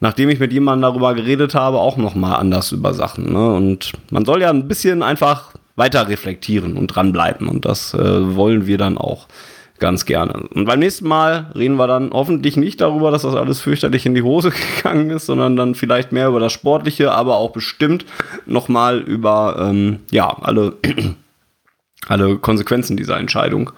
nachdem 0.00 0.28
ich 0.28 0.40
mit 0.40 0.52
jemandem 0.52 0.82
darüber 0.82 1.14
geredet 1.14 1.54
habe, 1.54 1.78
auch 1.78 1.96
nochmal 1.96 2.36
anders 2.36 2.72
über 2.72 2.92
Sachen. 2.92 3.32
Ne? 3.32 3.52
Und 3.54 3.92
man 4.10 4.24
soll 4.24 4.42
ja 4.42 4.50
ein 4.50 4.68
bisschen 4.68 5.02
einfach 5.02 5.54
weiter 5.76 6.08
reflektieren 6.08 6.76
und 6.76 6.88
dranbleiben. 6.88 7.48
Und 7.48 7.64
das 7.64 7.94
äh, 7.94 8.36
wollen 8.36 8.66
wir 8.66 8.76
dann 8.76 8.98
auch 8.98 9.26
ganz 9.80 10.04
gerne. 10.04 10.48
Und 10.54 10.66
beim 10.66 10.78
nächsten 10.78 11.08
Mal 11.08 11.50
reden 11.54 11.76
wir 11.76 11.86
dann 11.86 12.10
hoffentlich 12.12 12.56
nicht 12.56 12.80
darüber, 12.80 13.10
dass 13.10 13.22
das 13.22 13.34
alles 13.34 13.60
fürchterlich 13.60 14.06
in 14.06 14.14
die 14.14 14.22
Hose 14.22 14.52
gegangen 14.76 15.10
ist, 15.10 15.26
sondern 15.26 15.56
dann 15.56 15.74
vielleicht 15.74 16.12
mehr 16.12 16.28
über 16.28 16.40
das 16.40 16.52
Sportliche, 16.52 17.12
aber 17.12 17.36
auch 17.36 17.50
bestimmt 17.50 18.04
nochmal 18.46 19.00
über 19.00 19.56
ähm, 19.58 20.00
ja 20.10 20.28
alle 20.40 20.74
alle 22.08 22.36
Konsequenzen 22.38 22.96
dieser 22.96 23.18
Entscheidung 23.18 23.72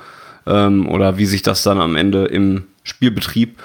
ähm, 0.47 0.89
oder 0.89 1.19
wie 1.19 1.27
sich 1.27 1.43
das 1.43 1.63
dann 1.63 1.81
am 1.81 1.97
Ende 1.97 2.27
im 2.27 2.65
Spielbetrieb 2.83 3.59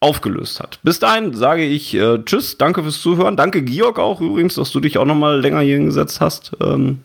aufgelöst 0.00 0.58
hat. 0.60 0.80
Bis 0.82 0.98
dahin 0.98 1.32
sage 1.34 1.64
ich 1.64 1.94
äh, 1.94 2.18
Tschüss, 2.24 2.58
danke 2.58 2.82
fürs 2.82 3.00
Zuhören, 3.00 3.36
danke 3.36 3.62
Georg 3.62 3.98
auch 3.98 4.20
übrigens, 4.20 4.56
dass 4.56 4.72
du 4.72 4.80
dich 4.80 4.98
auch 4.98 5.04
nochmal 5.04 5.40
länger 5.40 5.60
hier 5.60 5.76
hingesetzt 5.76 6.20
hast. 6.20 6.52
Ähm, 6.60 7.00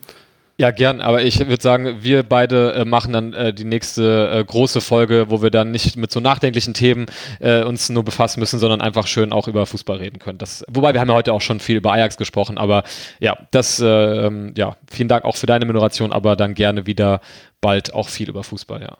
Ja, 0.60 0.72
gern, 0.72 1.00
aber 1.00 1.22
ich 1.22 1.38
würde 1.38 1.62
sagen, 1.62 1.98
wir 2.02 2.24
beide 2.24 2.72
äh, 2.72 2.84
machen 2.84 3.12
dann 3.12 3.32
äh, 3.32 3.54
die 3.54 3.64
nächste 3.64 4.28
äh, 4.28 4.44
große 4.44 4.80
Folge, 4.80 5.26
wo 5.28 5.40
wir 5.40 5.50
dann 5.50 5.70
nicht 5.70 5.96
mit 5.96 6.10
so 6.10 6.18
nachdenklichen 6.18 6.74
Themen 6.74 7.06
äh, 7.38 7.62
uns 7.62 7.90
nur 7.90 8.02
befassen 8.02 8.40
müssen, 8.40 8.58
sondern 8.58 8.80
einfach 8.80 9.06
schön 9.06 9.32
auch 9.32 9.46
über 9.46 9.66
Fußball 9.66 9.98
reden 9.98 10.18
können. 10.18 10.38
Das, 10.38 10.64
wobei 10.68 10.94
wir 10.94 11.00
haben 11.00 11.10
ja 11.10 11.14
heute 11.14 11.32
auch 11.32 11.42
schon 11.42 11.60
viel 11.60 11.76
über 11.76 11.92
Ajax 11.92 12.16
gesprochen, 12.16 12.58
aber 12.58 12.82
ja, 13.20 13.38
das, 13.52 13.78
äh, 13.78 13.86
ähm, 13.86 14.52
ja, 14.56 14.76
vielen 14.90 15.08
Dank 15.08 15.24
auch 15.24 15.36
für 15.36 15.46
deine 15.46 15.64
Moderation, 15.64 16.12
aber 16.12 16.34
dann 16.34 16.54
gerne 16.54 16.86
wieder 16.86 17.20
bald 17.60 17.94
auch 17.94 18.08
viel 18.08 18.28
über 18.28 18.42
Fußball, 18.42 18.82
ja. 18.82 18.96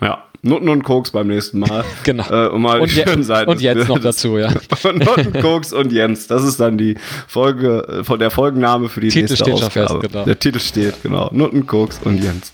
Ja, 0.00 0.24
Nutten 0.42 0.68
und 0.68 0.82
Koks 0.82 1.12
beim 1.12 1.28
nächsten 1.28 1.60
Mal. 1.60 1.84
genau. 2.02 2.28
Äh, 2.28 2.48
um 2.48 2.62
mal 2.62 2.80
und, 2.80 2.90
Seiten 2.90 3.50
und 3.50 3.60
jetzt 3.60 3.88
noch 3.88 4.00
dazu, 4.00 4.38
ja. 4.38 4.52
Nutten, 4.84 5.40
Koks 5.40 5.72
und 5.72 5.92
Jens. 5.92 6.26
Das 6.26 6.42
ist 6.42 6.58
dann 6.58 6.78
die 6.78 6.96
Folge, 7.28 8.00
äh, 8.00 8.04
von 8.04 8.18
der 8.18 8.30
Folgenname 8.30 8.88
für 8.88 9.00
die 9.00 9.08
Titel 9.08 9.20
nächste 9.20 9.36
steht 9.36 9.54
Ausgabe. 9.54 9.88
schon 9.88 10.00
fest, 10.00 10.12
genau. 10.12 10.24
Der 10.24 10.38
Titel 10.38 10.58
steht, 10.58 11.02
genau. 11.02 11.30
Nutten, 11.32 11.66
Koks 11.66 12.00
und 12.04 12.22
Jens. 12.22 12.50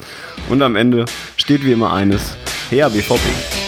Und 0.51 0.62
am 0.62 0.76
Ende 0.76 1.07
steht 1.36 1.64
wie 1.64 1.72
immer 1.72 1.93
eines. 1.93 2.36
Her 2.70 2.91
BVB. 2.91 3.68